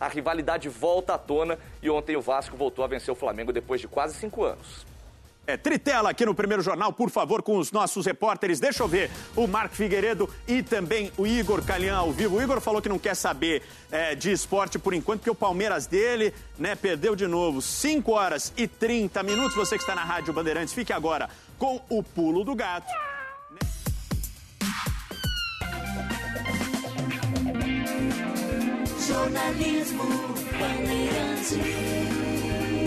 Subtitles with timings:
[0.00, 3.80] A rivalidade volta à tona e ontem o Vasco voltou a vencer o Flamengo depois
[3.80, 4.86] de quase cinco anos.
[5.48, 8.60] É, tritela aqui no primeiro jornal, por favor, com os nossos repórteres.
[8.60, 12.36] Deixa eu ver o Marco Figueiredo e também o Igor Calhão ao vivo.
[12.36, 15.86] O Igor falou que não quer saber é, de esporte por enquanto, porque o Palmeiras
[15.86, 17.62] dele né, perdeu de novo.
[17.62, 19.54] 5 horas e 30 minutos.
[19.54, 23.07] Você que está na Rádio Bandeirantes, fique agora com o pulo do gato.
[29.08, 30.04] Jornalismo
[30.60, 31.56] Bandeirantes.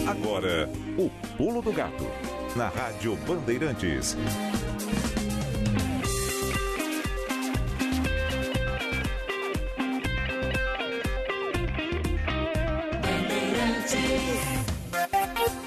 [0.07, 2.05] Agora, o pulo do gato,
[2.55, 4.15] na Rádio Bandeirantes.
[14.91, 15.60] Bandeirantes.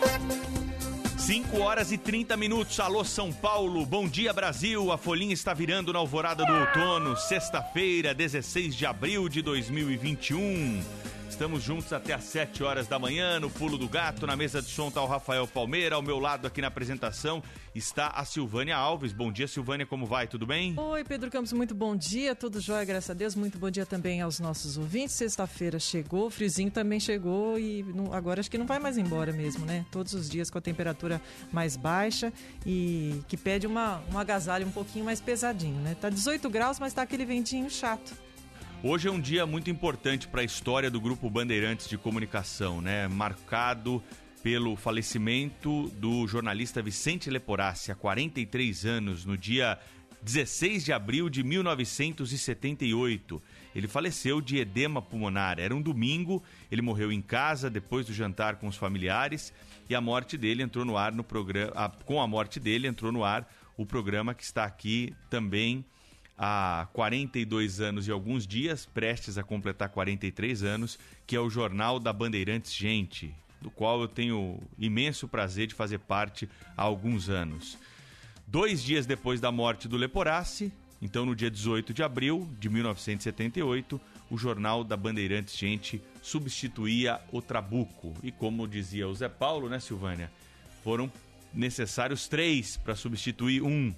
[1.27, 2.79] 5 horas e 30 minutos.
[2.79, 3.87] Alô, São Paulo.
[3.87, 4.93] Bom dia, Brasil.
[4.93, 7.17] A folhinha está virando na alvorada do outono.
[7.17, 10.83] Sexta-feira, 16 de abril de 2021.
[11.35, 14.25] Estamos juntos até às 7 horas da manhã no Pulo do Gato.
[14.25, 15.97] Na mesa de som está o Rafael Palmeira.
[15.97, 17.43] Ao meu lado aqui na apresentação
[17.75, 19.13] está a Silvânia Alves.
[19.13, 19.85] Bom dia, Silvânia.
[19.85, 20.29] Como vai?
[20.29, 20.75] Tudo bem?
[20.79, 22.37] Oi, Pedro Campos, muito bom dia.
[22.37, 23.35] Tudo jóia, graças a Deus.
[23.35, 25.17] Muito bom dia também aos nossos ouvintes.
[25.17, 29.33] Sexta-feira chegou, o friozinho também chegou e não- agora acho que não vai mais embora
[29.33, 29.85] mesmo, né?
[29.91, 31.21] Todos os dias com a temperatura
[31.53, 32.33] mais baixa
[32.65, 35.97] e que pede uma, um agasalho um pouquinho mais pesadinho, né?
[36.01, 38.15] Tá 18 graus, mas tá aquele ventinho chato.
[38.87, 43.09] Hoje é um dia muito importante para a história do Grupo Bandeirantes de Comunicação, né?
[43.09, 44.03] Marcado
[44.43, 49.79] pelo falecimento do jornalista Vicente Leporassi, há 43 anos, no dia
[50.21, 53.43] 16 de abril de 1978.
[53.75, 55.59] Ele faleceu de edema pulmonar.
[55.59, 59.51] Era um domingo, ele morreu em casa depois do jantar com os familiares
[59.89, 61.91] e a morte dele entrou no ar no programa.
[62.05, 65.87] Com a morte dele entrou no ar o programa que está aqui também
[66.37, 71.99] há 42 anos e alguns dias, prestes a completar 43 anos, que é o Jornal
[72.01, 77.79] da Bandeirantes Gente, do qual eu tenho imenso prazer de fazer parte há alguns anos.
[78.47, 84.01] Dois dias depois da morte do Leporassi, então no dia 18 de abril de 1978,
[84.31, 88.15] o Jornal da Bandeirantes Gente substituía o Trabuco.
[88.23, 90.31] E como dizia o Zé Paulo, né, Silvânia?
[90.83, 91.11] Foram
[91.53, 93.95] necessários três para substituir um.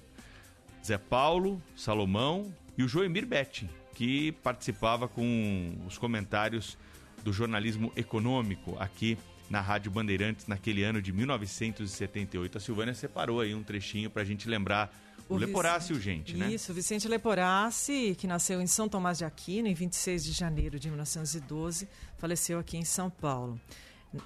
[0.87, 6.77] Zé Paulo, Salomão e o Joemir Betti, que participava com os comentários
[7.25, 9.17] do jornalismo econômico aqui
[9.49, 12.57] na Rádio Bandeirantes naquele ano de 1978.
[12.57, 14.89] A Silvânia separou aí um trechinho para a gente lembrar
[15.27, 16.53] o, Leporassi, o gente, né?
[16.53, 20.87] Isso, Vicente Leporassi, que nasceu em São Tomás de Aquino em 26 de janeiro de
[20.87, 21.85] 1912,
[22.17, 23.59] faleceu aqui em São Paulo.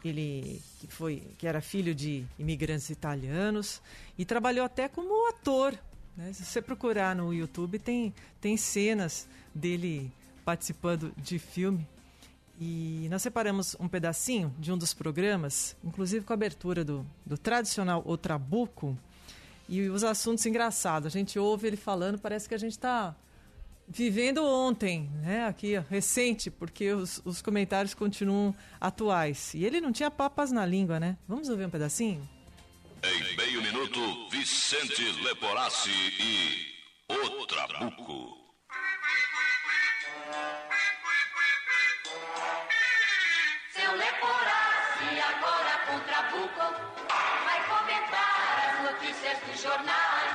[0.05, 3.81] Ele que foi que era filho de imigrantes italianos
[4.15, 5.75] e trabalhou até como ator.
[6.15, 6.33] Né?
[6.33, 10.11] Se você procurar no YouTube, tem, tem cenas dele
[10.43, 11.87] participando de filme.
[12.59, 17.37] E nós separamos um pedacinho de um dos programas, inclusive com a abertura do, do
[17.37, 18.97] tradicional O Trabuco,
[19.67, 21.07] e os assuntos engraçados.
[21.07, 23.15] A gente ouve ele falando, parece que a gente está
[23.87, 25.47] vivendo ontem, né?
[25.47, 29.53] Aqui, recente, porque os, os comentários continuam atuais.
[29.53, 31.17] E ele não tinha papas na língua, né?
[31.27, 32.27] Vamos ouvir um pedacinho?
[33.03, 33.99] Em meio minuto,
[34.41, 36.75] Vicente Leporassi e
[37.07, 38.37] o Trabuco.
[43.71, 46.67] Seu Leporassi agora com Trabuco
[47.45, 50.33] vai comentar as notícias dos jornais.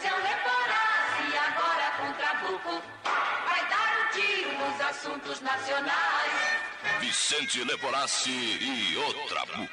[0.00, 6.32] Seu Leporassi agora com Trabuco vai dar um tiro nos assuntos nacionais.
[7.00, 9.68] Vicente Leporassi e o Trabuco.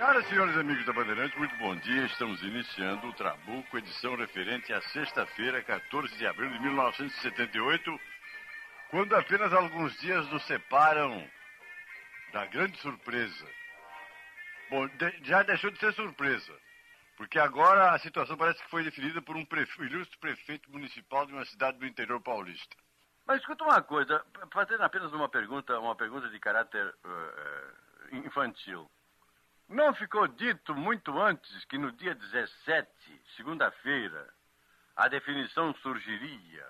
[0.00, 2.06] Senhoras e senhores amigos da Bandeirantes, muito bom dia.
[2.06, 8.00] Estamos iniciando o Trabuco, edição referente à sexta-feira, 14 de abril de 1978,
[8.88, 11.22] quando apenas alguns dias nos separam
[12.32, 13.46] da grande surpresa.
[14.70, 16.58] Bom, de- já deixou de ser surpresa,
[17.18, 21.34] porque agora a situação parece que foi definida por um prefe- ilustre prefeito municipal de
[21.34, 22.74] uma cidade do interior paulista.
[23.26, 28.90] Mas escuta uma coisa, fazendo apenas uma pergunta, uma pergunta de caráter eh, infantil.
[29.70, 32.90] Não ficou dito muito antes que no dia 17,
[33.36, 34.28] segunda-feira,
[34.96, 36.66] a definição surgiria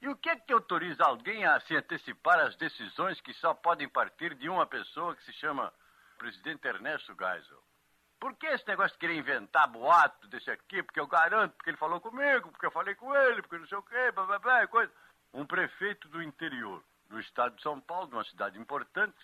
[0.00, 3.90] E o que é que autoriza alguém a se antecipar às decisões que só podem
[3.90, 5.70] partir de uma pessoa que se chama
[6.16, 7.62] presidente Ernesto Geisel?
[8.18, 10.82] Por que esse negócio de querer inventar boato desse aqui?
[10.82, 13.76] Porque eu garanto, porque ele falou comigo, porque eu falei com ele, porque não sei
[13.76, 14.90] o quê, blá, blá, blá, coisa.
[15.34, 19.14] Um prefeito do interior do estado de São Paulo, de uma cidade importante,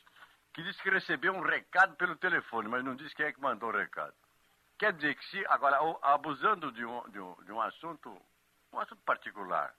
[0.53, 3.69] que disse que recebeu um recado pelo telefone, mas não disse quem é que mandou
[3.69, 4.15] o recado.
[4.79, 8.11] Quer dizer que se, agora, abusando de um, de um, de um assunto,
[8.73, 9.75] um assunto particular,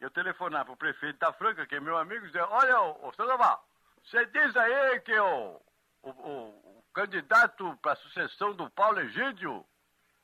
[0.00, 3.08] eu telefonar para o prefeito da Franca, que é meu amigo, e dizer, olha, ô,
[3.08, 3.66] ô Sandoval,
[4.04, 5.60] você diz aí que o,
[6.02, 9.64] o, o, o candidato para a sucessão do Paulo Egídio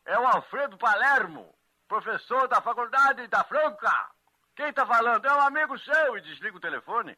[0.05, 1.53] é o Alfredo Palermo,
[1.89, 4.11] professor da faculdade da Franca.
[4.55, 5.25] Quem está falando?
[5.25, 7.17] É um amigo seu e desliga o telefone.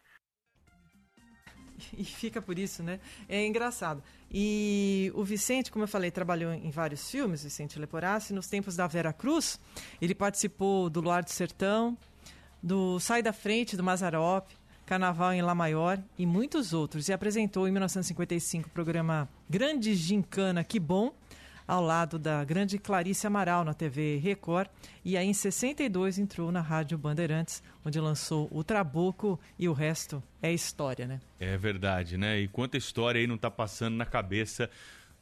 [1.97, 3.01] E fica por isso, né?
[3.29, 4.03] É engraçado.
[4.31, 8.33] E o Vicente, como eu falei, trabalhou em vários filmes, Vicente Leporassi.
[8.33, 9.59] Nos tempos da Vera Cruz,
[10.01, 11.97] ele participou do Luar do Sertão,
[12.63, 14.49] do Sai da Frente, do Mazarop,
[14.87, 17.09] Carnaval em Lá Maior e muitos outros.
[17.09, 21.15] E apresentou em 1955 o programa Grande Gincana Que Bom,
[21.67, 24.69] ao lado da grande Clarice Amaral na TV Record.
[25.05, 30.23] E aí em 62 entrou na Rádio Bandeirantes, onde lançou o Trabuco e o resto
[30.41, 31.21] é história, né?
[31.39, 32.41] É verdade, né?
[32.41, 34.69] E quanta história aí não está passando na cabeça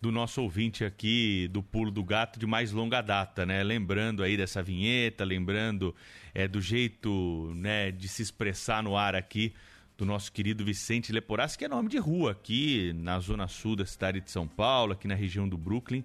[0.01, 3.63] do nosso ouvinte aqui do Pulo do Gato de mais longa data, né?
[3.63, 5.95] Lembrando aí dessa vinheta, lembrando
[6.35, 9.53] é, do jeito né, de se expressar no ar aqui
[9.99, 13.85] do nosso querido Vicente Leporassi, que é nome de rua aqui na zona sul da
[13.85, 16.03] cidade de São Paulo, aqui na região do Brooklyn,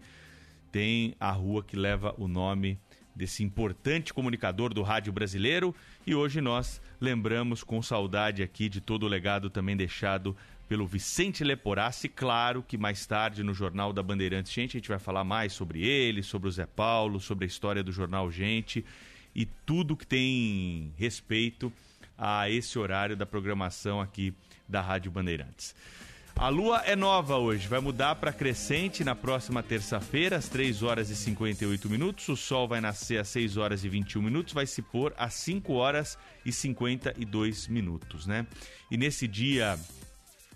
[0.76, 2.78] tem a rua que leva o nome
[3.16, 5.74] desse importante comunicador do rádio brasileiro
[6.06, 10.36] e hoje nós lembramos com saudade aqui de todo o legado também deixado
[10.68, 12.10] pelo Vicente Leporassi.
[12.10, 15.82] Claro que mais tarde no Jornal da Bandeirantes Gente a gente vai falar mais sobre
[15.82, 18.84] ele, sobre o Zé Paulo, sobre a história do jornal Gente
[19.34, 21.72] e tudo que tem respeito
[22.18, 24.34] a esse horário da programação aqui
[24.68, 25.74] da Rádio Bandeirantes.
[26.38, 31.10] A lua é nova hoje, vai mudar para crescente na próxima terça-feira, às 3 horas
[31.10, 32.28] e 58 minutos.
[32.28, 35.72] O sol vai nascer às 6 horas e 21 minutos, vai se pôr às 5
[35.74, 38.46] horas e 52 minutos, né?
[38.92, 39.80] E nesse dia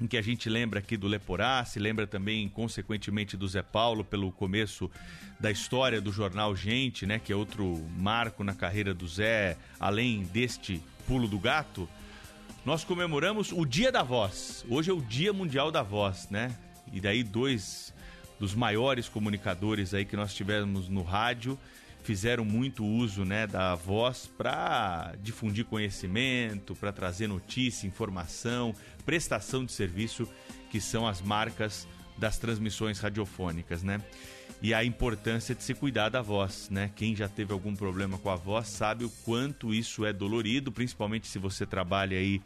[0.02, 4.04] em que a gente lembra aqui do Leporá, se lembra também, consequentemente, do Zé Paulo
[4.04, 4.92] pelo começo
[5.40, 10.24] da história do jornal Gente, né, que é outro marco na carreira do Zé, além
[10.24, 11.88] deste pulo do gato.
[12.66, 14.66] Nós comemoramos o Dia da Voz.
[14.70, 16.54] Hoje é o Dia Mundial da Voz, né?
[16.92, 17.94] E daí dois
[18.38, 21.58] dos maiores comunicadores aí que nós tivemos no rádio
[22.04, 28.74] fizeram muito uso né, da voz para difundir conhecimento, para trazer notícia, informação,
[29.06, 30.28] prestação de serviço,
[30.72, 34.02] que são as marcas das transmissões radiofônicas, né?
[34.62, 36.92] E a importância de se cuidar da voz, né?
[36.94, 41.28] Quem já teve algum problema com a voz sabe o quanto isso é dolorido, principalmente
[41.28, 42.42] se você trabalha aí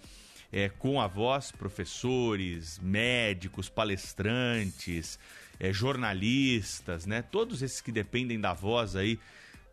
[0.51, 5.17] é, com a voz, professores, médicos, palestrantes,
[5.59, 7.23] é, jornalistas, né?
[7.23, 9.19] Todos esses que dependem da voz aí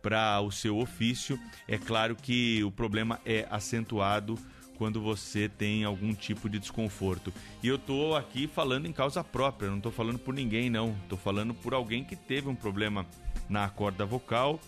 [0.01, 1.39] para o seu ofício.
[1.67, 4.35] É claro que o problema é acentuado
[4.81, 7.31] quando você tem algum tipo de desconforto.
[7.61, 10.97] E eu estou aqui falando em causa própria, não estou falando por ninguém, não.
[11.03, 13.05] Estou falando por alguém que teve um problema
[13.47, 14.59] na corda vocal.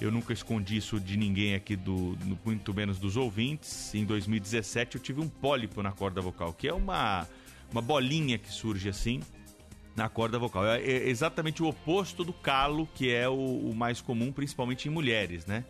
[0.00, 3.92] Eu nunca escondi isso de ninguém aqui, do, muito menos dos ouvintes.
[3.92, 7.26] Em 2017 eu tive um pólipo na corda vocal, que é uma,
[7.72, 9.20] uma bolinha que surge assim
[9.96, 10.64] na corda vocal.
[10.64, 14.92] É, é exatamente o oposto do calo, que é o, o mais comum, principalmente em
[14.92, 15.64] mulheres, né?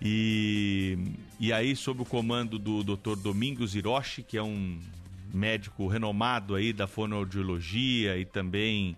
[0.00, 0.98] E,
[1.38, 3.16] e aí, sob o comando do Dr.
[3.16, 4.80] Domingos Hiroshi, que é um
[5.32, 8.96] médico renomado aí da fonoaudiologia e também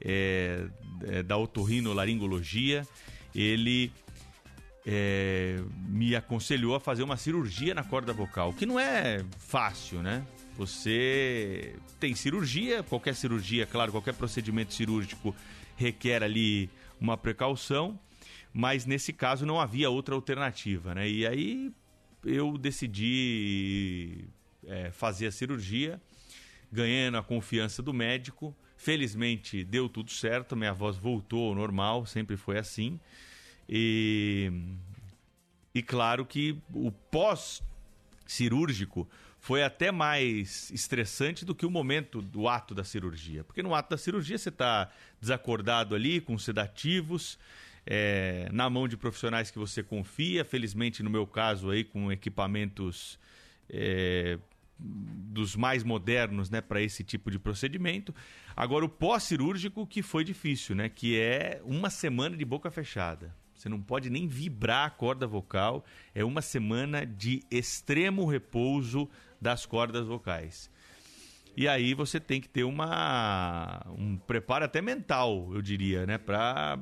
[0.00, 0.66] é,
[1.04, 2.86] é, da otorrinolaringologia,
[3.34, 3.90] ele
[4.86, 10.24] é, me aconselhou a fazer uma cirurgia na corda vocal, que não é fácil, né?
[10.56, 15.34] Você tem cirurgia, qualquer cirurgia, claro, qualquer procedimento cirúrgico
[15.76, 16.68] requer ali
[17.00, 17.98] uma precaução,
[18.52, 21.08] mas nesse caso não havia outra alternativa, né?
[21.08, 21.72] E aí
[22.24, 24.26] eu decidi
[24.66, 26.00] é, fazer a cirurgia,
[26.70, 28.56] ganhando a confiança do médico.
[28.76, 32.98] Felizmente deu tudo certo, minha voz voltou ao normal, sempre foi assim.
[33.68, 34.50] E,
[35.74, 42.74] e claro que o pós-cirúrgico foi até mais estressante do que o momento do ato
[42.74, 43.42] da cirurgia.
[43.42, 44.88] Porque no ato da cirurgia você está
[45.20, 47.38] desacordado ali, com sedativos,
[47.86, 50.44] é, na mão de profissionais que você confia.
[50.44, 53.18] Felizmente, no meu caso, aí, com equipamentos
[53.68, 54.38] é,
[54.78, 58.14] dos mais modernos né, para esse tipo de procedimento.
[58.56, 60.88] Agora, o pós-cirúrgico que foi difícil, né?
[60.88, 65.84] Que é uma semana de boca fechada Você não pode nem vibrar a corda vocal.
[66.14, 69.08] É uma semana de extremo repouso
[69.40, 70.70] das cordas vocais.
[71.56, 76.78] E aí você tem que ter uma um preparo até mental, eu diria, né, para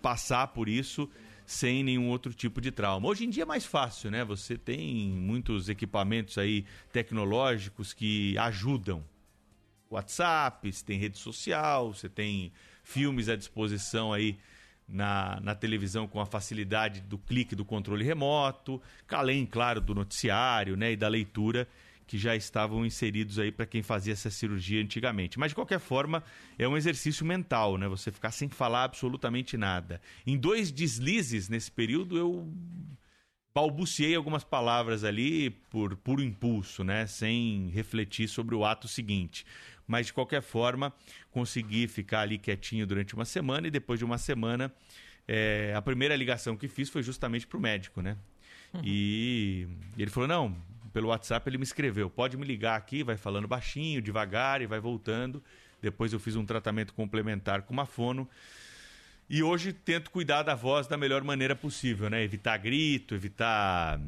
[0.00, 1.08] passar por isso
[1.46, 3.08] sem nenhum outro tipo de trauma.
[3.08, 4.24] Hoje em dia é mais fácil, né?
[4.24, 9.04] Você tem muitos equipamentos aí tecnológicos que ajudam.
[9.88, 14.36] WhatsApp, você tem rede social, você tem filmes à disposição aí
[14.88, 20.76] na, na televisão com a facilidade do clique do controle remoto, além, claro, do noticiário
[20.76, 21.68] né, e da leitura
[22.06, 25.38] que já estavam inseridos aí para quem fazia essa cirurgia antigamente.
[25.38, 26.22] Mas de qualquer forma,
[26.58, 27.88] é um exercício mental, né?
[27.88, 30.00] Você ficar sem falar absolutamente nada.
[30.26, 32.48] Em dois deslizes nesse período eu
[33.56, 39.46] balbuciei algumas palavras ali por puro impulso, né, sem refletir sobre o ato seguinte.
[39.86, 40.92] Mas de qualquer forma,
[41.30, 44.70] consegui ficar ali quietinho durante uma semana e depois de uma semana,
[45.26, 48.18] é, a primeira ligação que fiz foi justamente para o médico, né?
[48.74, 48.82] Uhum.
[48.84, 50.54] E ele falou: não,
[50.96, 54.80] pelo WhatsApp ele me escreveu, pode me ligar aqui, vai falando baixinho, devagar e vai
[54.80, 55.44] voltando.
[55.78, 58.26] Depois eu fiz um tratamento complementar com uma fono.
[59.28, 62.24] E hoje tento cuidar da voz da melhor maneira possível, né?
[62.24, 64.00] Evitar grito, evitar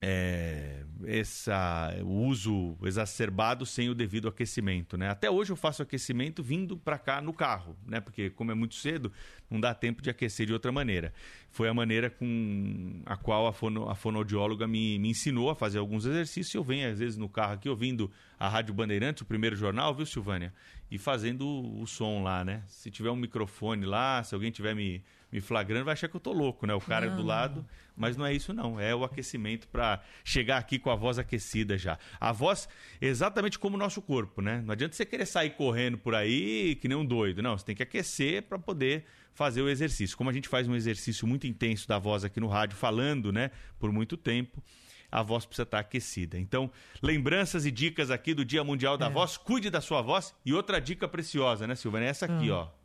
[0.00, 4.96] é, essa, o uso exacerbado sem o devido aquecimento.
[4.96, 5.08] Né?
[5.08, 8.00] Até hoje eu faço aquecimento vindo para cá no carro, né?
[8.00, 9.12] porque como é muito cedo,
[9.50, 11.12] não dá tempo de aquecer de outra maneira.
[11.50, 15.78] Foi a maneira com a qual a, fono, a fonoaudióloga me, me ensinou a fazer
[15.78, 16.54] alguns exercícios.
[16.54, 20.06] Eu venho às vezes no carro aqui ouvindo a Rádio Bandeirantes, o primeiro jornal, viu
[20.06, 20.54] Silvânia?
[20.90, 22.62] E fazendo o, som lá, né?
[22.68, 26.20] Se tiver um microfone lá, se alguém tiver me me flagrando, vai achar que eu
[26.20, 26.74] tô louco, né?
[26.74, 27.16] O cara não.
[27.16, 27.66] do lado.
[27.98, 28.78] Mas não é isso, não.
[28.78, 31.98] É o aquecimento para chegar aqui com a voz aquecida já.
[32.20, 32.68] A voz,
[33.00, 34.62] exatamente como o nosso corpo, né?
[34.64, 37.42] Não adianta você querer sair correndo por aí que nem um doido.
[37.42, 40.16] Não, você tem que aquecer para poder fazer o exercício.
[40.16, 43.50] Como a gente faz um exercício muito intenso da voz aqui no rádio, falando, né?
[43.78, 44.62] Por muito tempo
[45.10, 46.38] a voz precisa estar aquecida.
[46.38, 46.70] Então,
[47.02, 49.10] lembranças e dicas aqui do Dia Mundial da é.
[49.10, 50.34] Voz, cuide da sua voz.
[50.44, 52.04] E outra dica preciosa, né, Silvana?
[52.04, 52.54] É essa aqui, hum.
[52.54, 52.77] ó.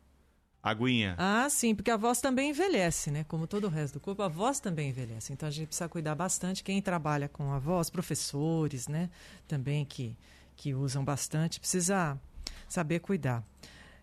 [0.64, 1.14] Aguinha.
[1.18, 3.22] Ah, sim, porque a voz também envelhece, né?
[3.28, 5.30] Como todo o resto do corpo, a voz também envelhece.
[5.30, 6.64] Então a gente precisa cuidar bastante.
[6.64, 9.10] Quem trabalha com a voz, professores, né?
[9.46, 10.16] Também que,
[10.56, 12.18] que usam bastante, precisa
[12.66, 13.44] saber cuidar.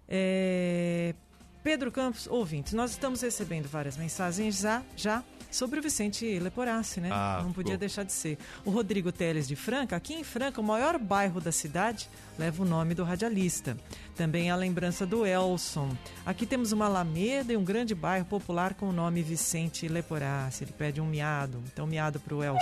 [0.08, 1.15] É...
[1.63, 7.10] Pedro Campos, ouvintes, nós estamos recebendo várias mensagens já, já sobre o Vicente Leporassi, né?
[7.12, 7.79] Ah, Não podia pô.
[7.79, 8.38] deixar de ser.
[8.65, 12.65] O Rodrigo Teles de Franca, aqui em Franca, o maior bairro da cidade, leva o
[12.65, 13.77] nome do radialista.
[14.15, 15.96] Também a lembrança do Elson.
[16.25, 20.63] Aqui temos uma alameda e um grande bairro popular com o nome Vicente Leporassi.
[20.63, 22.60] Ele pede um miado, então miado para o Elson.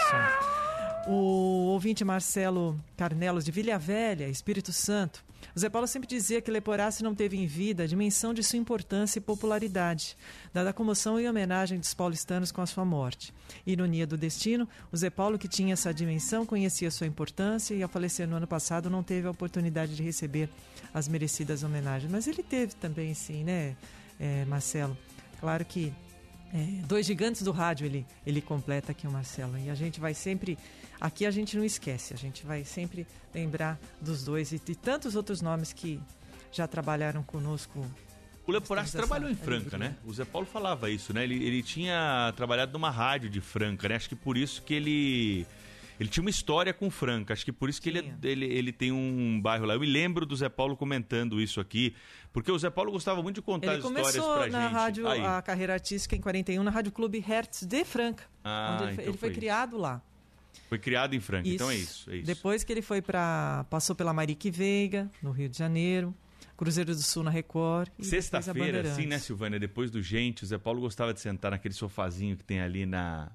[1.08, 5.24] O ouvinte Marcelo Carnelos de Vilha Velha, Espírito Santo.
[5.60, 9.20] Zé Paulo sempre dizia que Leporassi não teve em vida a dimensão de sua importância
[9.20, 10.16] e popularidade,
[10.54, 13.34] dada a comoção e homenagem dos paulistanos com a sua morte.
[13.66, 17.90] Ironia do destino, o Zé Paulo, que tinha essa dimensão, conhecia sua importância e, ao
[17.90, 20.50] falecer no ano passado, não teve a oportunidade de receber
[20.94, 22.12] as merecidas homenagens.
[22.12, 23.76] Mas ele teve também, sim, né,
[24.20, 24.98] é, Marcelo?
[25.40, 25.94] Claro que
[26.54, 29.58] é, dois gigantes do rádio ele, ele completa aqui o Marcelo.
[29.58, 30.58] E a gente vai sempre.
[31.00, 35.16] Aqui a gente não esquece, a gente vai sempre lembrar dos dois e de tantos
[35.16, 36.00] outros nomes que
[36.52, 37.86] já trabalharam conosco.
[38.46, 39.96] O Leporassi trabalhou em Franca, né?
[40.04, 41.24] O Zé Paulo falava isso, né?
[41.24, 43.96] Ele, ele tinha trabalhado numa rádio de Franca, né?
[43.96, 45.48] Acho que por isso que ele
[46.00, 48.90] ele tinha uma história com Franca, acho que por isso que ele, ele, ele tem
[48.90, 49.74] um bairro lá.
[49.74, 51.94] Eu me lembro do Zé Paulo comentando isso aqui,
[52.32, 54.16] porque o Zé Paulo gostava muito de contar ele histórias pra gente.
[54.16, 55.26] Ele começou na rádio, Aí.
[55.26, 59.04] a carreira artística em 41, na Rádio Clube Hertz de Franca, ah, onde ele, então
[59.06, 60.02] ele foi, foi criado lá.
[60.70, 61.56] Foi criado em Franca, isso.
[61.56, 62.28] então é isso, é isso.
[62.28, 66.16] Depois que ele foi para passou pela Marique Veiga, no Rio de Janeiro,
[66.56, 67.90] Cruzeiro do Sul na Record.
[68.00, 69.60] Sexta-feira, assim, né, Silvânia?
[69.60, 73.32] Depois do Gente, o Zé Paulo gostava de sentar naquele sofazinho que tem ali na,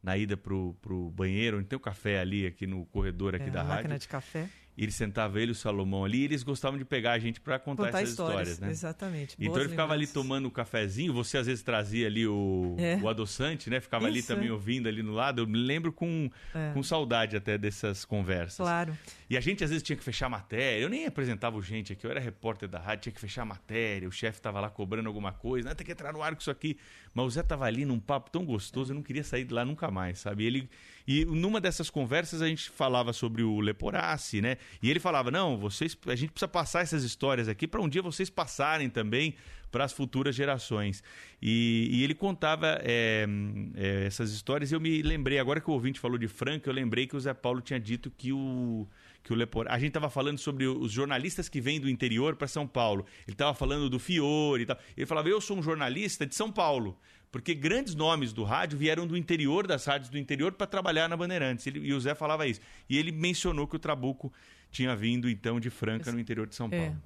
[0.00, 3.50] na ida pro, pro banheiro, onde tem o café ali, aqui no corredor aqui é,
[3.50, 3.76] da rádio.
[3.76, 4.48] máquina de café.
[4.76, 7.40] E ele sentava ele e o Salomão ali, e eles gostavam de pegar a gente
[7.40, 8.70] para contar, contar, essas histórias, histórias, né?
[8.70, 9.34] Exatamente.
[9.38, 10.16] Então Boas ele ficava lembranças.
[10.16, 12.96] ali tomando o um cafezinho, você às vezes trazia ali o, é.
[13.02, 13.80] o adoçante, né?
[13.80, 14.52] Ficava Isso, ali também é.
[14.52, 15.40] ouvindo ali no lado.
[15.40, 16.72] Eu me lembro com, é.
[16.74, 18.58] com saudade até dessas conversas.
[18.58, 18.96] Claro.
[19.30, 20.78] E a gente às vezes tinha que fechar matéria.
[20.80, 24.06] Eu nem apresentava o gente aqui, eu era repórter da rádio, tinha que fechar matéria.
[24.08, 26.50] O chefe estava lá cobrando alguma coisa, ah, tem que entrar no ar com isso
[26.50, 26.76] aqui.
[27.14, 29.64] Mas o Zé tava ali num papo tão gostoso, eu não queria sair de lá
[29.64, 30.44] nunca mais, sabe?
[30.44, 30.68] Ele,
[31.06, 34.56] e numa dessas conversas a gente falava sobre o Leporassi, né?
[34.82, 38.02] E ele falava: não, vocês, a gente precisa passar essas histórias aqui para um dia
[38.02, 39.34] vocês passarem também
[39.70, 41.02] para as futuras gerações.
[41.40, 43.26] E, e ele contava é,
[43.74, 46.74] é, essas histórias e eu me lembrei, agora que o ouvinte falou de Franca, eu
[46.74, 48.86] lembrei que o Zé Paulo tinha dito que o
[49.26, 49.66] que o Lepor...
[49.68, 53.04] A gente estava falando sobre os jornalistas que vêm do interior para São Paulo.
[53.26, 54.78] Ele estava falando do Fiore e tal.
[54.96, 56.96] Ele falava, eu sou um jornalista de São Paulo,
[57.36, 61.16] Porque grandes nomes do rádio vieram do interior das rádios do interior para trabalhar na
[61.16, 61.66] Bandeirantes.
[61.66, 62.60] Ele, e o Zé falava isso.
[62.88, 64.32] E ele mencionou que o Trabuco
[64.70, 66.78] tinha vindo então de Franca, no interior de São É.
[66.78, 67.02] Paulo.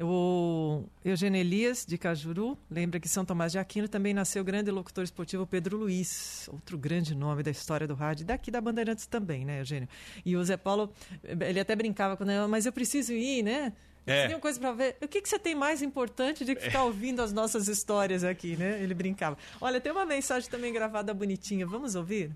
[0.00, 4.70] O Eugênio Elias, de Cajuru, lembra que São Tomás de Aquino também nasceu o grande
[4.70, 9.44] locutor esportivo Pedro Luiz, outro grande nome da história do rádio, daqui da Bandeirantes também,
[9.44, 9.88] né, Eugênio?
[10.24, 10.90] E o Zé Paulo,
[11.22, 13.72] ele até brincava com ela, mas eu preciso ir, né?
[14.06, 14.28] É.
[14.28, 14.96] Tem coisa para ver.
[15.02, 18.56] O que, que você tem mais importante de que ficar ouvindo as nossas histórias aqui,
[18.56, 18.82] né?
[18.82, 19.38] Ele brincava.
[19.60, 21.66] Olha, tem uma mensagem também gravada bonitinha.
[21.66, 22.30] Vamos ouvir?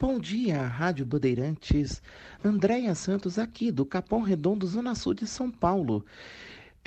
[0.00, 2.00] Bom dia, Rádio Bandeirantes.
[2.42, 6.06] Andréia Santos aqui, do Capão Redondo, Zona Sul de São Paulo.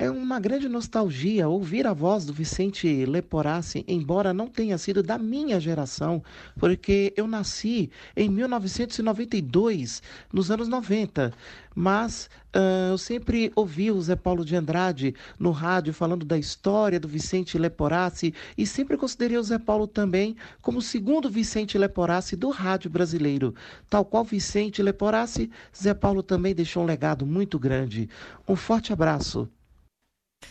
[0.01, 5.15] É uma grande nostalgia ouvir a voz do Vicente Leporassi, embora não tenha sido da
[5.15, 6.24] minha geração,
[6.58, 10.01] porque eu nasci em 1992,
[10.34, 11.31] nos anos 90.
[11.75, 17.00] Mas ah, eu sempre ouvi o Zé Paulo de Andrade no rádio falando da história
[17.00, 22.36] do Vicente Leporassi e sempre considerei o Zé Paulo também como o segundo Vicente Leporassi
[22.36, 23.53] do rádio brasileiro.
[23.88, 28.10] Tal qual Vicente Leporassi, Zé Paulo também deixou um legado muito grande.
[28.48, 29.48] Um forte abraço.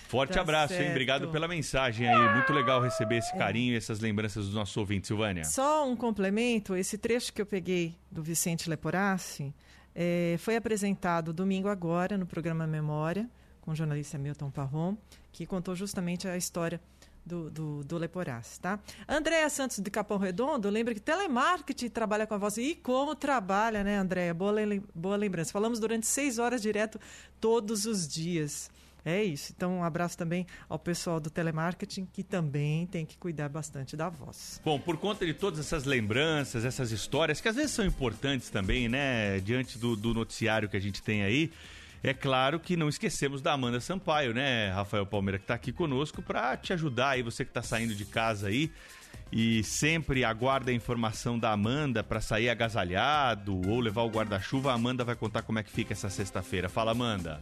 [0.08, 0.80] Forte Tá abraço, hein?
[0.80, 0.90] certo.
[0.90, 2.34] Obrigado pela mensagem aí.
[2.34, 5.44] Muito legal receber esse carinho e essas lembranças dos nossos ouvintes, Silvânia.
[5.44, 9.54] Só um complemento, esse trecho que eu peguei do Vicente Leporassi
[9.94, 13.28] eh, foi apresentado domingo agora no programa Memória,
[13.60, 14.96] com o jornalista Milton Parron,
[15.32, 16.80] que contou justamente a história
[17.24, 18.80] do, do, do Leporassi, tá?
[19.08, 22.56] Andréa Santos de Capão Redondo, lembra que telemarketing trabalha com a voz.
[22.56, 24.32] E como trabalha, né, Andréa?
[24.34, 24.54] Boa,
[24.94, 25.52] boa lembrança.
[25.52, 26.98] Falamos durante seis horas direto
[27.40, 28.70] todos os dias.
[29.04, 29.52] É isso.
[29.56, 34.08] Então, um abraço também ao pessoal do telemarketing, que também tem que cuidar bastante da
[34.08, 34.60] voz.
[34.64, 38.88] Bom, por conta de todas essas lembranças, essas histórias, que às vezes são importantes também,
[38.88, 39.40] né?
[39.40, 41.50] Diante do, do noticiário que a gente tem aí.
[42.02, 46.22] É claro que não esquecemos da Amanda Sampaio, né, Rafael Palmeira, que está aqui conosco
[46.22, 48.72] para te ajudar aí, você que está saindo de casa aí
[49.30, 54.70] e sempre aguarda a informação da Amanda para sair agasalhado ou levar o guarda-chuva.
[54.70, 56.68] A Amanda vai contar como é que fica essa sexta-feira.
[56.68, 57.40] Fala, Amanda.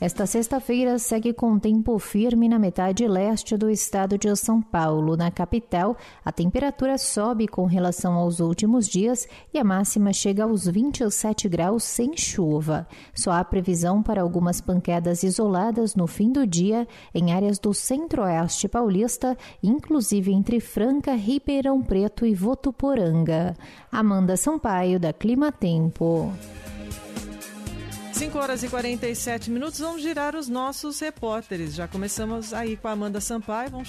[0.00, 5.16] Esta sexta-feira segue com tempo firme na metade leste do estado de São Paulo.
[5.16, 10.66] Na capital, a temperatura sobe com relação aos últimos dias e a máxima chega aos
[10.66, 12.86] 27 graus sem chuva.
[13.12, 18.68] Só há previsão para algumas pancadas isoladas no fim do dia em áreas do centro-oeste
[18.68, 23.56] paulista, inclusive entre Franca, Ribeirão Preto e Votuporanga.
[23.90, 26.32] Amanda Sampaio, da Clima Tempo.
[28.18, 31.74] 5 horas e 47 minutos, vamos girar os nossos repórteres.
[31.74, 33.88] Já começamos aí com a Amanda Sampaio, vamos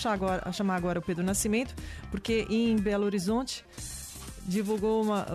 [0.53, 1.73] chamar agora, o Pedro Nascimento,
[2.11, 3.65] porque em Belo Horizonte
[4.45, 5.25] divulgou uma-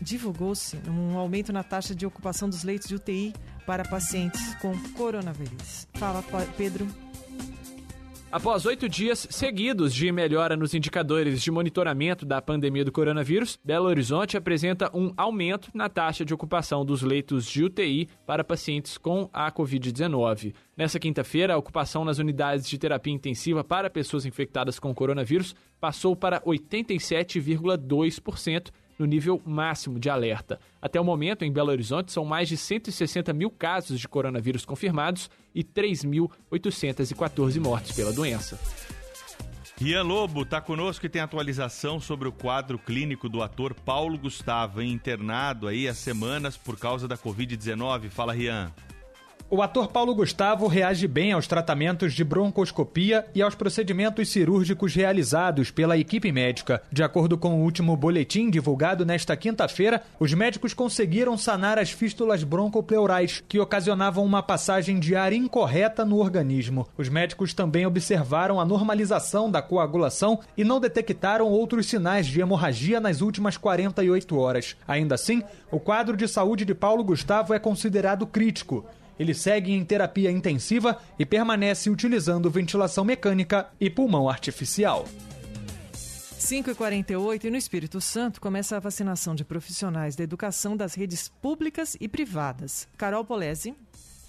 [0.00, 3.34] divulgou-se um aumento na taxa de ocupação dos leitos de UTI
[3.66, 5.88] para pacientes com coronavírus.
[5.94, 6.22] Fala,
[6.58, 6.86] Pedro.
[8.36, 13.86] Após oito dias seguidos de melhora nos indicadores de monitoramento da pandemia do coronavírus, Belo
[13.86, 19.30] Horizonte apresenta um aumento na taxa de ocupação dos leitos de UTI para pacientes com
[19.32, 20.54] a Covid-19.
[20.76, 26.14] Nessa quinta-feira, a ocupação nas unidades de terapia intensiva para pessoas infectadas com coronavírus passou
[26.14, 28.70] para 87,2%.
[28.98, 30.58] No nível máximo de alerta.
[30.80, 35.30] Até o momento, em Belo Horizonte, são mais de 160 mil casos de coronavírus confirmados
[35.54, 38.58] e 3.814 mortes pela doença.
[39.78, 44.80] Rian Lobo está conosco e tem atualização sobre o quadro clínico do ator Paulo Gustavo,
[44.80, 48.08] internado aí há semanas por causa da Covid-19.
[48.08, 48.72] Fala, Rian.
[49.48, 55.70] O ator Paulo Gustavo reage bem aos tratamentos de broncoscopia e aos procedimentos cirúrgicos realizados
[55.70, 56.82] pela equipe médica.
[56.90, 62.42] De acordo com o último boletim divulgado nesta quinta-feira, os médicos conseguiram sanar as fístulas
[62.42, 66.88] broncopleurais, que ocasionavam uma passagem de ar incorreta no organismo.
[66.98, 72.98] Os médicos também observaram a normalização da coagulação e não detectaram outros sinais de hemorragia
[72.98, 74.76] nas últimas 48 horas.
[74.88, 78.84] Ainda assim, o quadro de saúde de Paulo Gustavo é considerado crítico.
[79.18, 85.06] Ele segue em terapia intensiva e permanece utilizando ventilação mecânica e pulmão artificial.
[86.46, 91.28] 5 e 48 no Espírito Santo começa a vacinação de profissionais da educação das redes
[91.28, 92.86] públicas e privadas.
[92.96, 93.74] Carol Polese.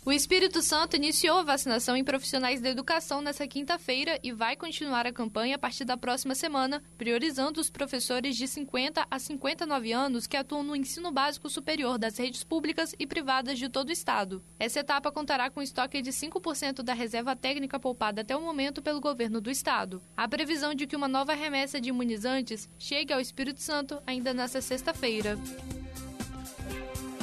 [0.08, 5.06] O Espírito Santo iniciou a vacinação em profissionais da educação nesta quinta-feira e vai continuar
[5.06, 10.26] a campanha a partir da próxima semana, priorizando os professores de 50 a 59 anos
[10.26, 14.42] que atuam no ensino básico superior das redes públicas e privadas de todo o estado.
[14.58, 19.02] Essa etapa contará com estoque de 5% da reserva técnica poupada até o momento pelo
[19.02, 20.02] governo do estado.
[20.16, 24.62] Há previsão de que uma nova remessa de imunizantes chegue ao Espírito Santo ainda nesta
[24.62, 25.38] sexta-feira.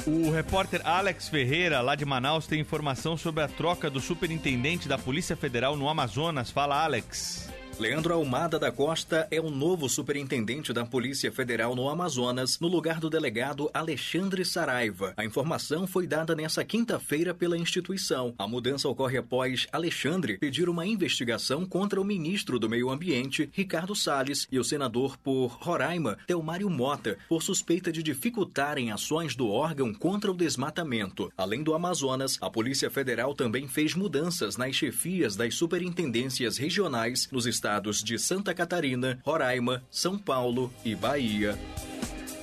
[0.07, 4.99] O repórter Alex Ferreira, lá de Manaus, tem informação sobre a troca do superintendente da
[4.99, 6.51] Polícia Federal no Amazonas.
[6.51, 7.49] Fala, Alex.
[7.77, 13.01] Leandro Almada da Costa é o novo superintendente da Polícia Federal no Amazonas, no lugar
[13.01, 15.13] do delegado Alexandre Saraiva.
[15.17, 18.33] A informação foi dada nessa quinta-feira pela instituição.
[18.37, 23.93] A mudança ocorre após Alexandre pedir uma investigação contra o ministro do Meio Ambiente, Ricardo
[23.93, 29.93] Salles, e o senador por Roraima, Telmário Mota, por suspeita de dificultarem ações do órgão
[29.93, 31.29] contra o desmatamento.
[31.37, 37.45] Além do Amazonas, a Polícia Federal também fez mudanças nas chefias das superintendências regionais nos
[37.45, 37.64] estados
[38.03, 41.57] de Santa Catarina, Roraima, São Paulo e Bahia.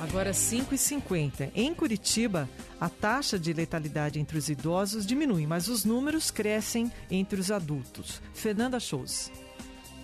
[0.00, 1.52] Agora 5,50.
[1.54, 2.48] Em Curitiba,
[2.80, 8.20] a taxa de letalidade entre os idosos diminui, mas os números crescem entre os adultos.
[8.34, 9.30] Fernanda Shows.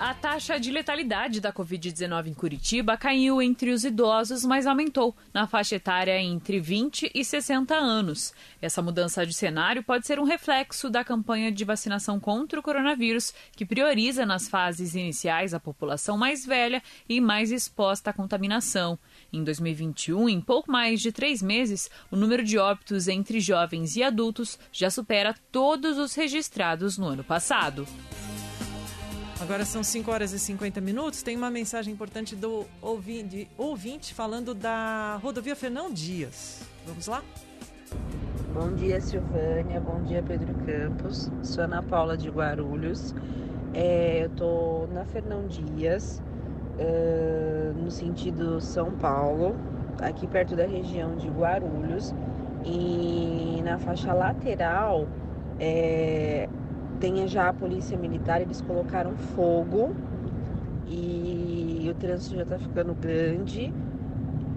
[0.00, 5.48] A taxa de letalidade da Covid-19 em Curitiba caiu entre os idosos, mas aumentou na
[5.48, 8.32] faixa etária entre 20 e 60 anos.
[8.62, 13.34] Essa mudança de cenário pode ser um reflexo da campanha de vacinação contra o coronavírus,
[13.56, 18.96] que prioriza nas fases iniciais a população mais velha e mais exposta à contaminação.
[19.32, 24.04] Em 2021, em pouco mais de três meses, o número de óbitos entre jovens e
[24.04, 27.84] adultos já supera todos os registrados no ano passado.
[29.40, 31.22] Agora são 5 horas e 50 minutos.
[31.22, 36.62] Tem uma mensagem importante do ouvinte, ouvinte falando da rodovia Fernão Dias.
[36.84, 37.22] Vamos lá?
[38.52, 39.80] Bom dia, Silvânia.
[39.80, 41.30] Bom dia, Pedro Campos.
[41.44, 43.14] Sou Ana Paula de Guarulhos.
[43.72, 46.20] É, eu tô na Fernão Dias,
[46.80, 49.54] uh, no sentido São Paulo,
[50.00, 52.12] aqui perto da região de Guarulhos.
[52.64, 55.06] E na faixa lateral,
[55.60, 56.48] é,
[57.00, 59.94] tem já a polícia militar, eles colocaram fogo
[60.86, 63.72] e o trânsito já está ficando grande.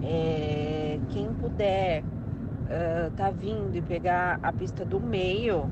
[0.02, 5.70] É, quem puder uh, tá vindo e pegar a pista do meio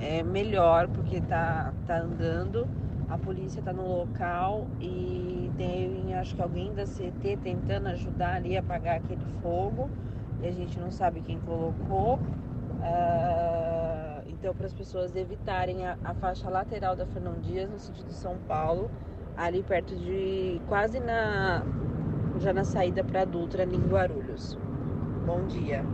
[0.00, 2.66] é melhor porque tá, tá andando.
[3.08, 8.56] A polícia está no local e tem acho que alguém da CT tentando ajudar ali
[8.56, 9.90] a apagar aquele fogo.
[10.42, 12.18] E a gente não sabe quem colocou.
[12.80, 14.07] Uh,
[14.38, 18.14] então, para as pessoas evitarem a, a, faixa lateral da Fernão Dias, no sentido de
[18.14, 18.88] São Paulo,
[19.36, 20.60] ali perto de.
[20.68, 21.64] quase na.
[22.38, 24.56] já na saída para Dutra, em Guarulhos.
[25.26, 25.84] Bom dia.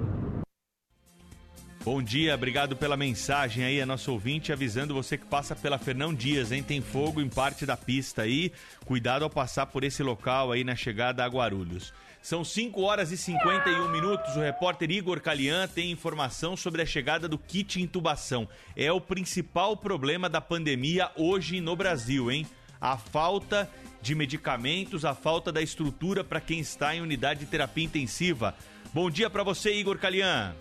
[1.83, 6.15] Bom dia, obrigado pela mensagem aí, a nosso ouvinte, avisando você que passa pela Fernão
[6.15, 6.63] Dias, hein?
[6.63, 8.53] Tem fogo em parte da pista aí.
[8.87, 11.93] Cuidado ao passar por esse local aí na chegada a Guarulhos.
[12.25, 14.35] São 5 horas e 51 minutos.
[14.35, 18.49] O repórter Igor Calian tem informação sobre a chegada do kit intubação.
[18.75, 22.47] É o principal problema da pandemia hoje no Brasil, hein?
[22.81, 27.85] A falta de medicamentos, a falta da estrutura para quem está em unidade de terapia
[27.85, 28.55] intensiva.
[28.95, 30.57] Bom dia para você, Igor Calian.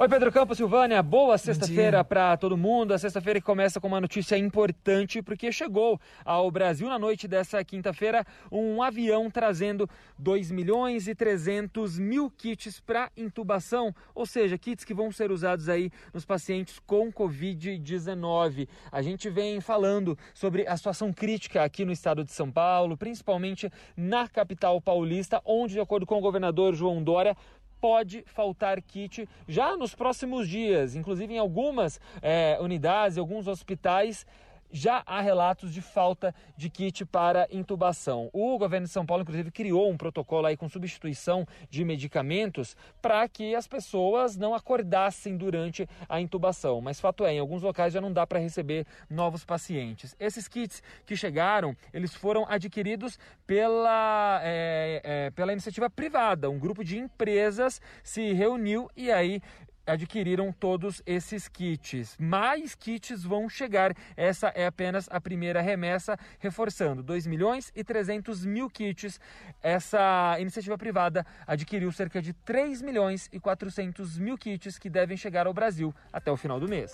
[0.00, 1.02] Oi, Pedro Campos, Silvânia.
[1.02, 2.94] Boa sexta-feira para todo mundo.
[2.94, 8.24] A sexta-feira começa com uma notícia importante, porque chegou ao Brasil na noite dessa quinta-feira
[8.50, 9.86] um avião trazendo
[10.18, 15.68] 2 milhões e 300 mil kits para intubação, ou seja, kits que vão ser usados
[15.68, 18.68] aí nos pacientes com Covid-19.
[18.90, 23.70] A gente vem falando sobre a situação crítica aqui no estado de São Paulo, principalmente
[23.94, 27.36] na capital paulista, onde, de acordo com o governador João Dória,
[27.80, 34.26] pode faltar kit já nos próximos dias, inclusive em algumas é, unidades, alguns hospitais
[34.72, 38.30] já há relatos de falta de kit para intubação.
[38.32, 43.28] O governo de São Paulo, inclusive, criou um protocolo aí com substituição de medicamentos para
[43.28, 46.80] que as pessoas não acordassem durante a intubação.
[46.80, 50.14] Mas fato é, em alguns locais já não dá para receber novos pacientes.
[50.18, 56.48] Esses kits que chegaram, eles foram adquiridos pela, é, é, pela iniciativa privada.
[56.50, 59.42] Um grupo de empresas se reuniu e aí
[59.86, 62.16] adquiriram todos esses kits.
[62.18, 63.94] Mais kits vão chegar.
[64.16, 69.20] Essa é apenas a primeira remessa, reforçando 2 milhões e 300 mil kits.
[69.62, 75.46] Essa iniciativa privada adquiriu cerca de 3 milhões e 400 mil kits que devem chegar
[75.46, 76.92] ao Brasil até o final do mês.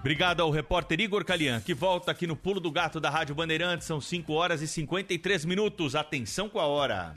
[0.00, 3.86] Obrigado ao repórter Igor Calian, que volta aqui no Pulo do Gato da Rádio Bandeirantes.
[3.86, 5.94] São 5 horas e 53 minutos.
[5.94, 7.14] Atenção com a hora.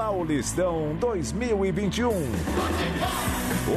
[0.00, 2.10] Paulistão 2021.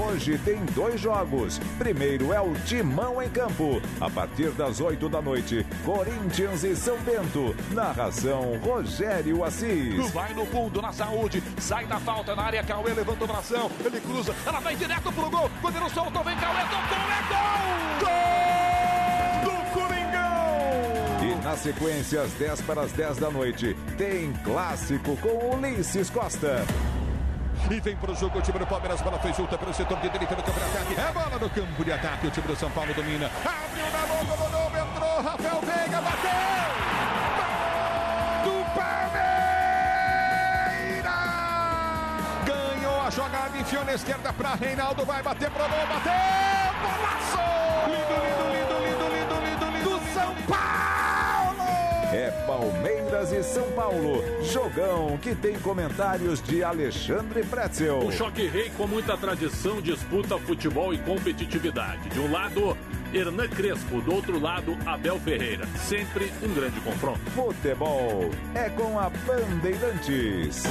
[0.07, 1.59] Hoje tem dois jogos.
[1.77, 3.81] Primeiro é o Timão em Campo.
[3.99, 7.53] A partir das 8 da noite, Corinthians e São Bento.
[7.71, 10.11] Narração Rogério Assis.
[10.11, 11.43] Vai no fundo, na saúde.
[11.57, 12.63] Sai da falta na área.
[12.63, 13.69] Cauê levanta o bração.
[13.83, 14.33] Ele cruza.
[14.45, 15.51] Ela vai direto pro gol.
[15.61, 16.61] Ele solta, vem Cauê.
[16.61, 16.97] Tocou.
[16.97, 17.99] É gol!
[17.99, 18.62] Gol!
[21.43, 26.65] Na sequência, às 10 para as 10 da noite, tem clássico com Ulisses Costa.
[27.69, 29.01] E vem pro jogo o time do Palmeiras.
[29.01, 30.93] Bola foi junta pelo setor de direita do campo de ataque.
[30.99, 32.27] É bola no campo de ataque.
[32.27, 33.29] O time do São Paulo domina.
[33.43, 35.21] Abriu na boca, rodou, entrou.
[35.21, 36.29] Rafael Veiga bateu.
[38.45, 39.23] Do Palmeiras!
[42.45, 45.05] Ganhou a jogada, enfiou na esquerda para Reinaldo.
[45.05, 46.13] Vai bater pro gol, bateu!
[46.81, 47.39] Golaço!
[47.87, 49.89] Lindo, lindo, lindo, lindo, lindo, lindo, lindo.
[49.89, 51.02] Do São Paulo!
[52.13, 54.23] É Palmeiras e São Paulo.
[54.43, 57.97] Jogão que tem comentários de Alexandre Pretzel.
[57.97, 62.09] O Choque Rei, com muita tradição, disputa futebol e competitividade.
[62.09, 62.77] De um lado,
[63.11, 65.65] Hernan Crespo, do outro lado, Abel Ferreira.
[65.75, 67.19] Sempre um grande confronto.
[67.31, 70.65] Futebol é com a Bandeirantes.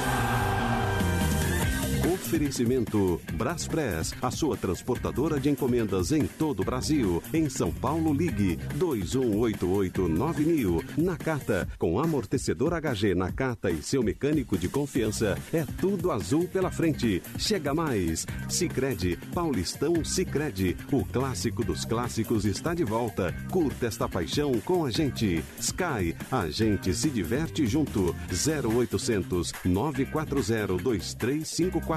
[2.05, 7.23] Oferecimento Braspress, a sua transportadora de encomendas em todo o Brasil.
[7.33, 10.99] Em São Paulo, ligue 21889000.
[10.99, 17.23] Nakata, com amortecedor HG Nakata e seu mecânico de confiança, é tudo azul pela frente.
[17.39, 18.27] Chega mais.
[18.49, 23.33] Sicredi, Paulistão Sicredi, o clássico dos clássicos está de volta.
[23.49, 25.41] Curta esta paixão com a gente.
[25.61, 28.13] Sky, a gente se diverte junto.
[28.29, 31.92] 0800 940 2354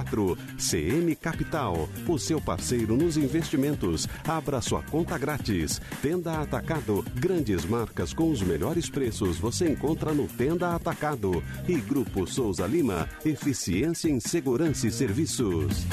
[0.58, 4.08] CM Capital, o seu parceiro nos investimentos.
[4.28, 5.82] Abra sua conta grátis.
[6.02, 11.44] Tenda Atacado, grandes marcas com os melhores preços você encontra no Tenda Atacado.
[11.68, 15.86] E Grupo Souza Lima, eficiência em segurança e serviços.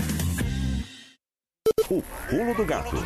[1.90, 2.96] O pulo do gato.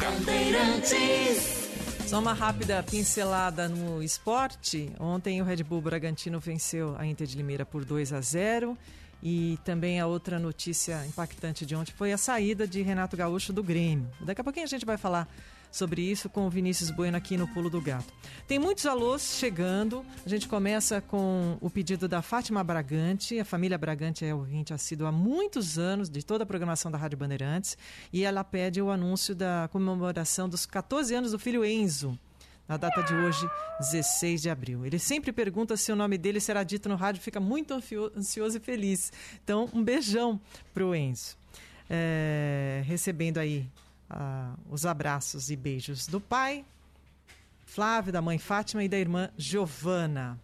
[2.07, 4.93] Só uma rápida pincelada no esporte.
[5.01, 8.79] Ontem o Red Bull Bragantino venceu a Inter de Limeira por 2 a 0
[9.23, 13.63] e também a outra notícia impactante de ontem foi a saída de Renato Gaúcho do
[13.63, 14.09] Grêmio.
[14.21, 15.29] Daqui a pouquinho a gente vai falar
[15.71, 18.13] sobre isso com o Vinícius Bueno aqui no Pulo do Gato.
[18.47, 20.05] Tem muitos alôs chegando.
[20.25, 23.39] A gente começa com o pedido da Fátima Bragante.
[23.39, 27.19] A família Bragante é ouvinte assíduo há muitos anos de toda a programação da Rádio
[27.19, 27.77] Bandeirantes.
[28.13, 32.19] E ela pede o anúncio da comemoração dos 14 anos do filho Enzo
[32.69, 33.49] na data de hoje,
[33.81, 34.85] 16 de abril.
[34.85, 37.75] Ele sempre pergunta se o nome dele será dito no rádio, fica muito
[38.17, 39.13] ansioso e feliz.
[39.43, 40.41] Então, um beijão
[40.75, 41.37] pro Enzo.
[41.89, 43.69] É, recebendo aí
[44.71, 46.65] os abraços e beijos do pai,
[47.65, 50.39] Flávio, da mãe Fátima e da irmã Giovana.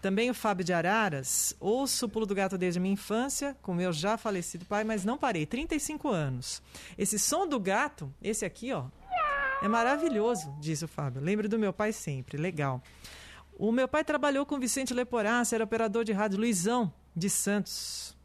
[0.00, 1.56] Também o Fábio de Araras.
[1.58, 5.04] Ouço o Pulo do Gato desde a minha infância, com meu já falecido pai, mas
[5.04, 5.44] não parei.
[5.44, 6.62] 35 anos.
[6.96, 8.86] Esse som do gato, esse aqui, ó,
[9.62, 11.20] é maravilhoso, disse o Fábio.
[11.20, 12.82] Lembro do meu pai sempre, legal.
[13.58, 18.16] O meu pai trabalhou com Vicente Leporás, era operador de rádio Luizão de Santos.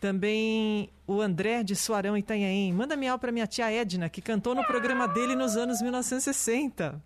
[0.00, 2.72] Também o André de Suarão Itanhaém.
[2.72, 7.02] Manda miau para minha tia Edna, que cantou no programa dele nos anos 1960.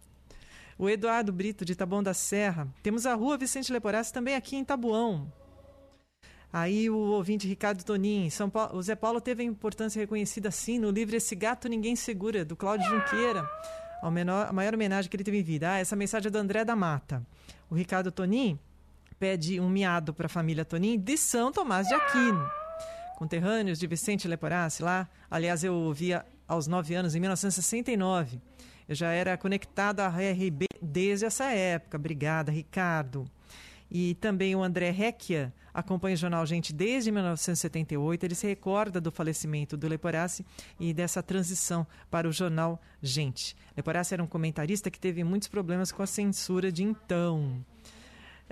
[0.78, 2.66] O Eduardo Brito, de Taboão da Serra.
[2.82, 5.30] Temos a rua Vicente Leporás também aqui em Tabuão.
[6.52, 10.78] Aí o ouvinte Ricardo Tonin, São Paulo, o Zé Paulo teve a importância reconhecida sim
[10.78, 13.48] no livro Esse Gato Ninguém Segura, do Cláudio Junqueira,
[14.02, 15.72] a, menor, a maior homenagem que ele teve em vida.
[15.72, 17.26] Ah, essa mensagem é do André da Mata.
[17.70, 18.58] O Ricardo Tonin
[19.18, 22.46] pede um miado para a família Tonin de São Tomás de Aquino.
[23.16, 25.08] Conterrâneos de Vicente Leporassi lá.
[25.30, 28.38] Aliás, eu ouvia aos nove anos, em 1969.
[28.86, 31.96] Eu já era conectado à RB desde essa época.
[31.96, 33.24] Obrigada, Ricardo.
[33.90, 38.24] E também o André Recchia acompanha o jornal Gente desde 1978.
[38.24, 40.44] Ele se recorda do falecimento do Leporassi
[40.78, 43.56] e dessa transição para o jornal Gente.
[43.76, 47.64] Leporassi era um comentarista que teve muitos problemas com a censura de então.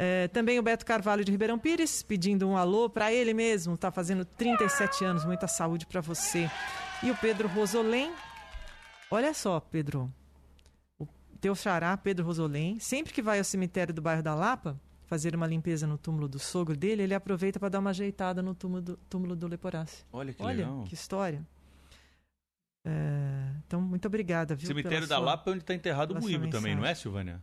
[0.02, 3.90] É, também o Beto Carvalho de Ribeirão Pires, pedindo um alô para ele mesmo, está
[3.90, 6.50] fazendo 37 anos, muita saúde para você.
[7.02, 8.10] E o Pedro Rosolém,
[9.10, 10.10] olha só, Pedro,
[10.98, 11.06] o
[11.38, 15.44] teu xará, Pedro Rosolém, sempre que vai ao cemitério do bairro da Lapa, fazer uma
[15.46, 18.96] limpeza no túmulo do sogro dele, ele aproveita para dar uma ajeitada no túmulo do,
[19.10, 20.04] túmulo do Leporassi.
[20.12, 20.84] Olha que Olha, legal.
[20.84, 21.44] que história.
[22.84, 24.54] É, então, muito obrigada.
[24.54, 26.94] Viu, Cemitério da sua- Lapa é onde está enterrado o Muíbo também, não é.
[26.94, 27.42] Silvânia?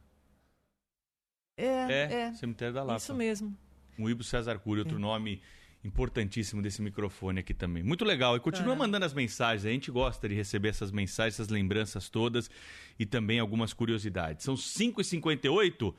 [1.58, 2.34] É, É, é.
[2.36, 3.00] Cemitério da Lapa.
[3.00, 3.54] Isso mesmo.
[3.98, 5.00] Muíbo César Cury, outro É.
[5.02, 5.42] nome
[5.84, 7.84] importantíssimo desse microfone aqui também.
[7.84, 8.36] Muito legal.
[8.38, 8.78] E continua É.
[8.78, 9.66] mandando as mensagens.
[9.66, 12.50] A gente gosta de receber essas mensagens, essas lembranças todas
[12.98, 14.44] e também algumas curiosidades.
[14.46, 15.94] São 5h58.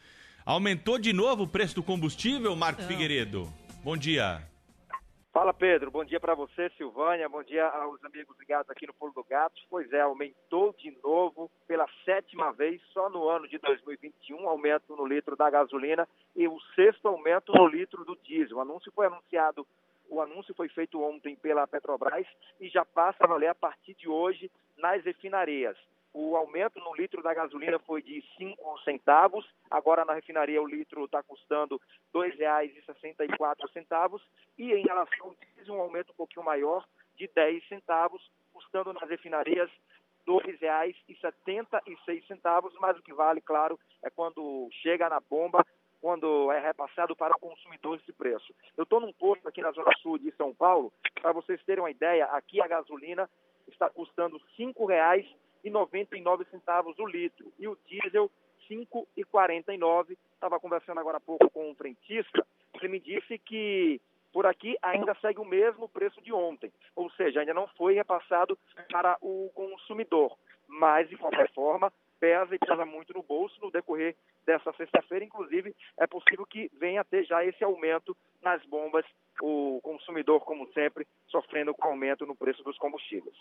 [0.48, 3.46] Aumentou de novo o preço do combustível, Marco Figueiredo?
[3.84, 4.40] Bom dia.
[5.30, 9.12] Fala Pedro, bom dia para você, Silvânia, bom dia aos amigos ligados aqui no Pulo
[9.12, 9.60] do Gato.
[9.68, 15.04] Pois é, aumentou de novo pela sétima vez só no ano de 2021, aumento no
[15.04, 18.56] litro da gasolina e o sexto aumento no litro do diesel.
[18.56, 19.66] O anúncio foi anunciado,
[20.08, 22.26] o anúncio foi feito ontem pela Petrobras
[22.58, 25.76] e já passa a valer a partir de hoje nas refinarias.
[26.12, 31.04] O aumento no litro da gasolina foi de 5 centavos, agora na refinaria o litro
[31.04, 31.80] está custando
[32.14, 34.20] R$ 2,64
[34.56, 35.36] e em relação ao
[35.74, 39.70] um aumento um pouquinho maior de 10 centavos, custando nas refinarias
[40.26, 45.64] R$ 2,76, mas o que vale, claro, é quando chega na bomba,
[46.00, 48.54] quando é repassado para o consumidor esse preço.
[48.76, 51.90] Eu estou num posto aqui na Zona Sul de São Paulo, para vocês terem uma
[51.90, 53.28] ideia, aqui a gasolina
[53.66, 54.72] está custando R$
[55.64, 58.30] 5,99 o litro e o diesel
[58.68, 60.16] R$ 5,49.
[60.34, 64.00] Estava conversando agora há pouco com um frentista, ele me disse que
[64.32, 68.58] por aqui ainda segue o mesmo preço de ontem, ou seja, ainda não foi repassado
[68.90, 70.36] para o consumidor.
[70.66, 74.14] Mas, de qualquer forma, pesa e pesa muito no bolso no decorrer
[74.46, 75.24] dessa sexta-feira.
[75.24, 79.04] Inclusive, é possível que venha a ter já esse aumento nas bombas,
[79.42, 83.34] o consumidor, como sempre, sofrendo com aumento no preço dos combustíveis.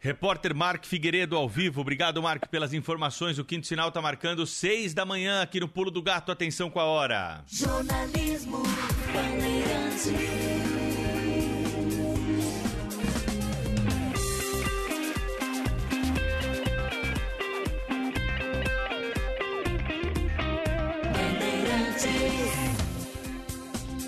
[0.00, 1.80] Repórter Mark Figueiredo ao vivo.
[1.80, 3.38] Obrigado, Mark, pelas informações.
[3.38, 6.30] O quinto sinal está marcando seis da manhã aqui no Pulo do Gato.
[6.30, 7.42] Atenção com a hora.
[7.46, 8.58] Jornalismo
[9.12, 10.73] Bandeirantes.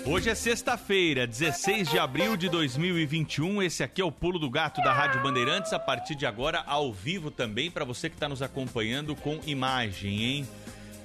[0.09, 3.61] Hoje é sexta-feira, 16 de abril de 2021.
[3.61, 5.73] Esse aqui é o Pulo do Gato da Rádio Bandeirantes.
[5.73, 10.23] A partir de agora, ao vivo também, para você que está nos acompanhando com imagem,
[10.23, 10.47] hein?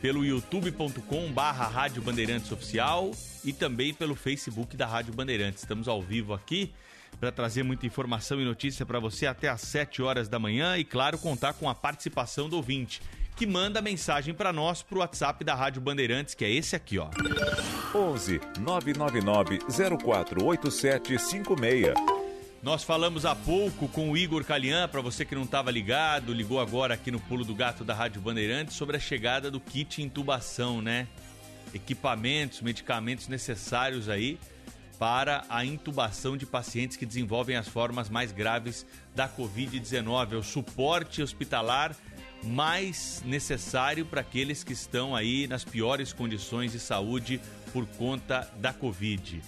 [0.01, 3.11] Pelo youtube.com/barra Rádio Bandeirantes Oficial
[3.45, 5.65] e também pelo Facebook da Rádio Bandeirantes.
[5.65, 6.73] Estamos ao vivo aqui
[7.19, 10.85] para trazer muita informação e notícia para você até às 7 horas da manhã e,
[10.85, 13.03] claro, contar com a participação do ouvinte
[13.37, 17.09] que manda mensagem para nós pro WhatsApp da Rádio Bandeirantes, que é esse aqui, ó.
[17.95, 21.95] 11 999 048756.
[22.63, 26.61] Nós falamos há pouco com o Igor Calian, para você que não estava ligado, ligou
[26.61, 30.81] agora aqui no Pulo do Gato da Rádio Bandeirantes, sobre a chegada do kit intubação,
[30.81, 31.09] né?
[31.75, 34.39] Equipamentos, medicamentos necessários aí
[34.97, 40.35] para a intubação de pacientes que desenvolvem as formas mais graves da Covid-19.
[40.35, 41.97] É o suporte hospitalar
[42.43, 47.41] mais necessário para aqueles que estão aí nas piores condições de saúde
[47.73, 49.41] por conta da Covid.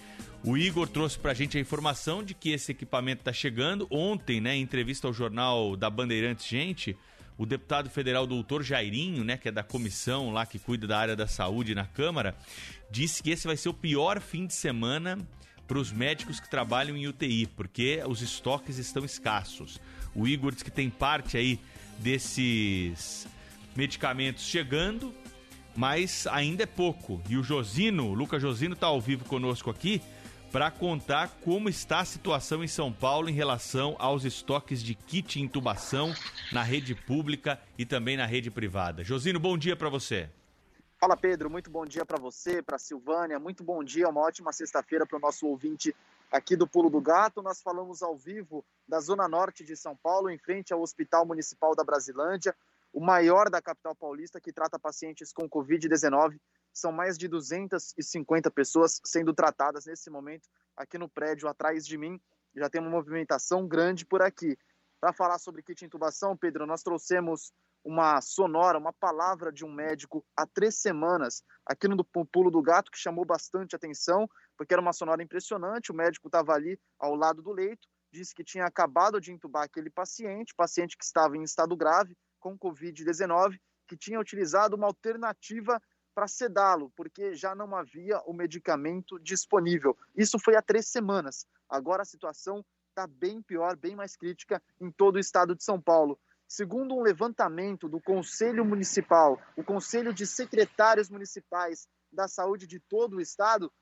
[0.43, 3.87] O Igor trouxe para a gente a informação de que esse equipamento está chegando.
[3.91, 6.97] Ontem, né, em entrevista ao jornal da Bandeirantes Gente,
[7.39, 11.17] o deputado federal doutor Jairinho, né, que é da comissão lá que cuida da área
[11.17, 12.37] da saúde na Câmara,
[12.91, 15.19] disse que esse vai ser o pior fim de semana
[15.67, 19.81] para os médicos que trabalham em UTI, porque os estoques estão escassos.
[20.15, 21.59] O Igor diz que tem parte aí
[21.99, 23.27] desses
[23.77, 25.15] medicamentos chegando,
[25.77, 27.21] mas ainda é pouco.
[27.29, 30.01] E o Josino, o Lucas Josino, está ao vivo conosco aqui
[30.53, 35.41] para contar como está a situação em São Paulo em relação aos estoques de kit
[35.41, 36.15] intubação
[36.53, 39.03] na rede pública e também na rede privada.
[39.03, 40.31] Josino, bom dia para você.
[40.97, 45.05] Fala Pedro, muito bom dia para você, para Silvânia, muito bom dia, uma ótima sexta-feira
[45.05, 45.95] para o nosso ouvinte
[46.35, 47.41] aqui do Pulo do Gato.
[47.41, 51.77] Nós falamos ao vivo da Zona Norte de São Paulo, em frente ao Hospital Municipal
[51.77, 52.57] da Brasilândia,
[52.93, 56.41] o maior da capital paulista que trata pacientes com Covid-19.
[56.73, 62.21] São mais de 250 pessoas sendo tratadas nesse momento aqui no prédio atrás de mim.
[62.57, 64.59] Já tem uma movimentação grande por aqui.
[65.01, 67.53] Para falar sobre kit intubação, Pedro, nós trouxemos
[67.85, 72.91] uma sonora, uma palavra de um médico há três semanas aqui no Pulo do Gato,
[72.91, 75.93] que chamou bastante atenção, porque era uma sonora impressionante.
[75.93, 79.91] O médico estava ali ao lado do leito, disse que tinha acabado de intubar aquele
[79.91, 85.81] paciente, paciente que estava em estado grave com Covid-19, que tinha utilizado uma alternativa
[86.15, 89.97] para sedá-lo, porque já não havia o medicamento disponível.
[90.15, 91.47] Isso foi há três semanas.
[91.69, 95.81] Agora a situação está bem pior, bem mais crítica em todo o estado de São
[95.81, 96.19] Paulo.
[96.47, 103.17] Segundo um levantamento do Conselho Municipal, o Conselho de Secretários Municipais da Saúde de todo
[103.17, 103.73] o estado,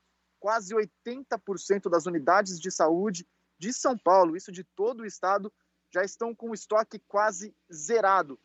[0.43, 3.25] quase 80% das unidades de saúde
[3.57, 5.49] de São Paulo, isso de todo o estado,
[5.89, 8.37] já estão com o estoque quase zerado.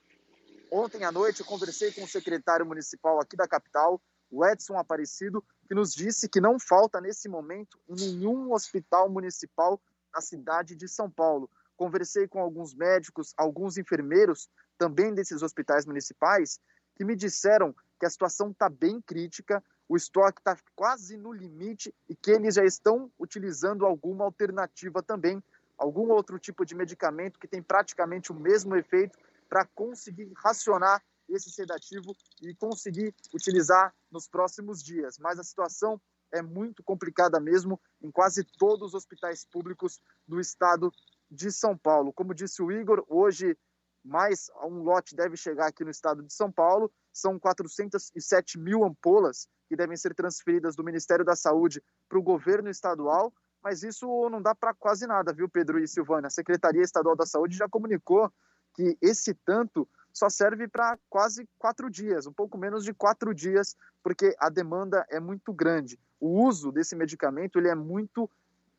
[0.70, 5.44] Ontem à noite eu conversei com o secretário municipal aqui da capital, o Edson Aparecido,
[5.66, 9.82] que nos disse que não falta nesse momento nenhum hospital municipal
[10.14, 11.50] na cidade de São Paulo.
[11.76, 16.60] Conversei com alguns médicos, alguns enfermeiros também desses hospitais municipais,
[16.94, 21.94] que me disseram que a situação está bem crítica, o estoque está quase no limite
[22.08, 25.42] e que eles já estão utilizando alguma alternativa também,
[25.78, 29.18] algum outro tipo de medicamento que tem praticamente o mesmo efeito
[29.48, 35.18] para conseguir racionar esse sedativo e conseguir utilizar nos próximos dias.
[35.18, 36.00] Mas a situação
[36.32, 40.92] é muito complicada mesmo em quase todos os hospitais públicos do estado
[41.30, 42.12] de São Paulo.
[42.12, 43.56] Como disse o Igor, hoje
[44.04, 46.90] mais um lote deve chegar aqui no estado de São Paulo.
[47.12, 52.68] São 407 mil ampolas que devem ser transferidas do Ministério da Saúde para o governo
[52.70, 56.28] estadual, mas isso não dá para quase nada, viu, Pedro e Silvana?
[56.28, 58.32] A Secretaria Estadual da Saúde já comunicou
[58.74, 63.76] que esse tanto só serve para quase quatro dias, um pouco menos de quatro dias,
[64.02, 65.98] porque a demanda é muito grande.
[66.20, 68.30] O uso desse medicamento ele é muito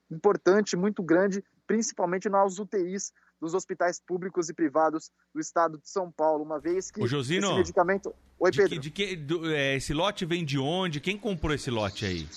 [0.09, 6.11] importante, muito grande, principalmente nas UTIs dos hospitais públicos e privados do estado de São
[6.11, 8.13] Paulo, uma vez que Ô, Josino, esse medicamento...
[8.39, 8.69] Oi, Pedro.
[8.69, 10.99] De que, de que, do, é, esse lote vem de onde?
[10.99, 12.27] Quem comprou esse lote aí?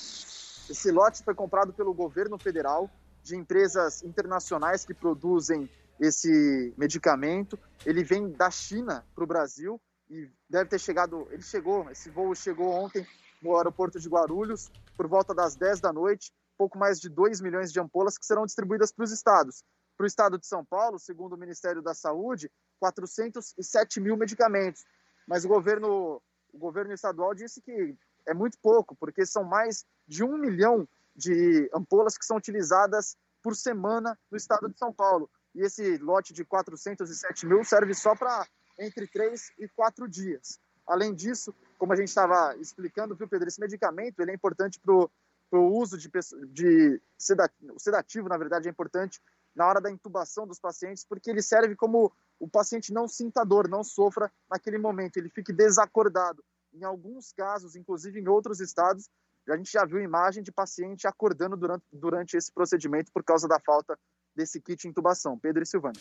[0.71, 2.91] Esse lote foi comprado pelo governo federal,
[3.23, 5.69] de empresas internacionais que produzem
[6.01, 7.59] esse medicamento.
[7.87, 9.81] Ele vem da China para o Brasil
[10.11, 11.29] e deve ter chegado.
[11.31, 13.07] Ele chegou, esse voo chegou ontem
[13.41, 16.33] no aeroporto de Guarulhos, por volta das 10 da noite.
[16.59, 19.65] Pouco mais de 2 milhões de ampolas que serão distribuídas para os estados.
[19.97, 24.85] Para o estado de São Paulo, segundo o Ministério da Saúde, 407 mil medicamentos.
[25.27, 26.21] Mas o governo,
[26.53, 27.95] o governo estadual disse que
[28.27, 33.55] é muito pouco, porque são mais de um milhão de ampolas que são utilizadas por
[33.55, 35.29] semana no estado de São Paulo.
[35.55, 38.47] E esse lote de 407 mil serve só para
[38.79, 40.59] entre três e quatro dias.
[40.87, 44.95] Além disso, como a gente estava explicando, viu, Pedro, esse medicamento ele é importante para
[44.95, 46.11] o uso de,
[46.49, 49.21] de sedativo, sedativo, na verdade, é importante
[49.55, 53.69] na hora da intubação dos pacientes, porque ele serve como o paciente não sinta dor,
[53.69, 56.43] não sofra naquele momento, ele fique desacordado.
[56.73, 59.09] Em alguns casos, inclusive em outros estados,
[59.49, 63.61] a gente já viu imagem de paciente acordando durante, durante esse procedimento por causa da
[63.61, 63.99] falta
[64.35, 65.39] desse kit intubação.
[65.39, 65.99] Pedro e Silvana.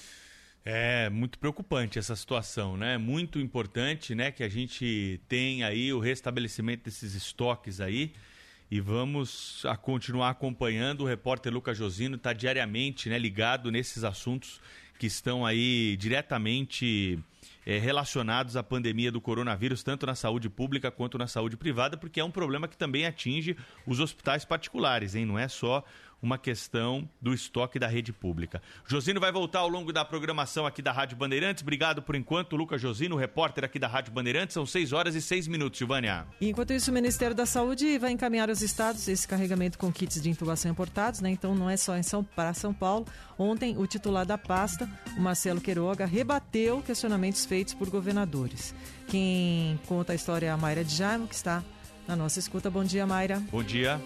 [0.63, 2.97] É muito preocupante essa situação, né?
[2.97, 8.13] Muito importante, né, que a gente tenha aí o restabelecimento desses estoques aí
[8.71, 11.01] e vamos a continuar acompanhando.
[11.01, 14.61] O repórter Lucas Josino está diariamente, né, ligado nesses assuntos
[14.97, 17.19] que estão aí diretamente
[17.65, 22.21] é, relacionados à pandemia do coronavírus, tanto na saúde pública quanto na saúde privada, porque
[22.21, 25.25] é um problema que também atinge os hospitais particulares, hein?
[25.25, 25.83] Não é só
[26.21, 28.61] uma questão do estoque da rede pública.
[28.85, 31.63] Josino vai voltar ao longo da programação aqui da Rádio Bandeirantes.
[31.63, 34.53] Obrigado por enquanto, Lucas Josino, repórter aqui da Rádio Bandeirantes.
[34.53, 36.27] São 6 horas e 6 minutos, Silvânia.
[36.39, 40.29] Enquanto isso, o Ministério da Saúde vai encaminhar aos estados esse carregamento com kits de
[40.29, 41.29] intubação importados, né?
[41.29, 43.05] Então não é só em São, para São Paulo.
[43.37, 48.75] Ontem, o titular da pasta, o Marcelo Queiroga, rebateu questionamentos feitos por governadores.
[49.07, 51.63] Quem conta a história é a Mayra de Jaimo, que está
[52.07, 52.69] na nossa escuta.
[52.69, 53.41] Bom dia, Mayra.
[53.51, 53.99] Bom dia.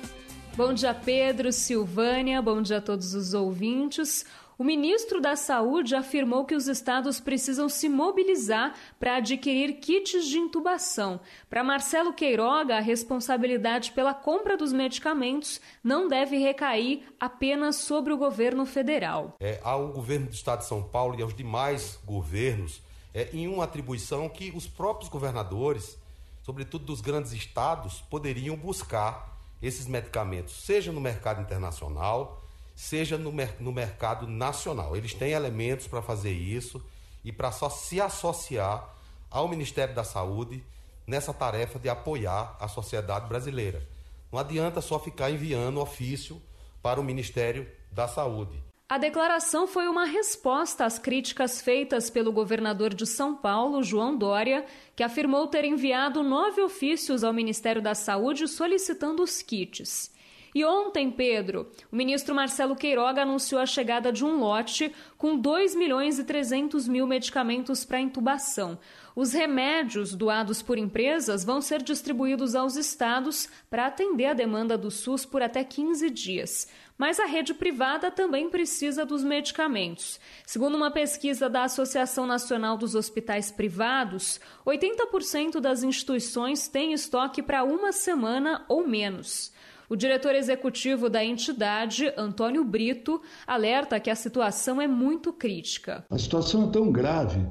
[0.58, 4.26] Bom dia, Pedro, Silvânia, bom dia a todos os ouvintes.
[4.58, 10.38] O ministro da Saúde afirmou que os estados precisam se mobilizar para adquirir kits de
[10.38, 11.20] intubação.
[11.49, 18.18] Para Marcelo Queiroga, a responsabilidade pela compra dos medicamentos não deve recair apenas sobre o
[18.18, 19.36] governo federal.
[19.41, 22.82] É, ao governo do estado de São Paulo e aos demais governos,
[23.14, 25.97] é, em uma atribuição que os próprios governadores,
[26.43, 29.34] sobretudo dos grandes estados, poderiam buscar
[29.66, 32.43] esses medicamentos, seja no mercado internacional,
[32.76, 34.95] seja no, mer no mercado nacional.
[34.95, 36.84] Eles têm elementos para fazer isso
[37.24, 38.93] e para só se associar
[39.30, 40.63] ao Ministério da Saúde
[41.07, 43.88] nessa tarefa de apoiar a sociedade brasileira.
[44.32, 46.41] Não adianta só ficar enviando ofício
[46.82, 48.64] para o Ministério da Saúde.
[48.88, 54.63] A declaração foi uma resposta às críticas feitas pelo governador de São Paulo, João Dória,
[54.95, 60.13] que afirmou ter enviado nove ofícios ao Ministério da Saúde solicitando os kits.
[60.55, 65.75] E ontem, Pedro, o ministro Marcelo Queiroga anunciou a chegada de um lote com 2
[65.75, 68.79] milhões e 300 mil medicamentos para intubação.
[69.13, 74.89] Os remédios doados por empresas vão ser distribuídos aos estados para atender a demanda do
[74.89, 76.69] SUS por até 15 dias.
[76.97, 80.19] Mas a rede privada também precisa dos medicamentos.
[80.45, 87.65] Segundo uma pesquisa da Associação Nacional dos Hospitais Privados, 80% das instituições têm estoque para
[87.65, 89.51] uma semana ou menos.
[89.89, 96.05] O diretor executivo da entidade, Antônio Brito, alerta que a situação é muito crítica.
[96.09, 97.45] A situação é tão grave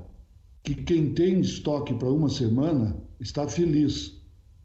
[0.63, 4.21] que quem tem estoque para uma semana está feliz.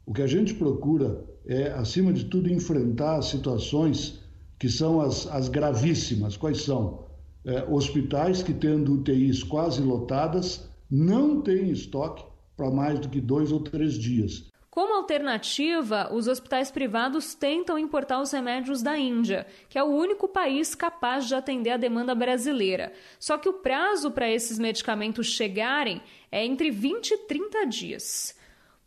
[0.06, 4.19] O que a gente procura é, acima de tudo, enfrentar situações
[4.60, 6.36] que são as, as gravíssimas.
[6.36, 7.06] Quais são?
[7.46, 12.22] É, hospitais que, tendo UTIs quase lotadas, não têm estoque
[12.54, 14.50] para mais do que dois ou três dias.
[14.68, 20.28] Como alternativa, os hospitais privados tentam importar os remédios da Índia, que é o único
[20.28, 22.92] país capaz de atender a demanda brasileira.
[23.18, 28.38] Só que o prazo para esses medicamentos chegarem é entre 20 e 30 dias.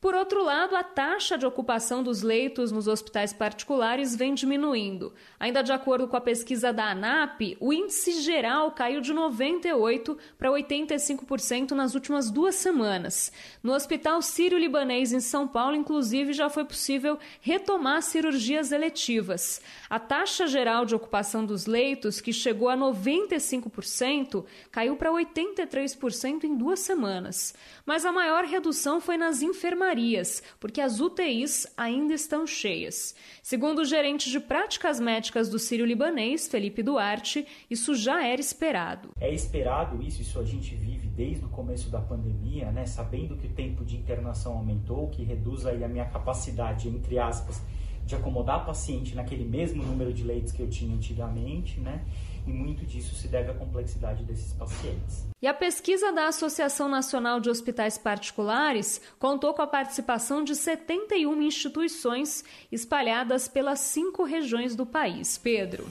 [0.03, 5.13] Por outro lado, a taxa de ocupação dos leitos nos hospitais particulares vem diminuindo.
[5.39, 10.49] Ainda de acordo com a pesquisa da ANAP, o índice geral caiu de 98% para
[10.49, 13.31] 85% nas últimas duas semanas.
[13.63, 19.61] No Hospital Sírio-Libanês, em São Paulo, inclusive, já foi possível retomar cirurgias eletivas.
[19.89, 26.57] A taxa geral de ocupação dos leitos, que chegou a 95%, caiu para 83% em
[26.57, 27.55] duas semanas.
[27.85, 33.15] Mas a maior redução foi nas enfermarias enfermarias, porque as UTIs ainda estão cheias.
[33.41, 39.09] Segundo o gerente de práticas médicas do Sírio Libanês, Felipe Duarte, isso já era esperado.
[39.19, 43.47] É esperado isso, isso a gente vive desde o começo da pandemia, né, sabendo que
[43.47, 47.61] o tempo de internação aumentou, que reduz aí a minha capacidade, entre aspas,
[48.05, 52.03] de acomodar paciente naquele mesmo número de leitos que eu tinha antigamente, né?
[52.45, 55.25] E muito disso se deve à complexidade desses pacientes.
[55.41, 61.41] E a pesquisa da Associação Nacional de Hospitais Particulares contou com a participação de 71
[61.41, 65.37] instituições espalhadas pelas cinco regiões do país.
[65.37, 65.87] Pedro.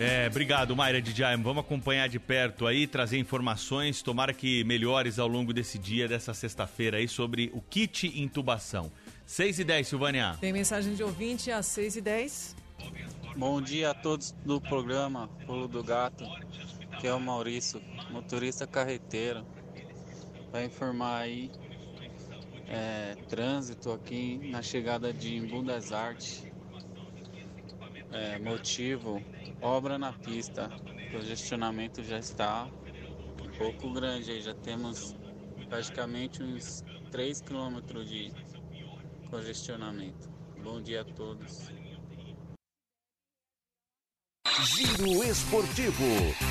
[0.00, 1.42] É, obrigado, Mayra de Jaime.
[1.42, 6.32] Vamos acompanhar de perto aí, trazer informações, tomara que melhores ao longo desse dia, dessa
[6.32, 8.92] sexta-feira aí, sobre o kit intubação.
[9.26, 10.36] 6 e 10, Silvânia.
[10.40, 12.56] Tem mensagem de ouvinte às 6 e 10.
[13.38, 16.24] Bom dia a todos do programa Pulo do Gato,
[17.00, 17.80] que é o Maurício,
[18.10, 19.46] motorista carreteiro.
[20.50, 21.48] Vai informar aí
[22.66, 26.44] é, trânsito aqui na chegada de Imbu das Artes.
[28.10, 29.22] É, motivo,
[29.62, 30.68] obra na pista.
[31.06, 32.68] O congestionamento já está
[33.40, 35.14] um pouco grande aí, já temos
[35.68, 38.32] praticamente uns 3 quilômetros de
[39.30, 40.28] congestionamento.
[40.60, 41.77] Bom dia a todos.
[44.56, 46.02] Giro Esportivo.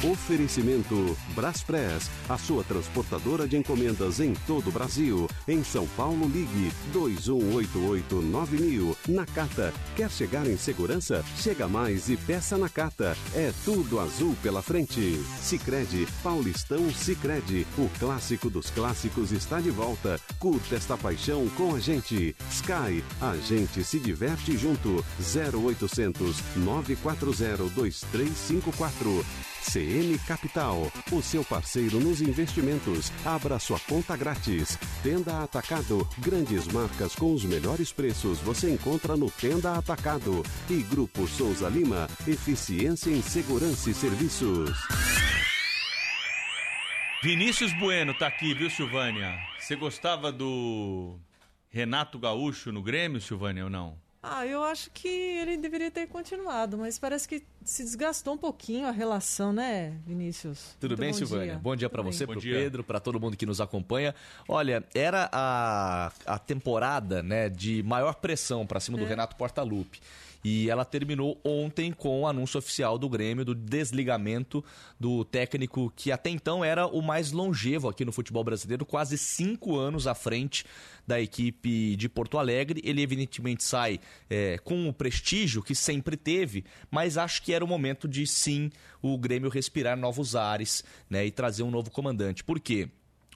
[0.09, 5.27] Oferecimento Braspress, a sua transportadora de encomendas em todo o Brasil.
[5.47, 8.95] Em São Paulo, ligue 21889000.
[9.09, 11.23] Nakata, quer chegar em segurança?
[11.37, 13.17] Chega mais e peça na Cata.
[13.33, 15.21] É tudo azul pela frente.
[15.41, 20.17] Sicredi, Paulistão Sicredi, o clássico dos clássicos está de volta.
[20.39, 22.33] Curta esta paixão com a gente.
[22.51, 25.03] Sky, a gente se diverte junto.
[25.19, 29.25] 0800 940 2354.
[29.61, 33.11] CM Capital, o seu parceiro nos investimentos.
[33.25, 34.77] Abra sua conta grátis.
[35.03, 40.43] Tenda Atacado, grandes marcas com os melhores preços você encontra no Tenda Atacado.
[40.69, 44.71] E Grupo Souza Lima, eficiência em segurança e serviços.
[47.21, 49.37] Vinícius Bueno tá aqui, viu, Silvânia?
[49.59, 51.19] Você gostava do
[51.67, 53.97] Renato Gaúcho no Grêmio, Silvânia, ou não?
[54.23, 58.87] Ah, eu acho que ele deveria ter continuado, mas parece que se desgastou um pouquinho
[58.87, 60.75] a relação, né, Vinícius?
[60.79, 61.45] Tudo Muito bem, bom Silvânia?
[61.47, 61.59] dia.
[61.59, 64.15] Bom dia para você, para o Pedro, para todo mundo que nos acompanha.
[64.47, 69.07] Olha, era a, a temporada né, de maior pressão para cima do É.
[69.07, 69.99] Renato Portaluppi.
[70.43, 74.63] E ela terminou ontem com o anúncio oficial do Grêmio do desligamento
[74.97, 79.75] do técnico que até então era o mais longevo aqui no futebol brasileiro, quase cinco
[79.77, 80.63] anos à frente
[81.05, 82.81] da equipe de Porto Alegre.
[82.85, 83.99] Ele evidentemente sai
[84.29, 88.71] é, com o prestígio que sempre teve, mas acho que era o momento de sim
[89.01, 92.43] o Grêmio respirar novos ares né, e trazer um novo comandante.
[92.43, 92.89] Por quê?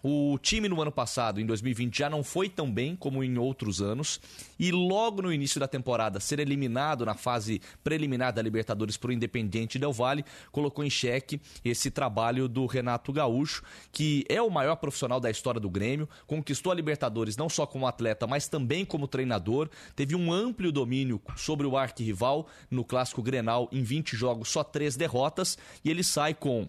[0.04, 3.82] O time no ano passado, em 2020, já não foi tão bem como em outros
[3.82, 4.20] anos.
[4.60, 9.14] E logo no início da temporada, ser eliminado na fase preliminar da Libertadores para o
[9.14, 14.76] Independiente Del Valle colocou em xeque esse trabalho do Renato Gaúcho, que é o maior
[14.76, 19.08] profissional da história do Grêmio, conquistou a Libertadores não só como atleta, mas também como
[19.08, 19.70] treinador.
[19.96, 24.96] Teve um amplo domínio sobre o arquirrival no clássico Grenal em 20 jogos, só três
[24.96, 25.58] derrotas.
[25.84, 26.68] E ele sai com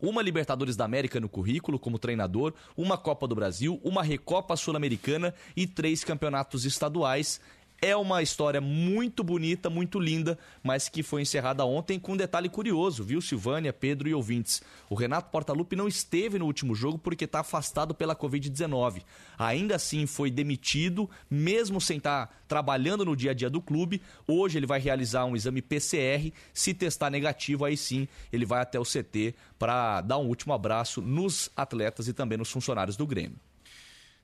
[0.00, 5.34] uma Libertadores da América no currículo como treinador, uma Copa do Brasil, uma Recopa Sul-Americana
[5.56, 7.40] e três campeonatos estaduais.
[7.80, 12.48] É uma história muito bonita, muito linda, mas que foi encerrada ontem com um detalhe
[12.48, 14.60] curioso, viu, Silvânia, Pedro e ouvintes?
[14.90, 19.04] O Renato Portaluppi não esteve no último jogo porque está afastado pela Covid-19.
[19.38, 24.02] Ainda assim foi demitido, mesmo sem estar trabalhando no dia a dia do clube.
[24.26, 26.32] Hoje ele vai realizar um exame PCR.
[26.52, 31.00] Se testar negativo, aí sim ele vai até o CT para dar um último abraço
[31.00, 33.38] nos atletas e também nos funcionários do Grêmio.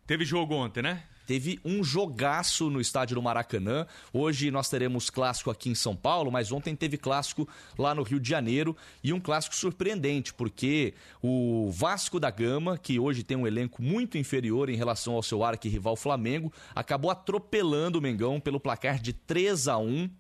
[0.07, 1.03] Teve jogo ontem, né?
[1.27, 3.87] Teve um jogaço no estádio do Maracanã.
[4.13, 7.49] Hoje nós teremos clássico aqui em São Paulo, mas ontem teve clássico
[7.79, 10.93] lá no Rio de Janeiro e um clássico surpreendente, porque
[11.23, 15.43] o Vasco da Gama, que hoje tem um elenco muito inferior em relação ao seu
[15.43, 20.11] arquirrival Flamengo, acabou atropelando o Mengão pelo placar de 3 a 1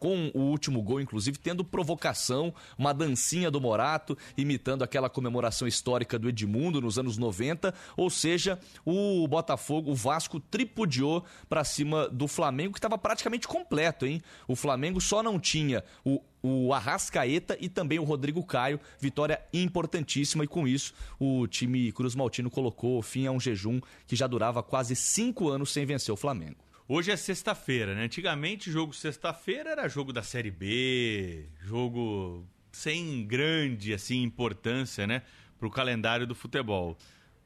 [0.00, 6.18] com o último gol, inclusive, tendo provocação, uma dancinha do Morato, imitando aquela comemoração histórica
[6.18, 7.72] do Edmundo nos anos 90.
[7.96, 14.06] Ou seja, o Botafogo, o Vasco tripudiou para cima do Flamengo, que estava praticamente completo,
[14.06, 14.22] hein?
[14.48, 18.80] O Flamengo só não tinha o o Arrascaeta e também o Rodrigo Caio.
[18.98, 24.16] Vitória importantíssima e com isso o time Cruz Maltino colocou fim a um jejum que
[24.16, 26.69] já durava quase cinco anos sem vencer o Flamengo.
[26.92, 28.02] Hoje é sexta-feira, né?
[28.02, 35.22] Antigamente, jogo sexta-feira era jogo da Série B, jogo sem grande assim importância, né,
[35.56, 36.98] para o calendário do futebol.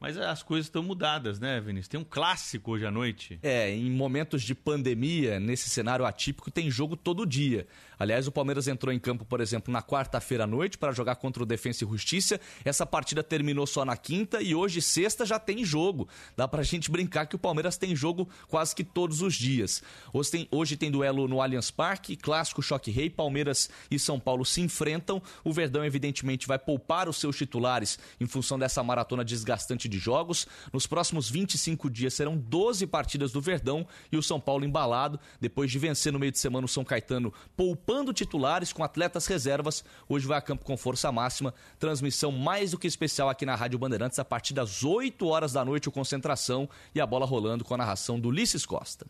[0.04, 1.88] Mas as coisas estão mudadas, né, Vinícius?
[1.88, 3.38] Tem um clássico hoje à noite.
[3.42, 7.66] É, em momentos de pandemia, nesse cenário atípico, tem jogo todo dia.
[7.98, 11.42] Aliás, o Palmeiras entrou em campo, por exemplo, na quarta-feira à noite para jogar contra
[11.42, 12.38] o Defensa e Justiça.
[12.64, 16.06] Essa partida terminou só na quinta e hoje, sexta, já tem jogo.
[16.36, 19.82] Dá pra gente brincar que o Palmeiras tem jogo quase que todos os dias.
[20.12, 24.44] Hoje tem, hoje tem duelo no Allianz Parque, clássico choque rei, Palmeiras e São Paulo
[24.44, 25.22] se enfrentam.
[25.42, 30.46] O Verdão, evidentemente, vai poupar os seus titulares em função dessa maratona desgastante de jogos.
[30.72, 35.70] Nos próximos 25 dias serão 12 partidas do Verdão e o São Paulo embalado, depois
[35.70, 39.84] de vencer no meio de semana o São Caetano, poupando titulares com atletas reservas.
[40.08, 41.54] Hoje vai a campo com força máxima.
[41.78, 45.64] Transmissão mais do que especial aqui na Rádio Bandeirantes a partir das 8 horas da
[45.64, 49.06] noite, o concentração e a bola rolando com a narração do Ulisses Costa.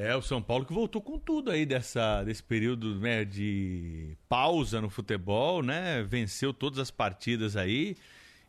[0.00, 4.80] É, o São Paulo que voltou com tudo aí dessa, desse período né, de pausa
[4.80, 6.04] no futebol, né?
[6.04, 7.96] Venceu todas as partidas aí.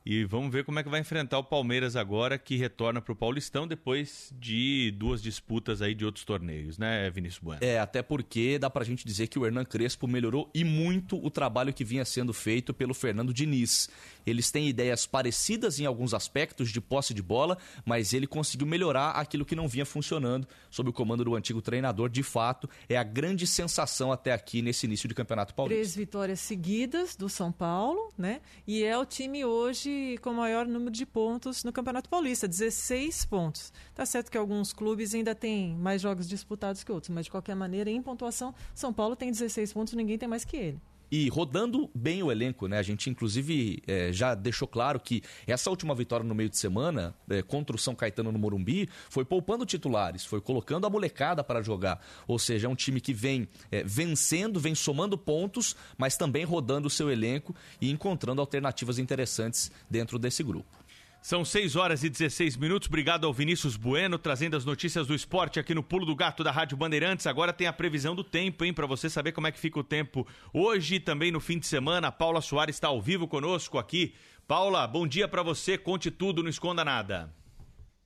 [0.05, 3.15] E vamos ver como é que vai enfrentar o Palmeiras agora, que retorna para o
[3.15, 7.59] Paulistão depois de duas disputas aí de outros torneios, né, Vinícius Bueno?
[7.63, 11.29] É, até porque dá pra gente dizer que o Hernan Crespo melhorou e muito o
[11.29, 13.89] trabalho que vinha sendo feito pelo Fernando Diniz.
[14.25, 19.11] Eles têm ideias parecidas em alguns aspectos de posse de bola, mas ele conseguiu melhorar
[19.11, 22.09] aquilo que não vinha funcionando sob o comando do antigo treinador.
[22.09, 25.75] De fato, é a grande sensação até aqui nesse início de Campeonato Paulista.
[25.75, 28.41] Três vitórias seguidas do São Paulo, né?
[28.67, 29.88] E é o time hoje
[30.21, 33.73] com o maior número de pontos no Campeonato Paulista, 16 pontos.
[33.93, 37.55] Tá certo que alguns clubes ainda têm mais jogos disputados que outros, mas de qualquer
[37.55, 40.81] maneira, em pontuação, São Paulo tem 16 pontos, ninguém tem mais que ele
[41.11, 42.77] e rodando bem o elenco, né?
[42.77, 47.15] A gente, inclusive, é, já deixou claro que essa última vitória no meio de semana
[47.29, 51.61] é, contra o São Caetano no Morumbi foi poupando titulares, foi colocando a molecada para
[51.61, 52.03] jogar.
[52.27, 56.87] Ou seja, é um time que vem é, vencendo, vem somando pontos, mas também rodando
[56.87, 60.79] o seu elenco e encontrando alternativas interessantes dentro desse grupo.
[61.21, 62.87] São 6 horas e 16 minutos.
[62.87, 66.51] Obrigado ao Vinícius Bueno, trazendo as notícias do esporte aqui no Pulo do Gato da
[66.51, 67.27] Rádio Bandeirantes.
[67.27, 68.73] Agora tem a previsão do tempo, hein?
[68.73, 71.67] Para você saber como é que fica o tempo hoje e também no fim de
[71.67, 72.07] semana.
[72.07, 74.13] A Paula Soares está ao vivo conosco aqui.
[74.47, 75.77] Paula, bom dia para você.
[75.77, 77.33] Conte tudo, não esconda nada.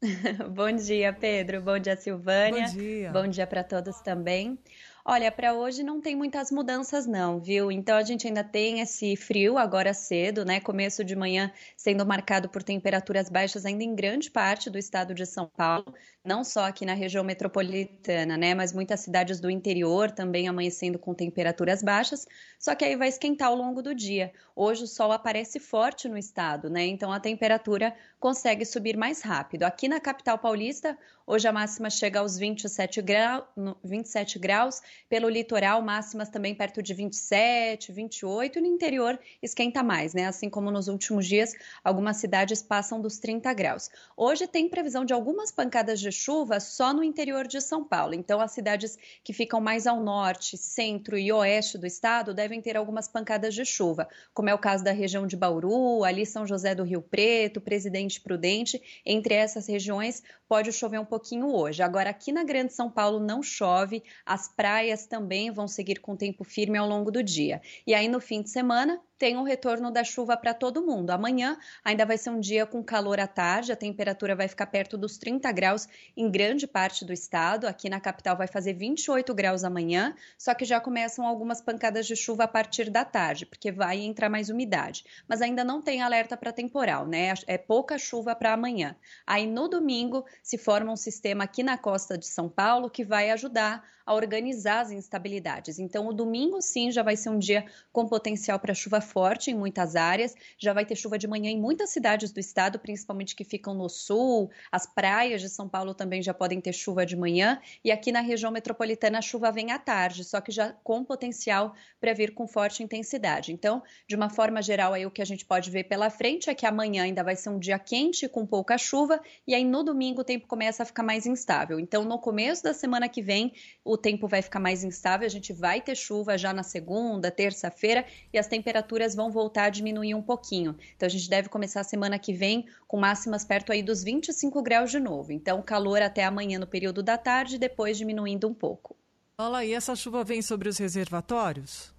[0.51, 1.61] bom dia, Pedro.
[1.61, 2.65] Bom dia, Silvânia.
[2.65, 3.11] Bom dia.
[3.11, 4.57] Bom dia para todos também.
[5.05, 7.69] Olha, para hoje não tem muitas mudanças não, viu?
[7.71, 10.59] Então a gente ainda tem esse frio agora cedo, né?
[10.61, 15.25] Começo de manhã sendo marcado por temperaturas baixas ainda em grande parte do estado de
[15.25, 15.93] São Paulo,
[16.25, 18.55] não só aqui na região metropolitana, né?
[18.55, 22.25] Mas muitas cidades do interior também amanhecendo com temperaturas baixas.
[22.57, 24.31] Só que aí vai esquentar ao longo do dia.
[24.55, 26.85] Hoje o sol aparece forte no estado, né?
[26.85, 29.63] Então a temperatura consegue subir mais rápido.
[29.63, 30.97] Aqui na capital paulista,
[31.27, 33.45] hoje a máxima chega aos 27, grau,
[33.83, 40.13] 27 graus, pelo litoral, máximas também perto de 27, 28, e no interior esquenta mais,
[40.13, 40.25] né?
[40.25, 41.51] Assim como nos últimos dias,
[41.83, 43.89] algumas cidades passam dos 30 graus.
[44.15, 48.39] Hoje tem previsão de algumas pancadas de chuva só no interior de São Paulo, então
[48.39, 53.07] as cidades que ficam mais ao norte, centro e oeste do estado devem ter algumas
[53.07, 56.83] pancadas de chuva, como é o caso da região de Bauru, ali São José do
[56.83, 58.81] Rio Preto, Presidente Prudente.
[59.05, 61.81] Entre essas regiões pode chover um pouquinho hoje.
[61.81, 66.43] Agora, aqui na Grande São Paulo não chove, as praias também vão seguir com tempo
[66.43, 67.61] firme ao longo do dia.
[67.87, 71.11] E aí, no fim de semana, tem o retorno da chuva para todo mundo.
[71.11, 74.97] Amanhã ainda vai ser um dia com calor à tarde, a temperatura vai ficar perto
[74.97, 77.65] dos 30 graus em grande parte do estado.
[77.65, 82.17] Aqui na capital vai fazer 28 graus amanhã, só que já começam algumas pancadas de
[82.17, 85.05] chuva a partir da tarde, porque vai entrar mais umidade.
[85.25, 87.33] Mas ainda não tem alerta para temporal, né?
[87.47, 88.93] É pouca chuva para amanhã.
[89.25, 93.29] Aí no domingo se forma um sistema aqui na costa de São Paulo que vai
[93.29, 95.79] ajudar a organizar as instabilidades.
[95.79, 99.55] Então o domingo sim já vai ser um dia com potencial para chuva forte em
[99.55, 100.35] muitas áreas.
[100.57, 103.89] Já vai ter chuva de manhã em muitas cidades do estado, principalmente que ficam no
[103.89, 104.49] sul.
[104.71, 107.59] As praias de São Paulo também já podem ter chuva de manhã.
[107.83, 111.73] E aqui na região metropolitana a chuva vem à tarde, só que já com potencial
[111.99, 113.53] para vir com forte intensidade.
[113.53, 116.55] Então, de uma forma geral, aí o que a gente pode ver pela frente é
[116.55, 120.21] que amanhã ainda vai ser um dia quente com pouca chuva e aí no domingo
[120.21, 121.79] o tempo começa a ficar mais instável.
[121.79, 125.53] Então, no começo da semana que vem, o tempo vai ficar mais instável, a gente
[125.53, 130.21] vai ter chuva já na segunda, terça-feira e as temperaturas vão voltar a diminuir um
[130.21, 130.75] pouquinho.
[130.95, 134.61] Então, a gente deve começar a semana que vem com máximas perto aí dos 25
[134.61, 135.31] graus de novo.
[135.31, 138.95] Então, calor até amanhã no período da tarde, depois diminuindo um pouco.
[139.37, 141.92] Olha, e essa chuva vem sobre os reservatórios?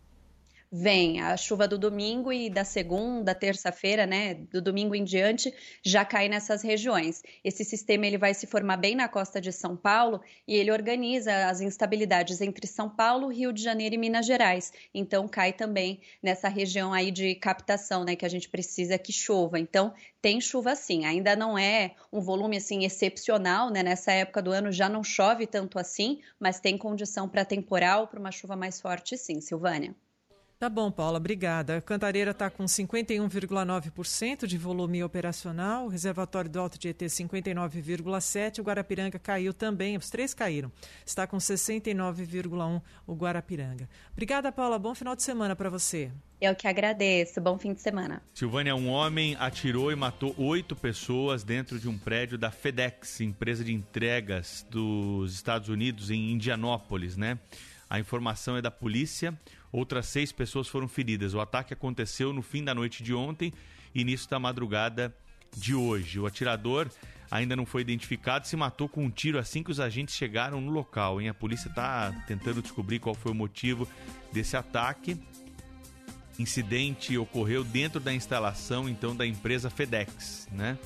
[0.77, 5.55] Vem a chuva do domingo e da segunda, terça-feira, né, do domingo em diante,
[5.85, 7.23] já cai nessas regiões.
[7.45, 11.47] Esse sistema ele vai se formar bem na costa de São Paulo e ele organiza
[11.47, 14.73] as instabilidades entre São Paulo, Rio de Janeiro e Minas Gerais.
[14.93, 19.61] Então cai também nessa região aí de captação, né, que a gente precisa que chova.
[19.61, 23.85] Então tem chuva sim, ainda não é um volume assim excepcional, né?
[23.85, 28.19] Nessa época do ano já não chove tanto assim, mas tem condição para temporal, para
[28.19, 29.95] uma chuva mais forte sim, Silvânia.
[30.65, 31.77] Tá bom, Paula, obrigada.
[31.77, 38.63] A Cantareira está com 51,9% de volume operacional, o reservatório do Alto Tietê 59,7%, o
[38.63, 40.73] Guarapiranga caiu também, os três caíram.
[41.05, 43.87] Está com 69,1% o Guarapiranga.
[44.13, 44.79] Obrigada, Paula.
[44.79, 46.11] Bom final de semana para você.
[46.41, 47.43] Eu que agradeço.
[47.43, 48.23] Bom fim de semana.
[48.33, 53.63] Silvânia, um homem atirou e matou oito pessoas dentro de um prédio da FedEx, empresa
[53.63, 57.39] de entregas dos Estados Unidos, em Indianópolis, né?
[57.91, 59.39] A informação é da polícia.
[59.75, 61.35] Outras seis pessoas foram feridas.
[61.35, 63.53] O ataque aconteceu no fim da noite de ontem
[63.93, 65.13] e início da madrugada
[65.57, 66.21] de hoje.
[66.21, 66.89] O atirador
[67.29, 70.71] ainda não foi identificado, se matou com um tiro assim que os agentes chegaram no
[70.71, 71.21] local.
[71.21, 71.29] Hein?
[71.29, 73.89] A polícia está tentando descobrir qual foi o motivo
[74.33, 75.21] desse ataque.
[76.39, 80.79] Incidente ocorreu dentro da instalação então da empresa FedEx, né?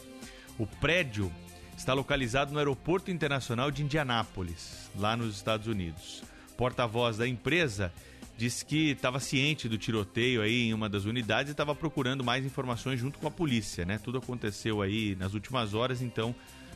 [0.59, 1.31] O prédio
[1.77, 6.25] está localizado no Aeroporto Internacional de Indianápolis, lá nos Estados Unidos.
[6.57, 7.93] Porta-voz da empresa
[8.39, 12.47] disse que estava ciente do tiroteio aí em uma das unidades e estava procurando mais
[12.47, 13.99] informações junto com a polícia, né?
[13.99, 16.33] Tudo aconteceu aí nas últimas horas, então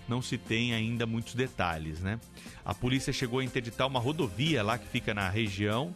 [0.09, 2.19] não se tem ainda muitos detalhes, né?
[2.65, 5.95] A polícia chegou a interditar uma rodovia lá que fica na região,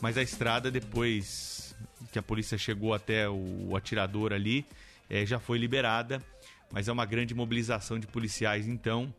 [0.00, 1.74] mas a estrada depois
[2.12, 4.64] que a polícia chegou até o atirador ali
[5.10, 6.22] é, já foi liberada,
[6.70, 9.12] mas é uma grande mobilização de policiais então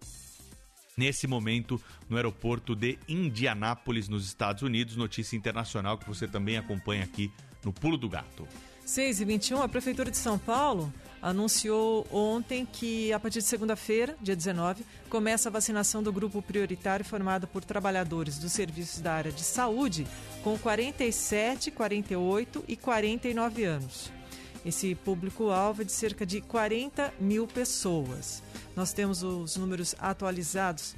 [0.98, 1.80] nesse momento
[2.10, 4.96] no aeroporto de Indianápolis, nos Estados Unidos.
[4.96, 7.32] Notícia internacional que você também acompanha aqui
[7.64, 8.48] no Pulo do Gato.
[8.86, 10.92] 6 e 21 a Prefeitura de São Paulo
[11.22, 17.04] anunciou ontem que, a partir de segunda-feira, dia 19, começa a vacinação do grupo prioritário
[17.04, 20.08] formado por trabalhadores dos serviços da área de saúde
[20.44, 24.17] com 47, 48 e 49 anos.
[24.66, 28.42] Esse público-alvo é de cerca de 40 mil pessoas.
[28.76, 30.96] Nós temos os números atualizados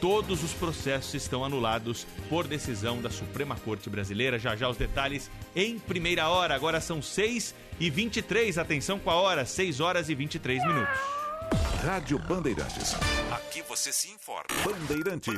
[0.00, 4.38] Todos os processos estão anulados por decisão da Suprema Corte Brasileira.
[4.38, 6.54] Já já os detalhes em primeira hora.
[6.54, 8.56] Agora são 6 e 23.
[8.56, 11.23] Atenção com a hora, 6 horas e 23 minutos.
[11.54, 12.96] Rádio Bandeirantes.
[13.30, 14.44] Aqui você se informa.
[14.64, 15.34] Bandeirantes.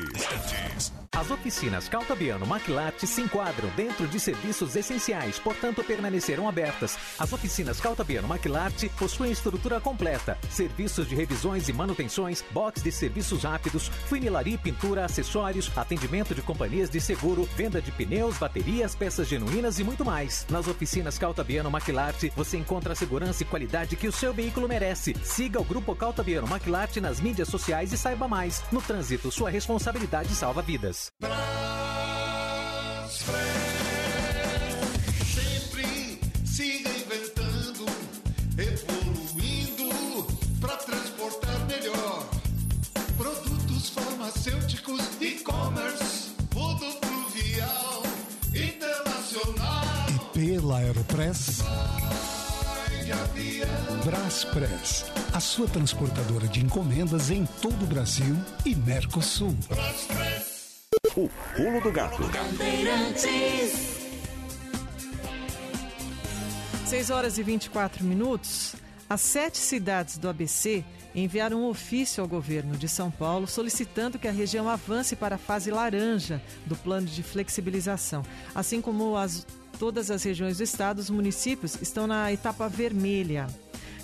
[1.14, 6.96] As oficinas Caltabiano Maquilate se enquadram dentro de serviços essenciais, portanto permanecerão abertas.
[7.18, 13.44] As oficinas Caltabiano Maquilate possuem estrutura completa, serviços de revisões e manutenções, box de serviços
[13.44, 19.78] rápidos, funilaria, pintura, acessórios, atendimento de companhias de seguro, venda de pneus, baterias, peças genuínas
[19.78, 20.46] e muito mais.
[20.48, 25.14] Nas oficinas Caltabiano Maquilate você encontra a segurança e qualidade que o seu veículo merece.
[25.22, 26.05] Siga o Grupo Caltabiano
[26.46, 28.62] Maquilate nas mídias sociais e saiba mais.
[28.70, 31.10] No trânsito, sua responsabilidade salva vidas.
[35.34, 37.86] Sempre se reinventando,
[38.56, 40.26] evoluindo
[40.60, 42.28] para transportar melhor.
[43.16, 48.02] Produtos farmacêuticos, e-commerce, fluvial,
[48.54, 49.84] internacional.
[50.08, 51.62] E pela Aeropress.
[54.04, 59.56] Braspress, a sua transportadora de encomendas em todo o Brasil e Mercosul.
[61.14, 62.22] O pulo do gato.
[66.84, 68.74] 6 horas e 24 minutos.
[69.08, 70.84] As sete cidades do ABC
[71.14, 75.38] enviaram um ofício ao governo de São Paulo solicitando que a região avance para a
[75.38, 78.24] fase laranja do plano de flexibilização.
[78.52, 79.46] Assim como as,
[79.78, 83.46] todas as regiões do estado, os municípios estão na etapa vermelha.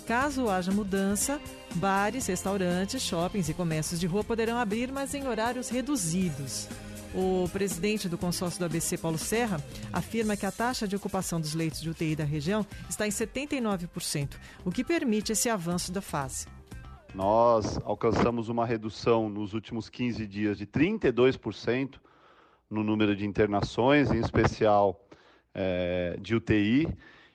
[0.05, 1.39] Caso haja mudança,
[1.75, 6.67] bares, restaurantes, shoppings e comércios de rua poderão abrir, mas em horários reduzidos.
[7.15, 9.63] O presidente do consórcio do ABC, Paulo Serra,
[9.93, 14.35] afirma que a taxa de ocupação dos leitos de UTI da região está em 79%,
[14.65, 16.47] o que permite esse avanço da fase.
[17.13, 21.99] Nós alcançamos uma redução nos últimos 15 dias de 32%
[22.67, 24.99] no número de internações, em especial
[25.53, 26.87] eh, de UTI,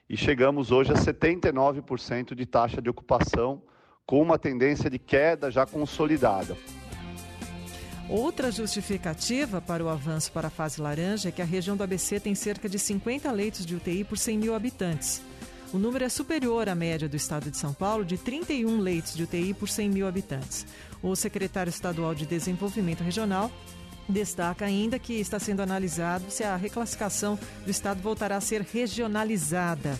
[0.09, 3.61] e chegamos hoje a 79% de taxa de ocupação,
[4.05, 6.57] com uma tendência de queda já consolidada.
[8.09, 12.19] Outra justificativa para o avanço para a fase laranja é que a região do ABC
[12.19, 15.21] tem cerca de 50 leitos de UTI por 100 mil habitantes.
[15.71, 19.21] O número é superior à média do estado de São Paulo, de 31 leitos de
[19.21, 20.65] UTI por 100 mil habitantes.
[21.03, 23.51] O secretário estadual de Desenvolvimento Regional
[24.09, 29.91] destaca ainda que está sendo analisado se a reclassificação do estado voltará a ser regionalizada.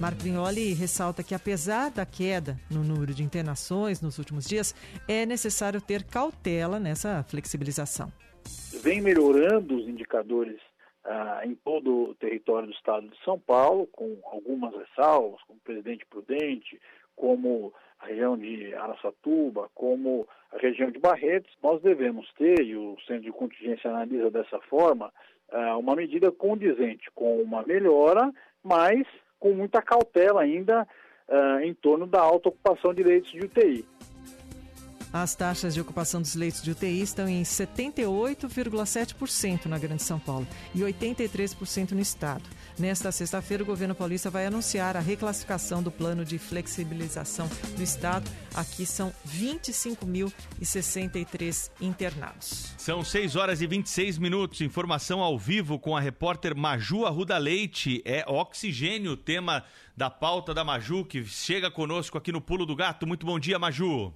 [0.00, 4.74] Marco Vignoli ressalta que, apesar da queda no número de internações nos últimos dias,
[5.06, 8.12] é necessário ter cautela nessa flexibilização.
[8.82, 10.60] Vem melhorando os indicadores
[11.04, 16.04] ah, em todo o território do estado de São Paulo, com algumas ressalvas, como Presidente
[16.06, 16.80] Prudente,
[17.14, 22.98] como a região de Araçatuba, como a região de Barretos, nós devemos ter, e o
[23.06, 25.10] Centro de Contingência analisa dessa forma,
[25.50, 28.30] ah, uma medida condizente com uma melhora,
[28.62, 29.06] mas
[29.38, 30.86] com muita cautela ainda
[31.28, 33.84] uh, em torno da alta ocupação de leitos de UTI.
[35.12, 40.46] As taxas de ocupação dos leitos de UTI estão em 78,7% na Grande São Paulo
[40.74, 42.42] e 83% no estado.
[42.78, 47.46] Nesta sexta-feira, o governo paulista vai anunciar a reclassificação do plano de flexibilização
[47.76, 48.30] do estado.
[48.54, 52.72] Aqui são 25.063 internados.
[52.78, 54.62] São 6 horas e 26 minutos.
[54.62, 58.00] Informação ao vivo com a repórter Maju Arruda Leite.
[58.04, 59.64] É oxigênio, o tema
[59.96, 63.06] da pauta da Maju, que chega conosco aqui no Pulo do Gato.
[63.06, 64.14] Muito bom dia, Maju.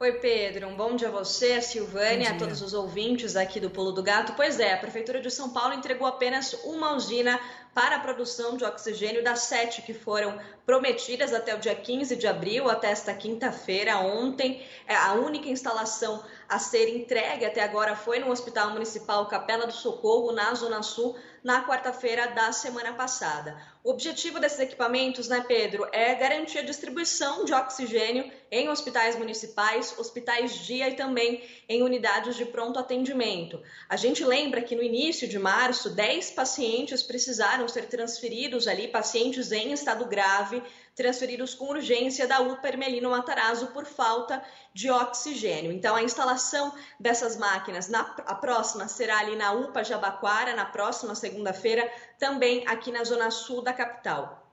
[0.00, 0.68] Oi, Pedro.
[0.68, 4.00] Um bom dia a você, a Silvânia, a todos os ouvintes aqui do Pulo do
[4.00, 4.32] Gato.
[4.36, 7.40] Pois é, a Prefeitura de São Paulo entregou apenas uma usina
[7.74, 12.28] para a produção de oxigênio das sete que foram prometidas até o dia 15 de
[12.28, 14.64] abril, até esta quinta-feira, ontem.
[14.86, 19.72] É a única instalação a ser entregue até agora foi no Hospital Municipal Capela do
[19.72, 23.60] Socorro, na Zona Sul, na quarta-feira da semana passada.
[23.88, 29.98] O objetivo desses equipamentos, né, Pedro, é garantir a distribuição de oxigênio em hospitais municipais,
[29.98, 33.62] hospitais dia e também em unidades de pronto atendimento.
[33.88, 39.52] A gente lembra que no início de março, 10 pacientes precisaram ser transferidos ali, pacientes
[39.52, 40.62] em estado grave,
[40.94, 44.42] transferidos com urgência da UPA Hermelino Matarazzo por falta
[44.74, 45.70] de oxigênio.
[45.70, 51.14] Então, a instalação dessas máquinas, na, a próxima será ali na UPA Jabaquara, na próxima
[51.14, 54.48] segunda-feira, também aqui na zona sul da capital.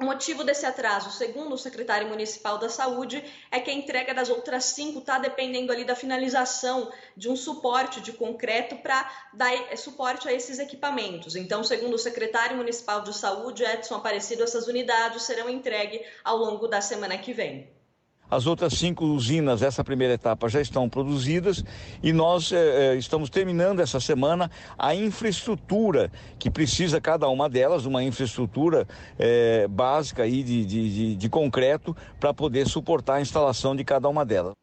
[0.00, 4.30] O motivo desse atraso, segundo o secretário municipal da Saúde, é que a entrega das
[4.30, 9.76] outras cinco está dependendo ali da finalização de um suporte de concreto para dar eh,
[9.76, 11.36] suporte a esses equipamentos.
[11.36, 16.66] Então, segundo o secretário municipal de Saúde, Edson Aparecido, essas unidades serão entregues ao longo
[16.66, 17.79] da semana que vem.
[18.30, 21.64] As outras cinco usinas, essa primeira etapa, já estão produzidas
[22.00, 28.04] e nós eh, estamos terminando essa semana a infraestrutura que precisa cada uma delas, uma
[28.04, 28.86] infraestrutura
[29.18, 34.08] eh, básica aí de, de, de, de concreto para poder suportar a instalação de cada
[34.08, 34.54] uma delas.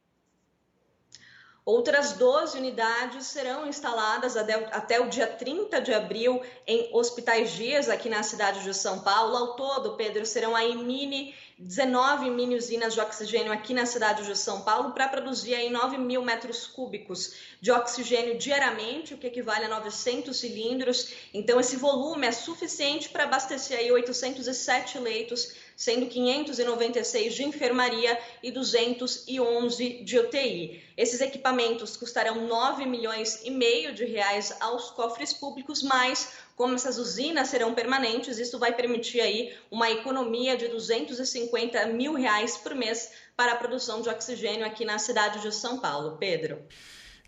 [1.67, 8.07] Outras 12 unidades serão instaladas até o dia 30 de abril em hospitais dias aqui
[8.07, 9.35] na cidade de São Paulo.
[9.35, 14.37] Ao todo, Pedro, serão aí mini 19 mini usinas de oxigênio aqui na cidade de
[14.37, 19.65] São Paulo para produzir aí 9 mil metros cúbicos de oxigênio diariamente, o que equivale
[19.65, 21.13] a 900 cilindros.
[21.33, 28.51] Então, esse volume é suficiente para abastecer aí 807 leitos, sendo 596 de enfermaria e
[28.51, 30.83] 211 de UTI.
[30.95, 36.97] Esses equipamentos custarão 9 milhões e meio de reais aos cofres públicos, mas como essas
[36.97, 43.11] usinas serão permanentes, isso vai permitir aí uma economia de 250 mil reais por mês
[43.35, 46.17] para a produção de oxigênio aqui na cidade de São Paulo.
[46.17, 46.59] Pedro.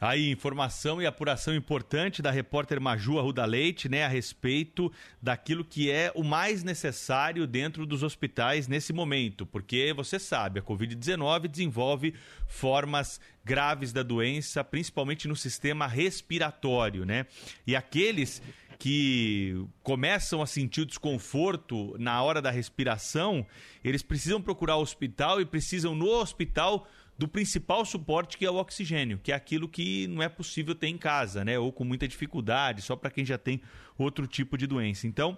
[0.01, 4.89] Aí, informação e apuração importante da repórter Maju Arruda Leite, né, a respeito
[5.21, 10.63] daquilo que é o mais necessário dentro dos hospitais nesse momento, porque você sabe, a
[10.63, 12.13] Covid-19 desenvolve
[12.47, 17.25] formas graves da doença, principalmente no sistema respiratório, né?
[17.67, 18.41] E aqueles
[18.77, 23.45] que começam a sentir o desconforto na hora da respiração,
[23.83, 26.87] eles precisam procurar o hospital e precisam no hospital
[27.19, 30.87] do principal suporte que é o oxigênio, que é aquilo que não é possível ter
[30.87, 31.59] em casa, né?
[31.59, 33.61] Ou com muita dificuldade, só para quem já tem
[33.97, 35.05] outro tipo de doença.
[35.05, 35.37] Então,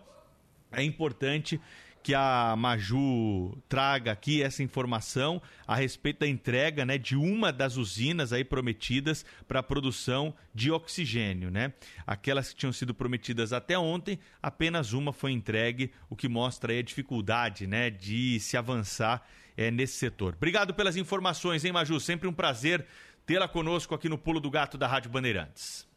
[0.71, 1.59] é importante
[2.03, 7.77] que a Maju traga aqui essa informação a respeito da entrega né, de uma das
[7.77, 11.49] usinas aí prometidas para a produção de oxigênio.
[11.49, 11.73] Né?
[12.05, 16.81] Aquelas que tinham sido prometidas até ontem, apenas uma foi entregue, o que mostra a
[16.81, 19.27] dificuldade né, de se avançar
[19.57, 20.33] é, nesse setor.
[20.35, 21.99] Obrigado pelas informações, hein, Maju?
[21.99, 22.85] Sempre um prazer
[23.25, 25.89] tê-la conosco aqui no Pulo do Gato da Rádio Bandeirantes.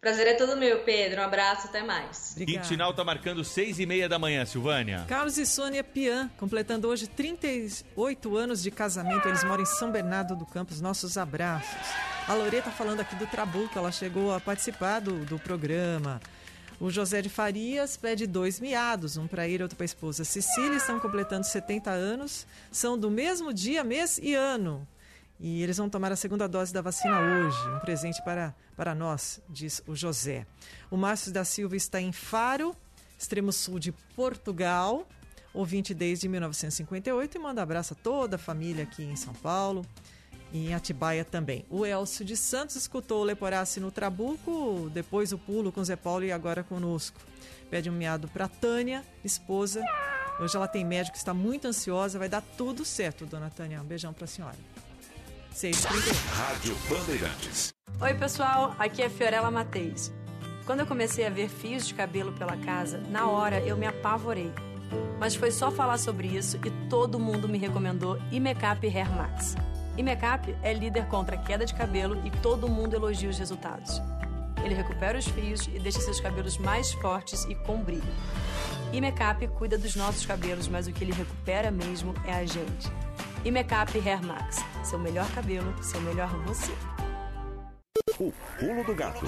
[0.00, 1.20] Prazer é todo meu, Pedro.
[1.20, 2.34] Um abraço, até mais.
[2.36, 5.04] Quinto sinal está marcando seis e meia da manhã, Silvânia.
[5.08, 9.26] Carlos e Sônia Pian, completando hoje 38 anos de casamento.
[9.26, 10.80] Eles moram em São Bernardo do Campos.
[10.80, 11.90] Nossos abraços.
[12.28, 16.20] A Loreta falando aqui do Trabuco, ela chegou a participar do, do programa.
[16.80, 20.24] O José de Farias pede dois miados, um para ele e outro para a esposa.
[20.24, 24.86] Cecília estão completando 70 anos, são do mesmo dia, mês e ano.
[25.40, 27.58] E eles vão tomar a segunda dose da vacina hoje.
[27.70, 30.46] Um presente para, para nós, diz o José.
[30.88, 32.76] O Márcio da Silva está em Faro,
[33.18, 35.04] extremo sul de Portugal,
[35.52, 39.84] ouvinte desde 1958 e manda abraço a toda a família aqui em São Paulo
[40.52, 41.64] em Atibaia também.
[41.68, 46.24] O Elcio de Santos escutou o Leporace no Trabuco, depois o pulo com Zé Paulo
[46.24, 47.20] e agora conosco.
[47.70, 49.82] Pede um miado para Tânia, esposa.
[50.40, 53.82] Hoje ela tem médico, está muito ansiosa, vai dar tudo certo, dona Tânia.
[53.82, 54.56] Um beijão para a senhora.
[55.54, 56.14] 6h31.
[56.32, 57.72] Rádio Bandeirantes.
[58.00, 58.76] Oi, pessoal.
[58.78, 60.12] Aqui é Fiorella Mateis.
[60.64, 64.52] Quando eu comecei a ver fios de cabelo pela casa, na hora eu me apavorei.
[65.18, 69.56] Mas foi só falar sobre isso e todo mundo me recomendou Imecap Hair Max.
[69.98, 74.00] Imecap é líder contra a queda de cabelo e todo mundo elogia os resultados.
[74.64, 78.14] Ele recupera os fios e deixa seus cabelos mais fortes e com brilho.
[78.92, 82.88] Imecap cuida dos nossos cabelos, mas o que ele recupera mesmo é a gente.
[83.44, 84.64] Imecap Hair Max.
[84.84, 86.72] Seu melhor cabelo, seu melhor você.
[88.20, 89.26] O pulo do gato.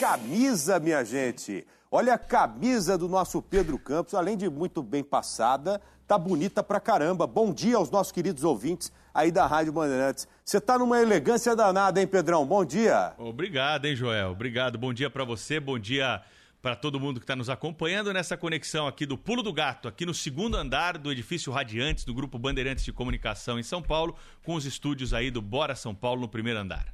[0.00, 1.64] Camisa, minha gente!
[1.96, 6.80] Olha a camisa do nosso Pedro Campos, além de muito bem passada, tá bonita pra
[6.80, 7.24] caramba.
[7.24, 10.26] Bom dia aos nossos queridos ouvintes aí da Rádio Bandeirantes.
[10.44, 12.44] Você tá numa elegância danada, hein, Pedrão?
[12.44, 13.14] Bom dia.
[13.16, 14.32] Obrigado, hein, Joel?
[14.32, 14.76] Obrigado.
[14.76, 16.20] Bom dia para você, bom dia
[16.60, 20.04] para todo mundo que está nos acompanhando nessa conexão aqui do Pulo do Gato, aqui
[20.04, 24.56] no segundo andar do edifício Radiantes, do Grupo Bandeirantes de Comunicação em São Paulo, com
[24.56, 26.92] os estúdios aí do Bora São Paulo no primeiro andar.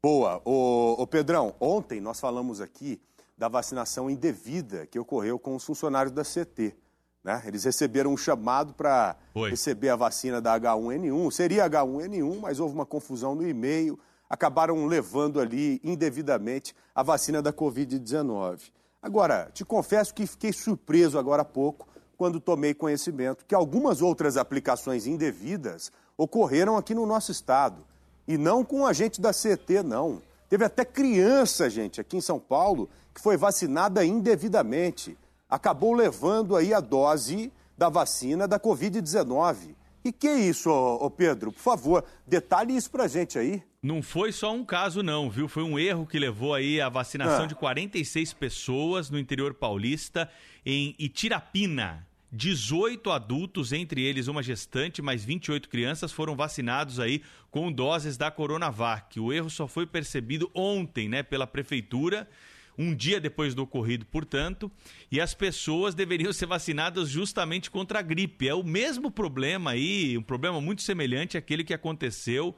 [0.00, 0.40] Boa.
[0.44, 3.02] Ô, ô Pedrão, ontem nós falamos aqui
[3.36, 6.74] da vacinação indevida que ocorreu com os funcionários da CT.
[7.22, 7.42] Né?
[7.46, 9.16] Eles receberam um chamado para
[9.48, 11.30] receber a vacina da H1N1.
[11.30, 13.98] Seria H1N1, mas houve uma confusão no e-mail.
[14.28, 18.70] Acabaram levando ali indevidamente a vacina da Covid-19.
[19.02, 24.36] Agora, te confesso que fiquei surpreso agora há pouco quando tomei conhecimento que algumas outras
[24.36, 27.84] aplicações indevidas ocorreram aqui no nosso estado.
[28.26, 30.22] E não com a gente da CT, não.
[30.48, 35.16] Teve até criança, gente, aqui em São Paulo, que foi vacinada indevidamente.
[35.48, 39.74] Acabou levando aí a dose da vacina da Covid-19.
[40.04, 41.50] E que é isso, ô, ô Pedro?
[41.50, 43.62] Por favor, detalhe isso pra gente aí.
[43.82, 45.48] Não foi só um caso, não, viu?
[45.48, 47.46] Foi um erro que levou aí a vacinação Ah.
[47.46, 50.28] de 46 pessoas no interior paulista,
[50.64, 52.06] em Itirapina.
[52.34, 58.28] 18 adultos, entre eles uma gestante, mais 28 crianças, foram vacinados aí com doses da
[58.28, 59.20] Coronavac.
[59.20, 62.28] O erro só foi percebido ontem, né, pela prefeitura
[62.76, 64.68] um dia depois do ocorrido, portanto,
[65.10, 68.48] e as pessoas deveriam ser vacinadas justamente contra a gripe.
[68.48, 72.52] É o mesmo problema aí, um problema muito semelhante àquele que aconteceu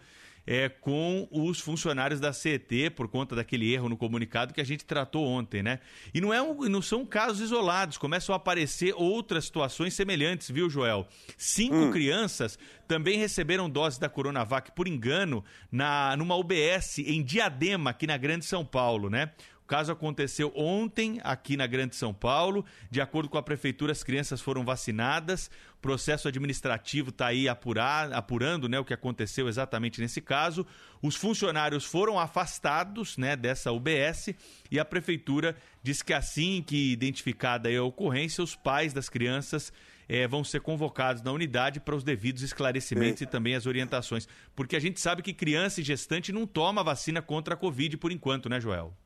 [0.47, 4.85] é, com os funcionários da CET por conta daquele erro no comunicado que a gente
[4.85, 5.81] tratou ontem, né?
[6.15, 10.71] E não, é um, não são casos isolados, começam a aparecer outras situações semelhantes, viu,
[10.71, 11.07] Joel?
[11.37, 11.91] Cinco hum.
[11.91, 18.17] crianças também receberam dose da Coronavac por engano na, numa UBS em Diadema, aqui na
[18.17, 19.33] Grande São Paulo, né?
[19.67, 22.65] O caso aconteceu ontem aqui na Grande São Paulo.
[22.89, 25.51] De acordo com a prefeitura, as crianças foram vacinadas.
[25.79, 30.65] O processo administrativo está aí apurar, apurando né, o que aconteceu exatamente nesse caso.
[31.03, 34.37] Os funcionários foram afastados né, dessa UBS
[34.71, 39.73] e a prefeitura diz que assim que identificada a ocorrência, os pais das crianças
[40.09, 44.29] é, vão ser convocados na unidade para os devidos esclarecimentos e também as orientações.
[44.55, 48.13] Porque a gente sabe que criança e gestante não toma vacina contra a Covid por
[48.13, 48.97] enquanto, né, Joel?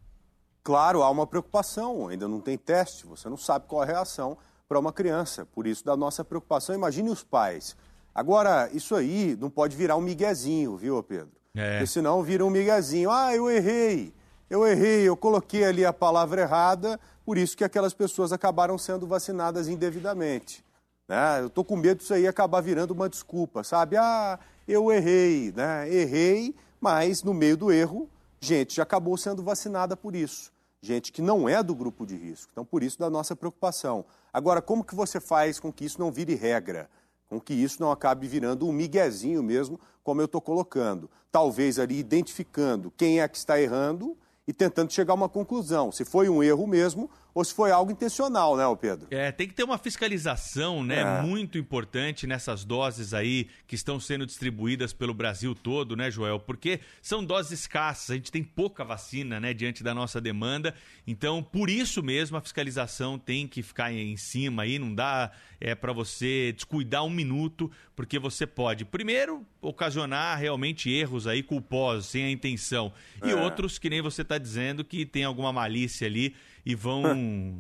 [0.63, 4.37] Claro, há uma preocupação, ainda não tem teste, você não sabe qual a reação
[4.69, 5.47] para uma criança.
[5.47, 7.77] Por isso, da nossa preocupação, imagine os pais.
[8.15, 11.33] Agora, isso aí não pode virar um miguezinho, viu, Pedro?
[11.55, 11.73] É.
[11.73, 13.11] Porque senão vira um miguezinho.
[13.11, 14.13] Ah, eu errei,
[14.49, 19.07] eu errei, eu coloquei ali a palavra errada, por isso que aquelas pessoas acabaram sendo
[19.07, 20.65] vacinadas indevidamente.
[21.09, 21.41] Né?
[21.41, 23.97] Eu estou com medo disso aí acabar virando uma desculpa, sabe?
[23.97, 24.39] Ah,
[24.69, 25.93] eu errei, né?
[25.93, 28.09] Errei, mas no meio do erro
[28.41, 30.53] gente já acabou sendo vacinada por isso.
[30.83, 32.51] Gente que não é do grupo de risco.
[32.53, 34.05] Então, por isso, da nossa preocupação.
[34.33, 36.89] Agora, como que você faz com que isso não vire regra?
[37.29, 41.11] Com que isso não acabe virando um miguezinho mesmo, como eu estou colocando.
[41.31, 44.17] Talvez ali identificando quem é que está errando
[44.49, 45.93] e tentando chegar a uma conclusão.
[45.93, 49.07] Se foi um erro mesmo ou se foi algo intencional, né, Pedro?
[49.11, 51.23] É, tem que ter uma fiscalização, né, é.
[51.23, 56.41] muito importante nessas doses aí que estão sendo distribuídas pelo Brasil todo, né, Joel?
[56.41, 60.75] Porque são doses escassas, a gente tem pouca vacina, né, diante da nossa demanda.
[61.07, 65.75] Então, por isso mesmo a fiscalização tem que ficar em cima aí, não dá é
[65.75, 72.25] para você descuidar um minuto, porque você pode primeiro ocasionar realmente erros aí culposos, sem
[72.25, 73.35] a intenção, e é.
[73.35, 76.35] outros que nem você está dizendo que tem alguma malícia ali
[76.65, 77.03] e vão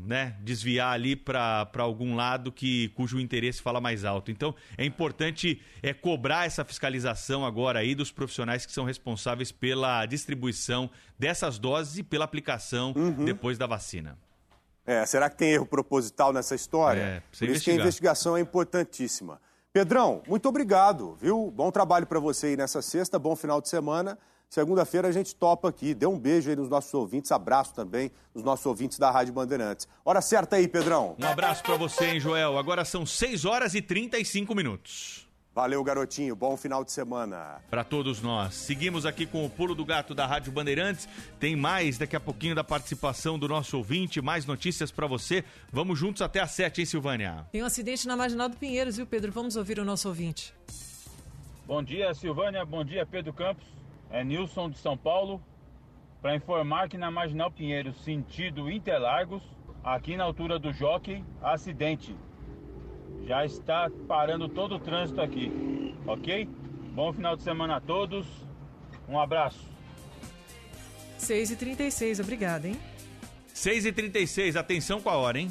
[0.06, 4.30] né, desviar ali para algum lado que cujo interesse fala mais alto.
[4.30, 10.04] Então é importante é cobrar essa fiscalização agora aí dos profissionais que são responsáveis pela
[10.06, 13.24] distribuição dessas doses e pela aplicação uhum.
[13.24, 14.18] depois da vacina.
[14.86, 17.00] É, será que tem erro proposital nessa história?
[17.00, 19.40] É, Por isso que a investigação é importantíssima.
[19.72, 21.52] Pedrão, muito obrigado, viu?
[21.54, 24.18] Bom trabalho para você aí nessa sexta, bom final de semana.
[24.50, 25.94] Segunda-feira a gente topa aqui.
[25.94, 29.86] Dê um beijo aí nos nossos ouvintes, abraço também nos nossos ouvintes da Rádio Bandeirantes.
[30.04, 31.14] Hora certa aí, Pedrão.
[31.20, 32.58] Um abraço para você, hein, Joel.
[32.58, 35.28] Agora são 6 horas e 35 minutos.
[35.54, 36.34] Valeu, garotinho.
[36.34, 37.62] Bom final de semana.
[37.70, 38.54] Para todos nós.
[38.54, 41.08] Seguimos aqui com o Pulo do Gato da Rádio Bandeirantes.
[41.38, 45.44] Tem mais daqui a pouquinho da participação do nosso ouvinte, mais notícias para você.
[45.72, 47.46] Vamos juntos até às 7, hein, Silvânia?
[47.52, 49.30] Tem um acidente na Marginal do Pinheiros, viu, Pedro?
[49.30, 50.52] Vamos ouvir o nosso ouvinte.
[51.64, 52.64] Bom dia, Silvânia.
[52.64, 53.79] Bom dia, Pedro Campos
[54.10, 55.40] é Nilson de São Paulo,
[56.20, 59.42] para informar que na Marginal Pinheiro, sentido Interlagos,
[59.82, 62.14] aqui na altura do Jockey, acidente.
[63.26, 66.48] Já está parando todo o trânsito aqui, ok?
[66.92, 68.26] Bom final de semana a todos,
[69.08, 69.64] um abraço.
[71.18, 72.76] 6h36, obrigado, hein?
[73.54, 75.50] 6h36, atenção com a hora, hein?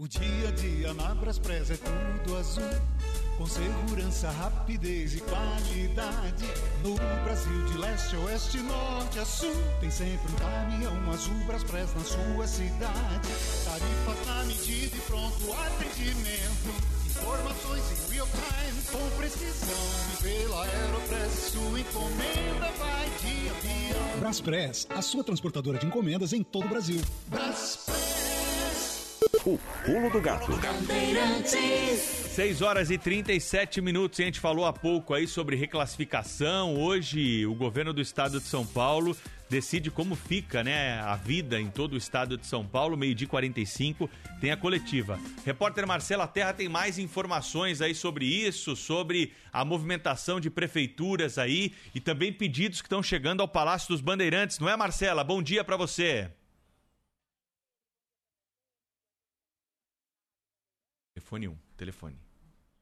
[0.01, 2.63] O dia a dia na Braspress é tudo azul,
[3.37, 6.45] com segurança, rapidez e qualidade.
[6.85, 6.95] No
[7.25, 12.05] Brasil de leste a oeste, norte a sul, tem sempre um caminhão azul Braspress na
[12.05, 13.29] sua cidade.
[13.65, 16.99] Tarifa na medida e pronto atendimento.
[17.05, 19.79] Informações em real time com precisão.
[20.13, 24.21] E pela Aeropress sua encomenda vai de avião.
[24.21, 27.03] Braspress, a sua transportadora de encomendas em todo o Brasil.
[27.27, 27.88] Braspress.
[29.49, 30.53] O pulo do gato.
[31.47, 34.21] 6 horas e 37 minutos.
[34.21, 36.77] A gente falou há pouco aí sobre reclassificação.
[36.77, 39.17] Hoje, o governo do estado de São Paulo
[39.49, 42.95] decide como fica né, a vida em todo o estado de São Paulo.
[42.95, 45.19] Meio-dia 45 tem a coletiva.
[45.47, 51.73] Repórter Marcela Terra tem mais informações aí sobre isso, sobre a movimentação de prefeituras aí
[51.95, 54.59] e também pedidos que estão chegando ao Palácio dos Bandeirantes.
[54.59, 55.25] Não é, Marcela?
[55.25, 56.29] Bom dia para você.
[61.29, 62.17] Telefone 1, telefone.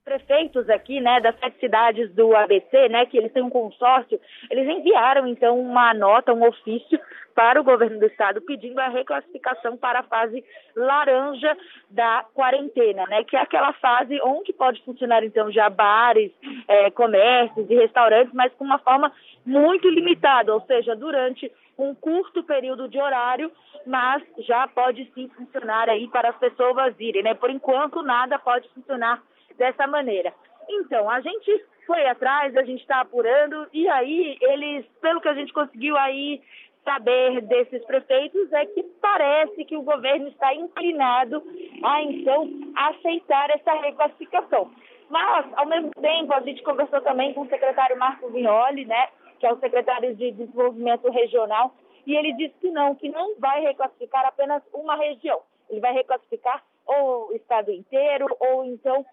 [0.05, 4.69] Prefeitos aqui, né, das sete cidades do ABC, né, que eles têm um consórcio, eles
[4.69, 7.01] enviaram então uma nota, um ofício
[7.35, 10.45] para o governo do estado pedindo a reclassificação para a fase
[10.77, 11.57] laranja
[11.91, 16.31] da quarentena, né, que é aquela fase onde pode funcionar então já bares,
[16.69, 19.13] é, comércios e restaurantes, mas com uma forma
[19.45, 23.53] muito limitada, ou seja, durante um curto período de horário,
[23.87, 27.35] mas já pode sim funcionar aí para as pessoas irem, né?
[27.35, 29.23] Por enquanto nada pode funcionar
[29.57, 30.33] dessa maneira.
[30.69, 35.35] Então, a gente foi atrás, a gente está apurando, e aí eles, pelo que a
[35.35, 36.43] gente conseguiu aí
[36.85, 41.43] saber desses prefeitos, é que parece que o governo está inclinado
[41.83, 44.71] a, então, aceitar essa reclassificação.
[45.09, 49.47] Mas, ao mesmo tempo, a gente conversou também com o secretário Marco Vignoli, né, que
[49.47, 51.75] é o secretário de Desenvolvimento Regional,
[52.07, 55.43] e ele disse que não, que não vai reclassificar apenas uma região.
[55.69, 59.05] Ele vai reclassificar ou o estado inteiro, ou então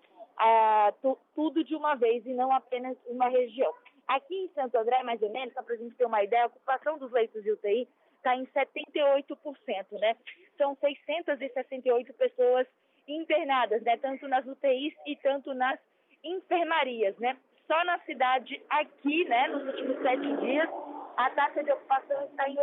[1.02, 3.74] tu, tudo de uma vez e não apenas uma região.
[4.08, 6.48] Aqui em Santo André, mais ou menos, só para a gente ter uma ideia, a
[6.48, 7.88] ocupação dos leitos de UTI
[8.18, 10.16] está em 78%, né?
[10.58, 12.68] São 668 pessoas
[13.08, 13.98] internadas, né?
[13.98, 15.80] Tanto nas UTIs e tanto nas
[16.24, 17.38] enfermarias, né?
[17.68, 20.70] Só na cidade aqui, né, nos últimos sete dias,
[21.18, 22.56] a taxa de ocupação está em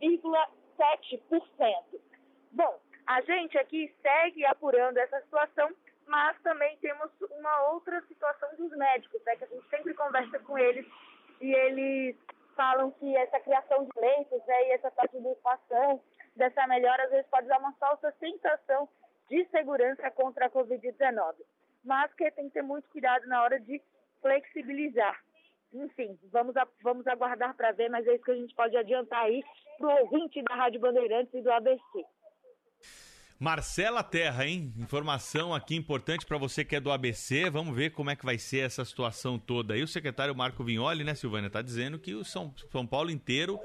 [0.00, 2.00] 83,7%.
[2.52, 5.70] Bom, a gente aqui segue apurando essa situação
[6.08, 10.58] mas também temos uma outra situação dos médicos, né, que a gente sempre conversa com
[10.58, 10.86] eles
[11.40, 12.16] e eles
[12.56, 16.02] falam que essa criação de leitos né, e essa taxa de inflação,
[16.34, 18.88] dessa melhora, às vezes pode dar uma falsa sensação
[19.28, 21.34] de segurança contra a Covid-19,
[21.84, 23.80] mas que tem que ter muito cuidado na hora de
[24.20, 25.18] flexibilizar.
[25.72, 29.24] Enfim, vamos, a, vamos aguardar para ver, mas é isso que a gente pode adiantar
[29.24, 29.42] aí
[29.78, 32.04] para o ouvinte da Rádio Bandeirantes e do ABC.
[33.38, 34.72] Marcela Terra, hein?
[34.76, 37.48] Informação aqui importante para você que é do ABC.
[37.48, 39.76] Vamos ver como é que vai ser essa situação toda.
[39.76, 43.60] E o secretário Marco Vignoli, né, Silvânia, está dizendo que o São, São Paulo inteiro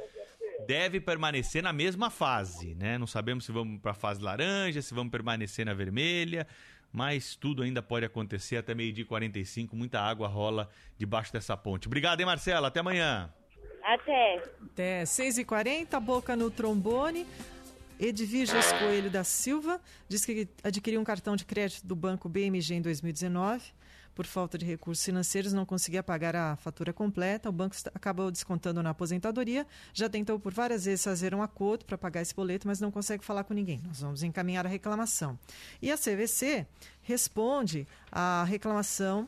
[0.68, 3.00] deve permanecer na mesma fase, né?
[3.00, 6.48] Não sabemos se vamos para a fase laranja, se vamos permanecer na vermelha,
[6.94, 9.76] mas tudo ainda pode acontecer até meio-dia 45.
[9.76, 11.88] Muita água rola debaixo dessa ponte.
[11.88, 12.68] Obrigado, hein, Marcela?
[12.68, 13.34] Até amanhã.
[13.84, 14.44] Até.
[14.62, 17.26] Até 6h40, boca no trombone.
[18.00, 22.82] Edviges Coelho da Silva diz que adquiriu um cartão de crédito do banco BMG em
[22.82, 23.64] 2019.
[24.16, 27.50] Por falta de recursos financeiros, não conseguia pagar a fatura completa.
[27.50, 29.66] O banco acabou descontando na aposentadoria.
[29.94, 33.24] Já tentou por várias vezes fazer um acordo para pagar esse boleto, mas não consegue
[33.24, 33.82] falar com ninguém.
[33.86, 35.38] Nós vamos encaminhar a reclamação.
[35.82, 36.68] E a CVC
[37.02, 39.26] responde à reclamação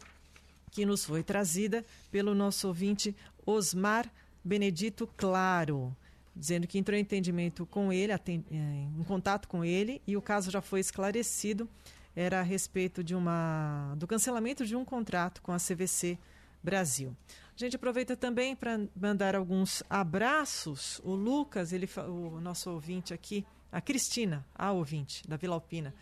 [0.71, 4.11] que nos foi trazida pelo nosso ouvinte Osmar
[4.43, 5.95] Benedito Claro
[6.35, 10.51] dizendo que entrou em entendimento com ele, é, em contato com ele, e o caso
[10.51, 11.69] já foi esclarecido.
[12.15, 16.17] Era a respeito de uma, do cancelamento de um contrato com a CVC
[16.63, 17.15] Brasil.
[17.55, 20.99] A gente aproveita também para mandar alguns abraços.
[21.03, 25.93] O Lucas, ele, o nosso ouvinte aqui, a Cristina, a ouvinte da Vila Alpina.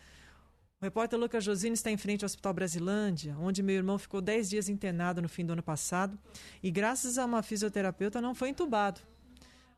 [0.80, 4.50] O repórter Lucas Josini está em frente ao Hospital Brasilândia, onde meu irmão ficou 10
[4.50, 6.18] dias internado no fim do ano passado
[6.62, 9.00] e, graças a uma fisioterapeuta, não foi entubado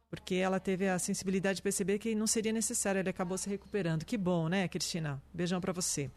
[0.08, 4.04] porque ela teve a sensibilidade de perceber que não seria necessário, ele acabou se recuperando.
[4.04, 5.20] Que bom, né, Cristina?
[5.32, 6.10] Beijão para você.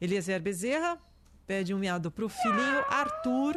[0.00, 0.98] Eliezer Bezerra
[1.46, 3.56] pede um miado para o filhinho Arthur,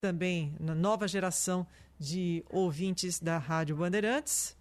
[0.00, 1.66] também na nova geração
[1.98, 4.56] de ouvintes da Rádio Bandeirantes.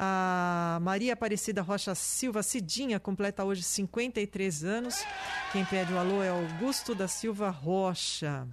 [0.00, 5.04] A Maria Aparecida Rocha Silva Cidinha completa hoje 53 anos.
[5.50, 8.46] Quem pede o alô é Augusto da Silva Rocha.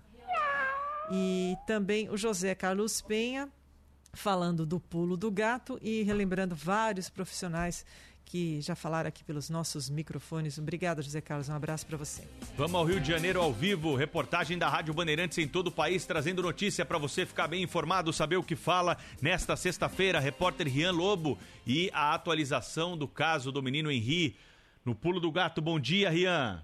[1.12, 3.48] E também o José Carlos Penha
[4.16, 7.86] falando do pulo do gato e relembrando vários profissionais
[8.26, 10.58] que já falaram aqui pelos nossos microfones.
[10.58, 11.48] Obrigado, José Carlos.
[11.48, 12.28] Um abraço para você.
[12.58, 13.96] Vamos ao Rio de Janeiro ao vivo.
[13.96, 18.12] Reportagem da Rádio Bandeirantes em todo o país, trazendo notícia para você ficar bem informado,
[18.12, 18.98] saber o que fala.
[19.22, 21.38] Nesta sexta-feira, repórter Rian Lobo
[21.68, 24.36] e a atualização do caso do menino Henri
[24.84, 25.62] no pulo do gato.
[25.62, 26.64] Bom dia, Rian.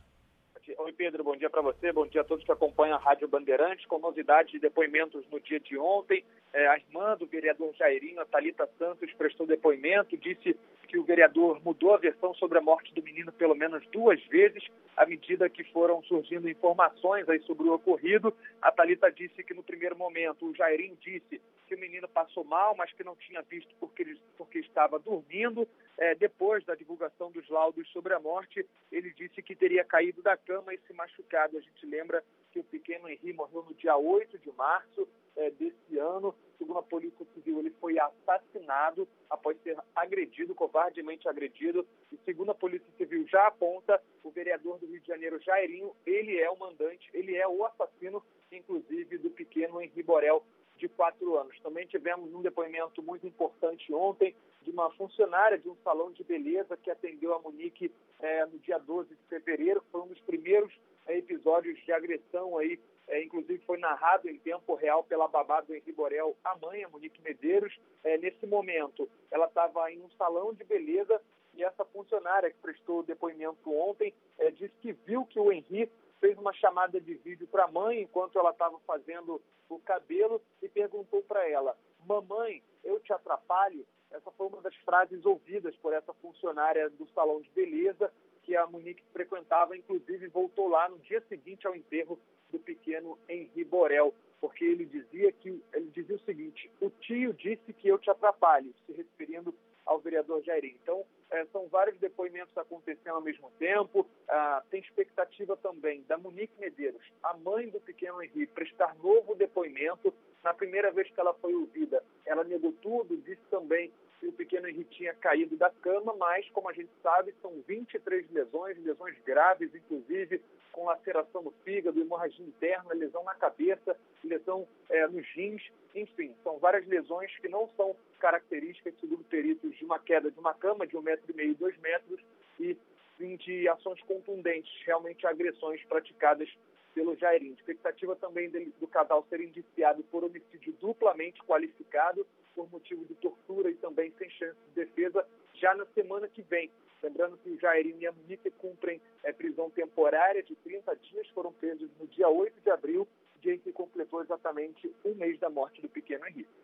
[1.01, 3.97] Pedro, bom dia para você, bom dia a todos que acompanham a Rádio Bandeirantes, com
[3.97, 6.23] novidades de depoimentos no dia de ontem.
[6.53, 10.55] É, a irmã do vereador Jairinho, a Thalita Santos, prestou depoimento, disse
[10.91, 14.61] que o vereador mudou a versão sobre a morte do menino pelo menos duas vezes,
[14.97, 18.35] à medida que foram surgindo informações aí sobre o ocorrido.
[18.61, 22.75] A Talita disse que no primeiro momento o Jairim disse que o menino passou mal,
[22.75, 25.65] mas que não tinha visto porque, ele, porque estava dormindo.
[25.97, 30.35] É, depois da divulgação dos laudos sobre a morte, ele disse que teria caído da
[30.35, 31.57] cama e se machucado.
[31.57, 35.97] A gente lembra que o pequeno Henri morreu no dia 8 de março é, desse
[35.97, 36.35] ano.
[36.57, 41.87] Segundo a Polícia Civil, ele foi assassinado após ser agredido, covardemente agredido.
[42.11, 46.37] E segundo a Polícia Civil, já aponta o vereador do Rio de Janeiro, Jairinho, ele
[46.37, 50.43] é o mandante, ele é o assassino, inclusive, do pequeno Henri Borel,
[50.77, 51.59] de quatro anos.
[51.61, 56.77] Também tivemos um depoimento muito importante ontem de uma funcionária de um salão de beleza
[56.77, 59.83] que atendeu a Monique é, no dia 12 de fevereiro.
[59.91, 60.73] Foi um dos primeiros
[61.07, 65.91] episódios de agressão aí, é, inclusive foi narrado em tempo real pela babá do Henri
[65.91, 67.77] Borel, a mãe, a Monique Medeiros.
[68.03, 71.21] É, nesse momento, ela estava em um salão de beleza
[71.53, 75.91] e essa funcionária que prestou o depoimento ontem é, disse que viu que o Henri
[76.19, 80.69] fez uma chamada de vídeo para a mãe enquanto ela estava fazendo o cabelo e
[80.69, 81.75] perguntou para ela:
[82.05, 83.85] Mamãe, eu te atrapalho?
[84.11, 88.11] Essa foi uma das frases ouvidas por essa funcionária do salão de beleza
[88.43, 92.19] que a Monique frequentava, inclusive voltou lá no dia seguinte ao enterro
[92.51, 97.73] do pequeno Henri Borel, porque ele dizia que ele dizia o seguinte: o tio disse
[97.73, 99.53] que eu te atrapalho, se referindo
[99.85, 100.77] ao vereador Jairim.
[100.81, 104.07] Então, é, são vários depoimentos acontecendo ao mesmo tempo.
[104.27, 110.13] Ah, tem expectativa também da Monique Medeiros, a mãe do pequeno Henri, prestar novo depoimento.
[110.43, 113.91] Na primeira vez que ela foi ouvida, ela negou tudo, disse também
[114.21, 118.29] que o pequeno Henri tinha caído da cama, mas, como a gente sabe, são 23
[118.29, 120.39] lesões, lesões graves, inclusive
[120.71, 125.61] com laceração no fígado, hemorragia interna, lesão na cabeça, lesão é, nos rins,
[125.95, 130.53] enfim, são várias lesões que não são características, segundo peritos, de uma queda de uma
[130.53, 132.21] cama de um metro e meio, dois metros,
[132.59, 132.77] e
[133.17, 136.47] sim de ações contundentes, realmente agressões praticadas
[136.93, 137.55] pelo Jairinho.
[137.55, 142.25] Expectativa também dele, do casal ser indiciado por homicídio duplamente qualificado,
[142.55, 146.69] por motivo de tortura e também sem chance de defesa, já na semana que vem.
[147.01, 151.51] Lembrando que o Jairinho e a Monique cumprem é, prisão temporária de 30 dias, foram
[151.53, 153.07] presos no dia 8 de abril,
[153.41, 156.61] dia em que completou exatamente um mês da morte do pequeno Henrique.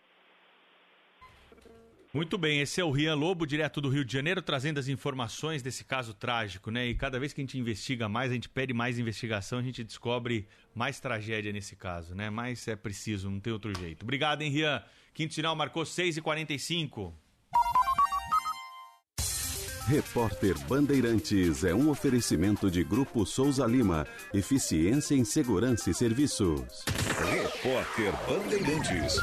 [2.14, 5.62] Muito bem, esse é o Rian Lobo, direto do Rio de Janeiro, trazendo as informações
[5.62, 6.88] desse caso trágico, né?
[6.88, 9.84] E cada vez que a gente investiga mais, a gente pede mais investigação, a gente
[9.84, 12.30] descobre mais tragédia nesse caso, né?
[12.30, 14.04] Mas é preciso, não tem outro jeito.
[14.04, 14.84] Obrigado, hein, Rian?
[15.18, 17.12] Quinto sinal marcou 6h45.
[19.88, 24.06] Repórter Bandeirantes é um oferecimento de Grupo Souza Lima.
[24.32, 26.86] Eficiência em Segurança e Serviços.
[27.32, 29.16] Repórter Bandeirantes.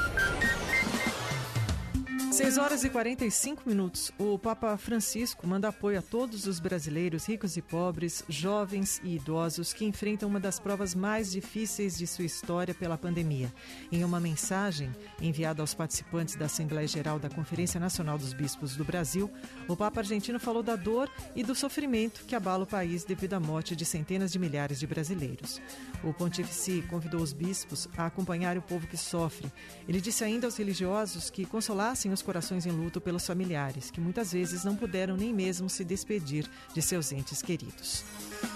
[2.35, 4.11] 6 horas e 45 minutos.
[4.19, 9.73] O Papa Francisco manda apoio a todos os brasileiros, ricos e pobres, jovens e idosos,
[9.73, 13.55] que enfrentam uma das provas mais difíceis de sua história pela pandemia.
[13.93, 14.93] Em uma mensagem
[15.23, 19.31] enviada aos participantes da Assembleia Geral da Conferência Nacional dos Bispos do Brasil,
[19.69, 23.41] o Papa argentino falou da dor e do sofrimento que abala o país devido à
[23.41, 25.63] morte de centenas de milhares de brasileiros.
[26.03, 29.53] O pontífice convidou os bispos a acompanhar o povo que sofre.
[29.89, 34.33] Ele disse ainda aos religiosos que consolassem os corações em luto pelos familiares, que muitas
[34.33, 38.03] vezes não puderam nem mesmo se despedir de seus entes queridos.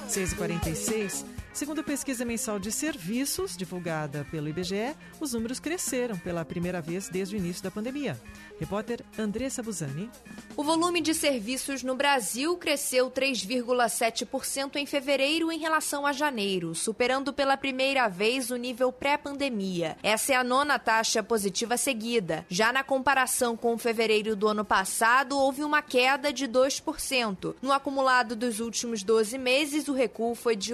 [0.08, 1.24] 6h46,
[1.58, 7.08] segundo a pesquisa mensal de serviços divulgada pelo IBGE, os números cresceram pela primeira vez
[7.08, 8.16] desde o início da pandemia.
[8.60, 10.08] Repórter Andressa Buzani.
[10.56, 17.32] O volume de serviços no Brasil cresceu 3,7% em fevereiro em relação a janeiro, superando
[17.32, 19.96] pela primeira vez o nível pré-pandemia.
[20.00, 22.46] Essa é a nona taxa positiva seguida.
[22.48, 27.56] Já na comparação com fevereiro do ano passado, houve uma queda de 2%.
[27.60, 30.72] No acumulado dos últimos 12 meses, o recuo foi de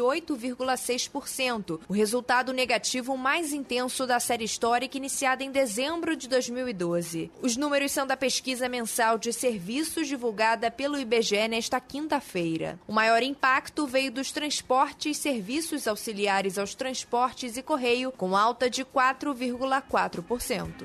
[0.75, 7.31] 8,6%, o resultado negativo mais intenso da série histórica iniciada em dezembro de 2012.
[7.41, 12.79] Os números são da pesquisa mensal de serviços divulgada pelo IBGE nesta quinta-feira.
[12.87, 18.85] O maior impacto veio dos transportes, serviços auxiliares aos transportes e correio, com alta de
[18.85, 20.85] 4,4%.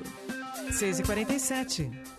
[0.72, 2.19] 6h47.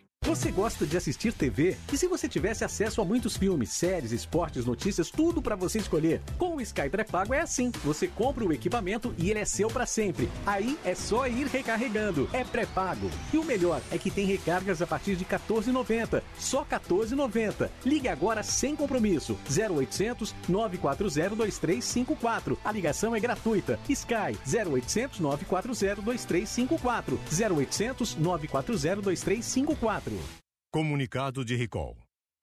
[0.31, 1.75] Você gosta de assistir TV?
[1.91, 6.21] E se você tivesse acesso a muitos filmes, séries, esportes, notícias, tudo para você escolher?
[6.37, 7.71] Com o Sky pré-pago é assim.
[7.83, 10.29] Você compra o equipamento e ele é seu para sempre.
[10.45, 12.29] Aí é só ir recarregando.
[12.33, 13.09] É pré-pago.
[13.33, 16.21] E o melhor é que tem recargas a partir de 14,90.
[16.37, 17.67] Só 14,90.
[17.83, 19.35] Ligue agora sem compromisso.
[19.49, 22.59] 0800 940 2354.
[22.63, 23.79] A ligação é gratuita.
[23.89, 27.19] Sky 0800 940 2354.
[27.27, 30.10] 0800 940 2354.
[30.71, 31.97] Comunicado de recall.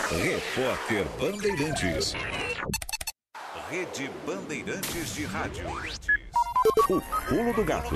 [0.10, 2.14] Repórter Bandeirantes.
[3.70, 5.66] Rede Bandeirantes de Rádio.
[6.66, 7.94] O Pulo do Gato.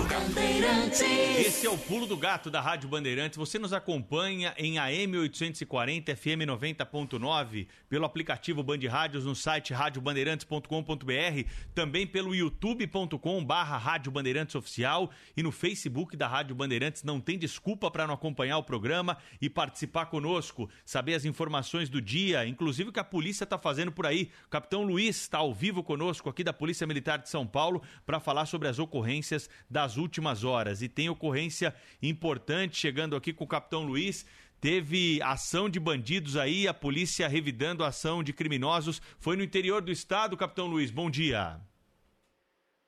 [1.40, 3.36] Esse é o Pulo do Gato da Rádio Bandeirantes.
[3.36, 11.50] Você nos acompanha em AM 840 FM 90.9 pelo aplicativo Band Rádios no site radiobandeirantes.com.br,
[11.74, 17.04] também pelo youtube.com/barra Rádio Bandeirantes Oficial e no Facebook da Rádio Bandeirantes.
[17.04, 22.00] Não tem desculpa para não acompanhar o programa e participar conosco, saber as informações do
[22.00, 24.30] dia, inclusive o que a polícia está fazendo por aí.
[24.46, 28.20] O Capitão Luiz está ao vivo conosco aqui da Polícia Militar de São Paulo para
[28.20, 30.81] falar sobre as ocorrências das últimas horas.
[30.81, 34.26] E tem ocorrência importante chegando aqui com o capitão Luiz.
[34.60, 38.99] Teve ação de bandidos aí, a polícia revidando a ação de criminosos.
[39.18, 40.91] Foi no interior do estado, capitão Luiz.
[40.91, 41.61] Bom dia.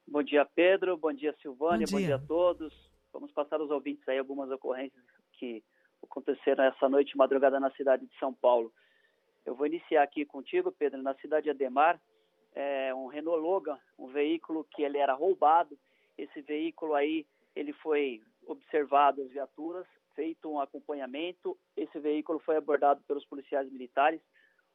[0.08, 0.98] Bom dia, Pedro.
[0.98, 1.88] Bom dia, Silvânia.
[1.90, 2.74] Bom dia, Bom dia a todos.
[3.14, 5.02] Vamos passar aos ouvintes aí algumas ocorrências
[5.34, 5.64] que
[6.04, 8.74] aconteceram essa noite, madrugada, na cidade de São Paulo.
[9.46, 12.00] Eu vou iniciar aqui contigo, Pedro, na cidade de Ademar
[12.54, 15.78] é, um Renault Logan, um veículo que ele era roubado.
[16.18, 17.26] Esse veículo aí,
[17.56, 21.58] ele foi observado as viaturas, feito um acompanhamento.
[21.76, 24.22] Esse veículo foi abordado pelos policiais militares.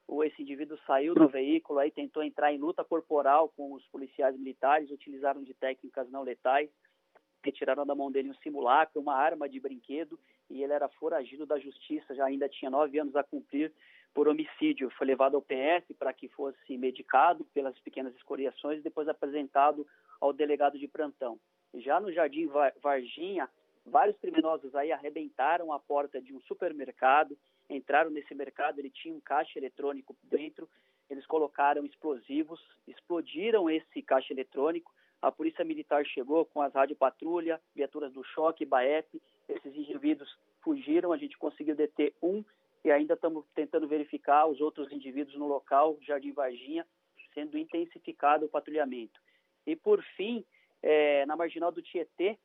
[0.09, 4.37] O, esse indivíduo saiu do veículo, aí tentou entrar em luta corporal com os policiais
[4.37, 6.71] militares, utilizaram de técnicas não letais,
[7.43, 11.59] retiraram da mão dele um simulacro, uma arma de brinquedo, e ele era foragido da
[11.59, 13.73] justiça, já ainda tinha nove anos a cumprir
[14.17, 14.89] por homicídio.
[14.97, 19.87] Foi levado ao PS para que fosse medicado pelas pequenas escoriações e depois apresentado
[20.19, 21.39] ao delegado de plantão.
[21.75, 22.49] Já no Jardim
[22.83, 23.47] Varginha,
[23.85, 27.37] vários criminosos aí arrebentaram a porta de um supermercado,
[27.69, 30.67] entraram nesse mercado, ele tinha um caixa eletrônico dentro,
[31.11, 34.91] eles colocaram explosivos, explodiram esse caixa eletrônico,
[35.21, 41.13] a polícia militar chegou com as rádio patrulha, viaturas do choque, BAEP, esses indivíduos fugiram,
[41.13, 42.43] a gente conseguiu deter um
[42.85, 46.87] e ainda estamos tentando verificar os outros indivíduos no local, Jardim Varginha,
[47.35, 49.21] sendo intensificado o patrulhamento.
[49.67, 50.45] E por fim,
[50.83, 52.39] é, na marginal do Tietê,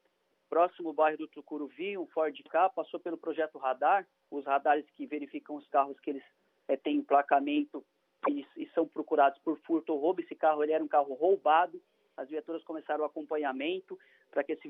[0.49, 5.05] próximo ao bairro do Tucuruvi, um Ford K passou pelo projeto Radar, os radares que
[5.05, 6.23] verificam os carros que eles
[6.67, 7.85] é, têm emplacamento
[8.27, 10.21] e, e, são procurados por furto ou roubo.
[10.21, 11.81] Esse carro ele era um carro roubado,
[12.17, 13.97] as viaturas começaram o acompanhamento
[14.29, 14.67] para que esse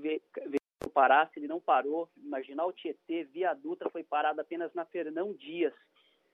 [0.92, 2.10] veículo parasse, ele não parou.
[2.18, 5.74] Marginal Tietê, Via Dutra, foi parado apenas na Fernão Dias.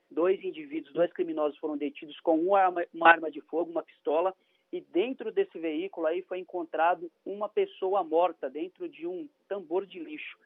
[0.10, 4.34] Dois indivíduos, dois criminosos foram detidos com uma arma, uma arma de fogo, uma pistola,
[4.72, 10.00] e dentro desse veículo aí foi encontrado uma pessoa morta dentro de um tambor de
[10.00, 10.38] lixo.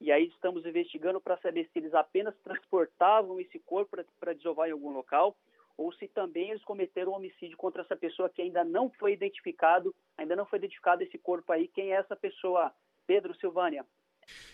[0.00, 4.72] E aí estamos investigando para saber se eles apenas transportavam esse corpo para desovar em
[4.72, 5.36] algum local
[5.76, 9.94] ou se também eles cometeram um homicídio contra essa pessoa que ainda não foi identificado,
[10.16, 11.66] ainda não foi identificado esse corpo aí.
[11.68, 12.72] Quem é essa pessoa?
[13.06, 13.84] Pedro Silvânia.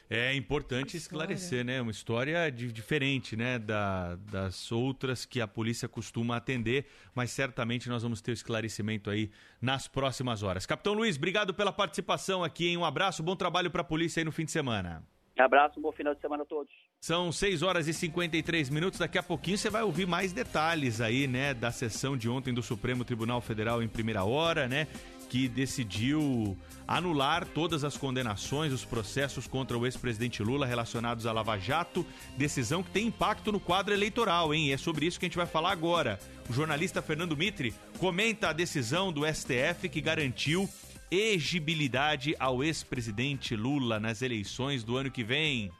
[0.08, 1.80] É importante esclarecer, né?
[1.80, 3.58] Uma história de, diferente, né?
[3.58, 9.08] Da, das outras que a polícia costuma atender, mas certamente nós vamos ter o esclarecimento
[9.08, 10.66] aí nas próximas horas.
[10.66, 12.76] Capitão Luiz, obrigado pela participação aqui, hein?
[12.76, 15.02] Um abraço, bom trabalho para a polícia aí no fim de semana.
[15.38, 16.72] Abraço, um bom final de semana a todos.
[17.00, 18.98] São 6 horas e 53 minutos.
[18.98, 22.62] Daqui a pouquinho você vai ouvir mais detalhes aí, né, da sessão de ontem do
[22.62, 24.86] Supremo Tribunal Federal em primeira hora, né,
[25.30, 31.56] que decidiu anular todas as condenações, os processos contra o ex-presidente Lula relacionados à Lava
[31.56, 32.04] Jato,
[32.36, 34.66] decisão que tem impacto no quadro eleitoral, hein?
[34.66, 36.18] E é sobre isso que a gente vai falar agora.
[36.48, 40.68] O jornalista Fernando Mitre comenta a decisão do STF que garantiu
[41.08, 45.70] exibilidade ao ex-presidente Lula nas eleições do ano que vem.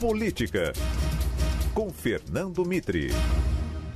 [0.00, 0.72] Política,
[1.72, 3.10] com Fernando Mitre.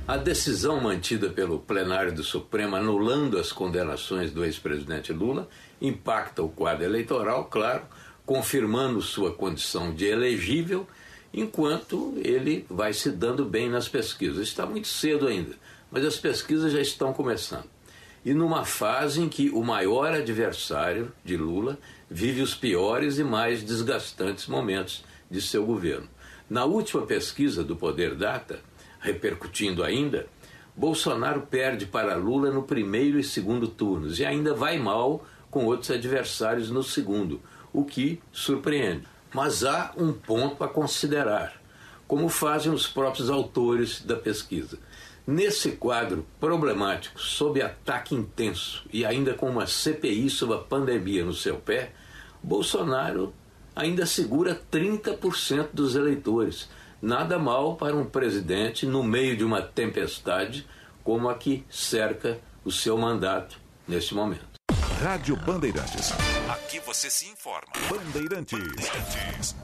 [0.07, 5.49] A decisão mantida pelo plenário do Supremo anulando as condenações do ex-presidente Lula
[5.81, 7.85] impacta o quadro eleitoral, claro,
[8.23, 10.87] confirmando sua condição de elegível,
[11.33, 14.47] enquanto ele vai se dando bem nas pesquisas.
[14.47, 15.55] Está muito cedo ainda,
[15.89, 17.67] mas as pesquisas já estão começando
[18.23, 21.79] e numa fase em que o maior adversário de Lula
[22.09, 26.07] vive os piores e mais desgastantes momentos de seu governo.
[26.47, 28.59] Na última pesquisa do Poder Data,
[29.05, 30.27] repercutindo ainda,
[30.75, 35.91] Bolsonaro perde para Lula no primeiro e segundo turnos e ainda vai mal com outros
[35.91, 37.39] adversários no segundo,
[37.71, 39.03] o que surpreende.
[39.33, 41.61] Mas há um ponto a considerar,
[42.07, 44.77] como fazem os próprios autores da pesquisa.
[45.25, 51.33] Nesse quadro problemático, sob ataque intenso e ainda com uma CPI sobre a pandemia no
[51.33, 51.93] seu pé,
[52.43, 53.33] Bolsonaro
[53.75, 56.69] ainda segura 30% dos eleitores.
[57.05, 60.67] Nada mal para um presidente no meio de uma tempestade
[61.03, 64.59] como a que cerca o seu mandato neste momento.
[65.03, 66.11] Rádio Bandeirantes.
[66.49, 67.67] Aqui você se informa.
[67.91, 68.57] Bandeirantes.
[68.57, 69.55] Bandeirantes.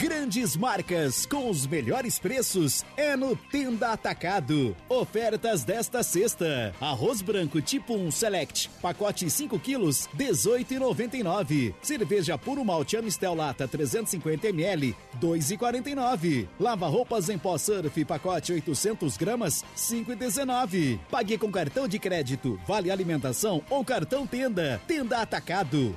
[0.00, 4.74] Grandes marcas com os melhores preços é no Tenda Atacado.
[4.88, 11.74] Ofertas desta sexta: arroz branco tipo 1 Select, pacote 5 quilos, 18,99.
[11.82, 16.48] Cerveja puro malte Amistel lata 350 ml, 2,49.
[16.58, 20.98] Lava roupas em pó surf, pacote 800 gramas, 5,19.
[21.10, 24.80] Pague com cartão de crédito, vale alimentação ou cartão Tenda.
[24.86, 25.94] Tenda Atacado.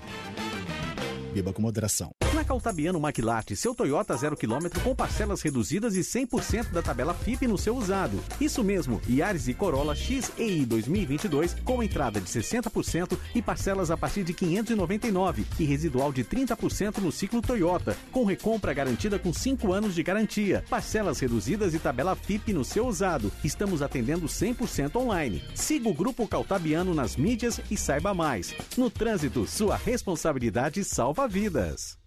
[1.34, 2.14] Beba com moderação.
[2.34, 7.46] Na Caltabiano Maquilate, seu Toyota zero quilômetro com parcelas reduzidas e 100% da tabela FIP
[7.46, 8.20] no seu usado.
[8.42, 14.24] Isso mesmo, Yaris e Corolla XEI 2022 com entrada de 60% e parcelas a partir
[14.24, 19.94] de 599 e residual de 30% no ciclo Toyota, com recompra garantida com 5 anos
[19.94, 20.66] de garantia.
[20.68, 23.32] Parcelas reduzidas e tabela FIP no seu usado.
[23.44, 25.44] Estamos atendendo 100% online.
[25.54, 28.56] Siga o Grupo Caltabiano nas mídias e saiba mais.
[28.76, 32.02] No trânsito, sua responsabilidade salva vidas.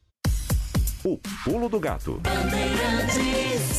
[1.07, 2.21] O Pulo do Gato.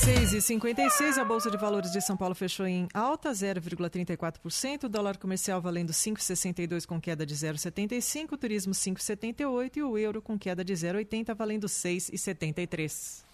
[0.01, 4.85] 6 e 56 a Bolsa de Valores de São Paulo fechou em alta, 0,34%.
[4.85, 8.31] O dólar comercial valendo 5,62 com queda de 0,75.
[8.31, 13.26] O turismo 5,78 e o euro com queda de 0,80 valendo 6,73.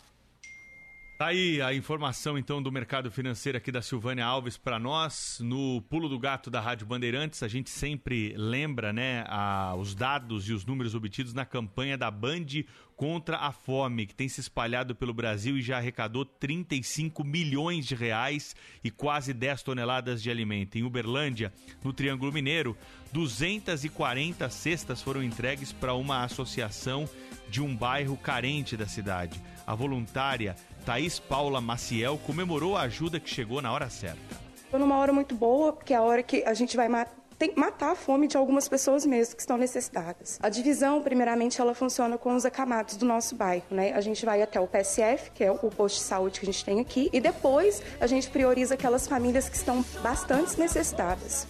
[1.23, 5.81] Tá aí a informação então do mercado financeiro aqui da Silvânia Alves para nós no
[5.83, 7.41] pulo do gato da Rádio Bandeirantes.
[7.41, 12.11] A gente sempre lembra, né, a, os dados e os números obtidos na campanha da
[12.11, 12.65] Band
[12.97, 17.95] contra a fome, que tem se espalhado pelo Brasil e já arrecadou 35 milhões de
[17.95, 20.77] reais e quase 10 toneladas de alimento.
[20.77, 22.77] Em Uberlândia, no Triângulo Mineiro,
[23.13, 27.07] 240 cestas foram entregues para uma associação
[27.49, 29.41] de um bairro carente da cidade.
[29.65, 30.55] A voluntária
[30.85, 34.19] Thaís Paula Maciel comemorou a ajuda que chegou na hora certa.
[34.55, 37.95] Estou numa hora muito boa, porque é a hora que a gente vai matar a
[37.95, 40.39] fome de algumas pessoas mesmo que estão necessitadas.
[40.41, 43.93] A divisão, primeiramente, ela funciona com os acamados do nosso bairro, né?
[43.93, 46.65] A gente vai até o PSF, que é o posto de saúde que a gente
[46.65, 51.47] tem aqui, e depois a gente prioriza aquelas famílias que estão bastante necessitadas.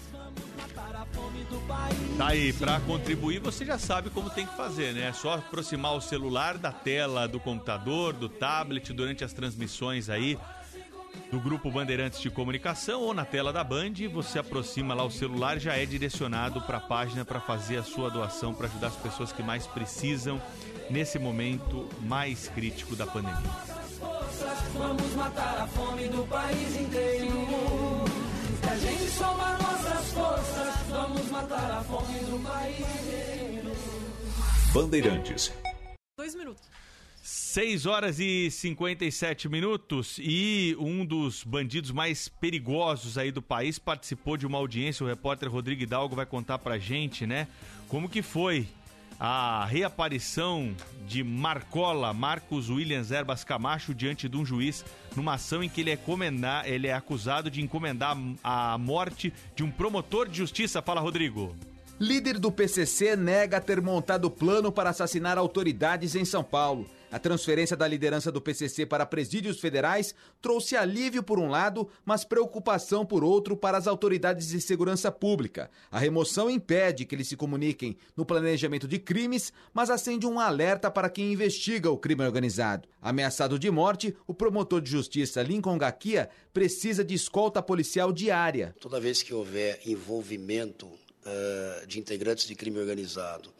[2.17, 5.07] Tá aí, para contribuir você já sabe como tem que fazer, né?
[5.09, 10.37] É só aproximar o celular da tela do computador, do tablet durante as transmissões aí
[11.31, 15.59] do Grupo Bandeirantes de Comunicação ou na tela da Band, você aproxima lá o celular
[15.59, 19.31] já é direcionado para a página para fazer a sua doação para ajudar as pessoas
[19.31, 20.41] que mais precisam
[20.89, 23.51] nesse momento mais crítico da pandemia.
[24.73, 27.31] Vamos matar a fome do país inteiro.
[28.61, 30.72] Se a gente somar nossas forças,
[31.23, 33.71] vamos matar a fome do país inteiro.
[34.73, 35.53] Bandeirantes.
[36.17, 36.69] Dois minutos.
[37.21, 44.35] 6 horas e 57 minutos e um dos bandidos mais perigosos aí do país participou
[44.35, 45.05] de uma audiência.
[45.05, 47.47] O repórter Rodrigo Hidalgo vai contar pra gente, né?
[47.87, 48.67] Como que foi
[49.25, 50.75] a reaparição
[51.07, 54.83] de Marcola, Marcos Williams Erbas Camacho, diante de um juiz
[55.15, 59.63] numa ação em que ele é, comendar, ele é acusado de encomendar a morte de
[59.63, 60.81] um promotor de justiça.
[60.81, 61.55] Fala, Rodrigo.
[61.97, 66.85] Líder do PCC nega ter montado plano para assassinar autoridades em São Paulo.
[67.13, 72.25] A transferência da liderança do PCC para presídios federais trouxe alívio por um lado, mas
[72.25, 75.69] preocupação por outro para as autoridades de segurança pública.
[75.91, 80.89] A remoção impede que eles se comuniquem no planejamento de crimes, mas acende um alerta
[80.89, 82.89] para quem investiga o crime organizado.
[82.99, 88.73] Ameaçado de morte, o promotor de justiça Lincoln Gaquia precisa de escolta policial diária.
[88.79, 93.53] Toda vez que houver envolvimento uh, de integrantes de crime organizado,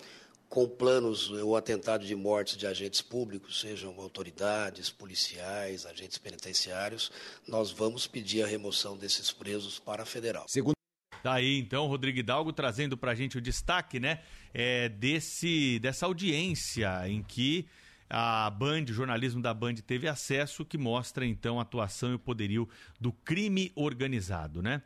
[0.54, 7.12] com planos ou atentado de mortes de agentes públicos, sejam autoridades, policiais, agentes penitenciários,
[7.48, 10.46] nós vamos pedir a remoção desses presos para a federal.
[10.48, 10.76] Segundo
[11.24, 14.22] Daí então, Rodrigo Hidalgo trazendo para a gente o destaque, né,
[14.54, 17.68] é, desse, dessa audiência em que
[18.08, 22.20] a Band, o jornalismo da Band teve acesso, que mostra então a atuação e o
[22.20, 22.70] poderio
[23.00, 24.84] do crime organizado, né?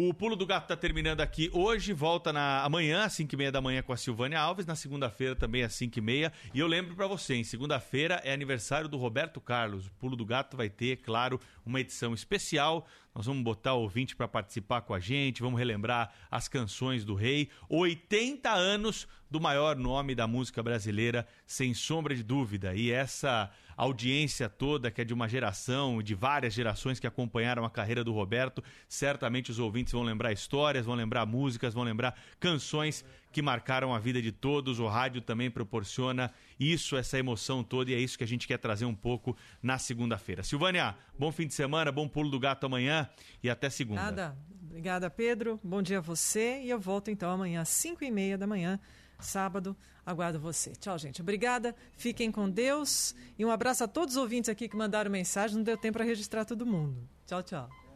[0.00, 3.82] O Pulo do Gato está terminando aqui hoje, volta na amanhã, às 5h30 da manhã
[3.82, 6.30] com a Silvânia Alves, na segunda-feira também às 5h30.
[6.54, 9.88] E eu lembro para você, em segunda-feira é aniversário do Roberto Carlos.
[9.88, 12.86] O Pulo do Gato vai ter, claro, uma edição especial.
[13.12, 17.16] Nós vamos botar o ouvinte para participar com a gente, vamos relembrar as canções do
[17.16, 17.50] rei.
[17.68, 22.72] 80 anos do maior nome da música brasileira, sem sombra de dúvida.
[22.72, 27.70] E essa audiência toda, que é de uma geração, de várias gerações que acompanharam a
[27.70, 33.04] carreira do Roberto, certamente os ouvintes vão lembrar histórias, vão lembrar músicas, vão lembrar canções
[33.30, 34.80] que marcaram a vida de todos.
[34.80, 38.58] O rádio também proporciona isso, essa emoção toda, e é isso que a gente quer
[38.58, 40.42] trazer um pouco na segunda-feira.
[40.42, 43.08] Silvânia, bom fim de semana, bom pulo do gato amanhã
[43.40, 44.02] e até segunda.
[44.02, 44.36] Nada.
[44.60, 45.60] Obrigada, Pedro.
[45.62, 48.80] Bom dia a você e eu volto então amanhã às 5 e meia da manhã
[49.18, 49.76] sábado.
[50.04, 50.72] Aguardo você.
[50.72, 51.20] Tchau, gente.
[51.20, 51.74] Obrigada.
[51.96, 53.14] Fiquem com Deus.
[53.38, 55.56] E um abraço a todos os ouvintes aqui que mandaram mensagem.
[55.56, 57.08] Não deu tempo para registrar todo mundo.
[57.26, 57.87] Tchau, tchau.